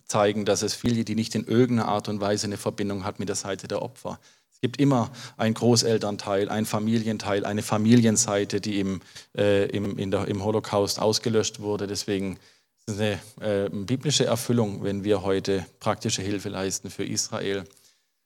zeigen, 0.05 0.43
dass 0.43 0.63
es 0.63 0.73
viele, 0.73 1.03
die 1.03 1.13
nicht 1.13 1.35
in 1.35 1.45
irgendeiner 1.45 1.89
Art 1.89 2.09
und 2.09 2.19
Weise 2.19 2.47
eine 2.47 2.57
Verbindung 2.57 3.03
hat 3.03 3.19
mit 3.19 3.29
der 3.29 3.35
Seite 3.35 3.67
der 3.67 3.83
Opfer. 3.83 4.19
Es 4.57 4.61
gibt 4.61 4.81
immer 4.81 5.11
einen 5.37 5.53
Großelternteil, 5.53 6.49
einen 6.49 6.65
Familienteil, 6.65 7.45
eine 7.45 7.61
Familienseite, 7.61 8.59
die 8.59 8.79
im, 8.79 9.01
äh, 9.37 9.67
im, 9.69 10.09
der, 10.09 10.27
im 10.27 10.43
Holocaust 10.43 10.99
ausgelöscht 10.99 11.59
wurde. 11.59 11.85
Deswegen 11.85 12.39
ist 12.87 12.95
es 12.95 12.99
eine 12.99 13.65
äh, 13.65 13.69
biblische 13.69 14.25
Erfüllung, 14.25 14.83
wenn 14.83 15.03
wir 15.03 15.21
heute 15.21 15.63
praktische 15.79 16.23
Hilfe 16.23 16.49
leisten 16.49 16.89
für 16.89 17.05
Israel. 17.05 17.65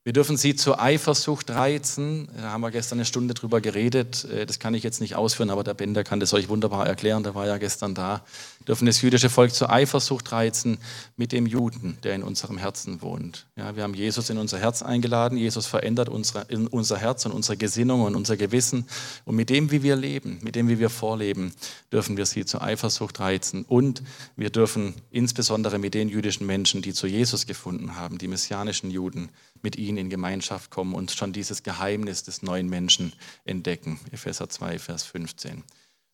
Wir 0.04 0.14
dürfen 0.14 0.36
sie 0.36 0.56
zur 0.56 0.82
Eifersucht 0.82 1.52
reizen. 1.52 2.28
Da 2.36 2.50
haben 2.50 2.62
wir 2.62 2.72
gestern 2.72 2.98
eine 2.98 3.06
Stunde 3.06 3.36
drüber 3.36 3.62
geredet. 3.62 4.26
Äh, 4.26 4.48
das 4.48 4.58
kann 4.58 4.74
ich 4.74 4.82
jetzt 4.82 5.00
nicht 5.00 5.16
ausführen, 5.16 5.52
aber 5.52 5.64
der 5.64 5.76
Bender 5.76 6.04
kann 6.04 6.20
das 6.20 6.34
euch 6.34 6.50
wunderbar 6.50 6.88
erklären. 6.88 7.22
Der 7.22 7.36
war 7.36 7.46
ja 7.46 7.60
gestern 7.60 7.94
da. 7.94 8.26
dürfen 8.68 8.88
das 8.88 9.00
jüdische 9.04 9.30
Volk 9.30 9.54
zur 9.54 9.70
Eifersucht 9.70 10.32
reizen 10.32 10.80
mit 11.18 11.32
dem 11.32 11.46
Juden, 11.46 12.00
der 12.02 12.16
in 12.16 12.24
unserem 12.24 12.58
Herzen 12.58 13.04
wohnt. 13.04 13.46
Ja, 13.56 13.76
wir 13.76 13.84
haben 13.84 13.94
Jesus 13.94 14.32
in 14.32 14.40
unser 14.40 14.58
Herz 14.58 14.82
eingeladen. 14.82 15.38
Jesus 15.38 15.68
verändert 15.68 16.10
unsere, 16.10 16.48
unser 16.72 16.98
Herz 16.98 17.28
und 17.28 17.32
unsere 17.32 17.58
Gesinnung 17.58 18.02
und 18.02 18.16
unser 18.16 18.38
Gewissen. 18.38 18.88
Und 19.26 19.36
mit 19.36 19.52
dem, 19.52 19.70
wie 19.70 19.84
wir 19.84 19.96
leben, 19.96 20.40
mit 20.42 20.56
dem, 20.56 20.68
wie 20.68 20.80
wir 20.80 20.90
vorleben, 20.90 21.54
dürfen 21.92 22.18
wir 22.18 22.26
sie 22.26 22.44
zur 22.46 22.64
Eifersucht 22.64 23.20
reizen. 23.20 23.66
Und 23.66 24.02
wir 24.36 24.50
dürfen 24.50 24.96
insbesondere 25.12 25.78
mit 25.78 25.94
den 25.94 26.10
jüdischen 26.10 26.48
Menschen, 26.48 26.82
die 26.82 26.94
zu 26.94 27.06
Jesus 27.06 27.46
gefunden 27.46 27.98
haben, 27.98 28.18
die 28.18 28.28
messianischen 28.28 28.90
Juden, 28.90 29.30
mit 29.62 29.76
ihnen 29.76 29.91
in 29.98 30.10
Gemeinschaft 30.10 30.72
kommen 30.72 30.94
und 30.94 31.12
schon 31.12 31.34
dieses 31.34 31.64
Geheimnis 31.64 32.24
des 32.24 32.42
neuen 32.42 32.70
Menschen 32.70 33.14
entdecken. 33.46 34.00
Epheser 34.12 34.50
2, 34.50 34.80
Vers 34.80 35.04
15. 35.04 35.64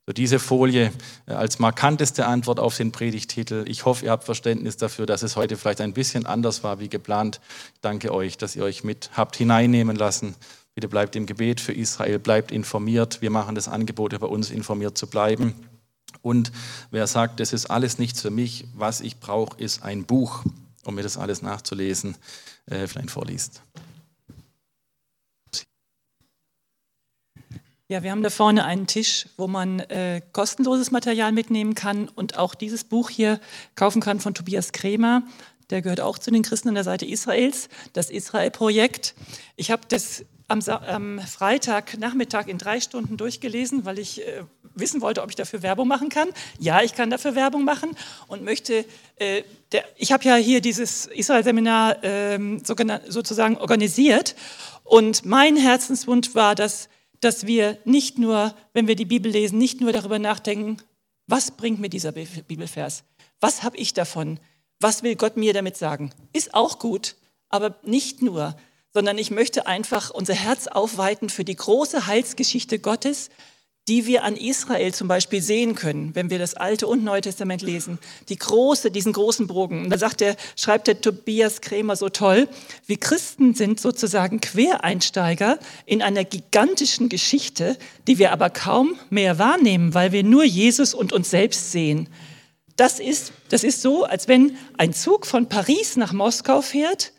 So 0.05 0.13
diese 0.13 0.39
Folie 0.39 0.93
äh, 1.25 1.33
als 1.33 1.59
markanteste 1.59 2.25
Antwort 2.25 2.61
auf 2.61 2.77
den 2.77 2.93
Predigtitel. 2.93 3.65
Ich 3.67 3.83
hoffe, 3.83 4.05
ihr 4.05 4.11
habt 4.11 4.23
Verständnis 4.23 4.77
dafür, 4.77 5.05
dass 5.05 5.21
es 5.21 5.35
heute 5.35 5.57
vielleicht 5.57 5.81
ein 5.81 5.93
bisschen 5.93 6.25
anders 6.25 6.63
war 6.63 6.79
wie 6.79 6.87
geplant. 6.87 7.41
Ich 7.73 7.81
danke 7.81 8.13
euch, 8.13 8.37
dass 8.37 8.55
ihr 8.55 8.63
euch 8.63 8.85
mit 8.85 9.09
habt 9.17 9.35
hineinnehmen 9.35 9.97
lassen. 9.97 10.35
Bitte 10.75 10.87
bleibt 10.87 11.17
im 11.17 11.25
Gebet 11.25 11.59
für 11.59 11.73
Israel, 11.73 12.19
bleibt 12.19 12.51
informiert. 12.51 13.21
Wir 13.21 13.31
machen 13.31 13.55
das 13.55 13.67
Angebot, 13.67 14.13
über 14.13 14.29
uns 14.29 14.49
informiert 14.49 14.97
zu 14.97 15.07
bleiben. 15.07 15.55
Und 16.21 16.53
wer 16.89 17.05
sagt, 17.07 17.41
das 17.41 17.51
ist 17.51 17.65
alles 17.65 17.99
nichts 17.99 18.21
für 18.21 18.31
mich, 18.31 18.65
was 18.73 19.01
ich 19.01 19.19
brauche, 19.19 19.59
ist 19.59 19.83
ein 19.83 20.05
Buch, 20.05 20.43
um 20.87 20.95
mir 20.95 21.03
das 21.03 21.17
alles 21.17 21.41
nachzulesen, 21.41 22.15
äh, 22.65 22.87
vielleicht 22.87 23.11
vorliest. 23.11 23.61
Ja, 27.89 28.03
wir 28.03 28.11
haben 28.11 28.23
da 28.23 28.29
vorne 28.29 28.65
einen 28.65 28.87
Tisch, 28.87 29.27
wo 29.37 29.47
man 29.47 29.79
äh, 29.79 30.21
kostenloses 30.33 30.91
Material 30.91 31.31
mitnehmen 31.31 31.73
kann 31.73 32.09
und 32.09 32.37
auch 32.37 32.53
dieses 32.55 32.83
Buch 32.83 33.09
hier 33.09 33.39
kaufen 33.75 34.01
kann 34.01 34.19
von 34.19 34.33
Tobias 34.33 34.71
Kremer. 34.73 35.23
Der 35.69 35.81
gehört 35.81 36.01
auch 36.01 36.17
zu 36.17 36.31
den 36.31 36.43
Christen 36.43 36.69
an 36.69 36.75
der 36.75 36.83
Seite 36.83 37.05
Israels, 37.05 37.69
das 37.93 38.09
Israel-Projekt. 38.09 39.15
Ich 39.55 39.71
habe 39.71 39.83
das 39.87 40.25
am, 40.47 40.59
am 40.61 41.19
Freitagnachmittag 41.19 42.47
in 42.47 42.57
drei 42.57 42.79
Stunden 42.81 43.17
durchgelesen, 43.17 43.85
weil 43.85 43.99
ich 43.99 44.25
äh, 44.25 44.43
wissen 44.79 45.01
wollte, 45.01 45.21
ob 45.21 45.29
ich 45.29 45.35
dafür 45.35 45.61
Werbung 45.61 45.87
machen 45.87 46.09
kann. 46.09 46.29
Ja, 46.59 46.81
ich 46.81 46.93
kann 46.93 47.09
dafür 47.09 47.35
Werbung 47.35 47.63
machen 47.63 47.95
und 48.27 48.43
möchte, 48.43 48.85
äh, 49.17 49.43
der, 49.71 49.83
ich 49.97 50.11
habe 50.11 50.23
ja 50.23 50.35
hier 50.35 50.61
dieses 50.61 51.05
Israel-Seminar 51.07 52.03
äh, 52.03 52.39
sozusagen 53.07 53.57
organisiert 53.57 54.35
und 54.83 55.25
mein 55.25 55.57
Herzenswunsch 55.57 56.35
war, 56.35 56.55
dass 56.55 56.89
dass 57.21 57.47
wir 57.47 57.77
nicht 57.85 58.17
nur, 58.17 58.53
wenn 58.73 58.87
wir 58.87 58.95
die 58.95 59.05
Bibel 59.05 59.31
lesen, 59.31 59.57
nicht 59.57 59.81
nur 59.81 59.91
darüber 59.91 60.19
nachdenken, 60.19 60.77
was 61.25 61.51
bringt 61.51 61.79
mir 61.79 61.89
dieser 61.89 62.11
Bibelvers? 62.11 63.03
Was 63.39 63.63
habe 63.63 63.77
ich 63.77 63.93
davon? 63.93 64.39
Was 64.79 65.03
will 65.03 65.15
Gott 65.15 65.37
mir 65.37 65.53
damit 65.53 65.77
sagen? 65.77 66.11
Ist 66.33 66.53
auch 66.53 66.79
gut, 66.79 67.15
aber 67.49 67.77
nicht 67.83 68.21
nur, 68.21 68.55
sondern 68.93 69.17
ich 69.17 69.31
möchte 69.31 69.67
einfach 69.67 70.09
unser 70.11 70.35
Herz 70.35 70.67
aufweiten 70.67 71.29
für 71.29 71.43
die 71.43 71.55
große 71.55 72.07
Heilsgeschichte 72.07 72.79
Gottes, 72.79 73.29
die 73.87 74.05
wir 74.05 74.23
an 74.23 74.35
Israel 74.35 74.93
zum 74.93 75.07
Beispiel 75.07 75.41
sehen 75.41 75.73
können, 75.73 76.13
wenn 76.13 76.29
wir 76.29 76.39
das 76.39 76.55
Alte 76.55 76.87
und 76.87 77.03
Neue 77.03 77.21
Testament 77.21 77.61
lesen. 77.61 77.99
Die 78.27 78.35
große, 78.35 78.91
diesen 78.91 79.13
großen 79.13 79.47
Bogen. 79.47 79.85
Und 79.85 79.89
da 79.89 79.97
sagt 79.97 80.19
der, 80.19 80.35
schreibt 80.57 80.87
der 80.87 80.99
Tobias 80.99 81.61
Krämer 81.61 81.95
so 81.95 82.09
toll, 82.09 82.49
wir 82.85 82.97
Christen 82.97 83.53
sind 83.53 83.79
sozusagen 83.79 84.41
Quereinsteiger 84.41 85.57
in 85.85 86.01
einer 86.01 86.25
gigantischen 86.25 87.07
Geschichte, 87.07 87.77
die 88.07 88.19
wir 88.19 88.33
aber 88.33 88.49
kaum 88.49 88.99
mehr 89.09 89.39
wahrnehmen, 89.39 89.93
weil 89.93 90.11
wir 90.11 90.23
nur 90.23 90.43
Jesus 90.43 90.93
und 90.93 91.13
uns 91.13 91.29
selbst 91.29 91.71
sehen. 91.71 92.09
Das 92.75 92.99
ist, 92.99 93.31
das 93.49 93.63
ist 93.63 93.81
so, 93.81 94.03
als 94.03 94.27
wenn 94.27 94.57
ein 94.77 94.93
Zug 94.93 95.25
von 95.25 95.47
Paris 95.47 95.95
nach 95.95 96.11
Moskau 96.11 96.61
fährt, 96.61 97.13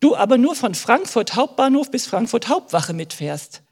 du 0.00 0.14
aber 0.16 0.36
nur 0.36 0.54
von 0.54 0.74
Frankfurt 0.74 1.34
Hauptbahnhof 1.34 1.90
bis 1.90 2.06
Frankfurt 2.06 2.48
Hauptwache 2.48 2.92
mitfährst. 2.92 3.62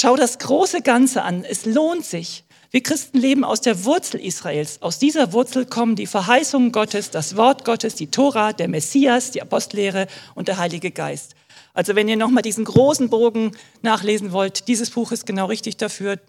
Schau 0.00 0.14
das 0.14 0.38
große 0.38 0.82
Ganze 0.82 1.22
an. 1.22 1.44
Es 1.44 1.66
lohnt 1.66 2.04
sich. 2.04 2.44
Wir 2.70 2.82
Christen 2.82 3.18
leben 3.18 3.42
aus 3.42 3.62
der 3.62 3.84
Wurzel 3.84 4.20
Israels. 4.20 4.80
Aus 4.80 5.00
dieser 5.00 5.32
Wurzel 5.32 5.66
kommen 5.66 5.96
die 5.96 6.06
Verheißungen 6.06 6.70
Gottes, 6.70 7.10
das 7.10 7.36
Wort 7.36 7.64
Gottes, 7.64 7.96
die 7.96 8.08
Tora, 8.08 8.52
der 8.52 8.68
Messias, 8.68 9.32
die 9.32 9.42
Apostlehre 9.42 10.06
und 10.36 10.46
der 10.46 10.58
Heilige 10.58 10.92
Geist. 10.92 11.34
Also 11.74 11.96
wenn 11.96 12.08
ihr 12.08 12.16
nochmal 12.16 12.42
diesen 12.42 12.64
großen 12.64 13.10
Bogen 13.10 13.52
nachlesen 13.82 14.30
wollt, 14.30 14.68
dieses 14.68 14.90
Buch 14.90 15.10
ist 15.10 15.26
genau 15.26 15.46
richtig 15.46 15.78
dafür. 15.78 16.20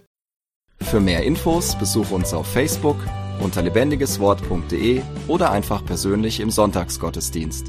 Für 0.82 1.00
mehr 1.00 1.24
Infos 1.24 1.78
besuche 1.78 2.16
uns 2.16 2.34
auf 2.34 2.48
Facebook 2.48 2.98
unter 3.40 3.62
lebendigeswort.de 3.62 5.02
oder 5.28 5.52
einfach 5.52 5.86
persönlich 5.86 6.40
im 6.40 6.50
Sonntagsgottesdienst. 6.50 7.68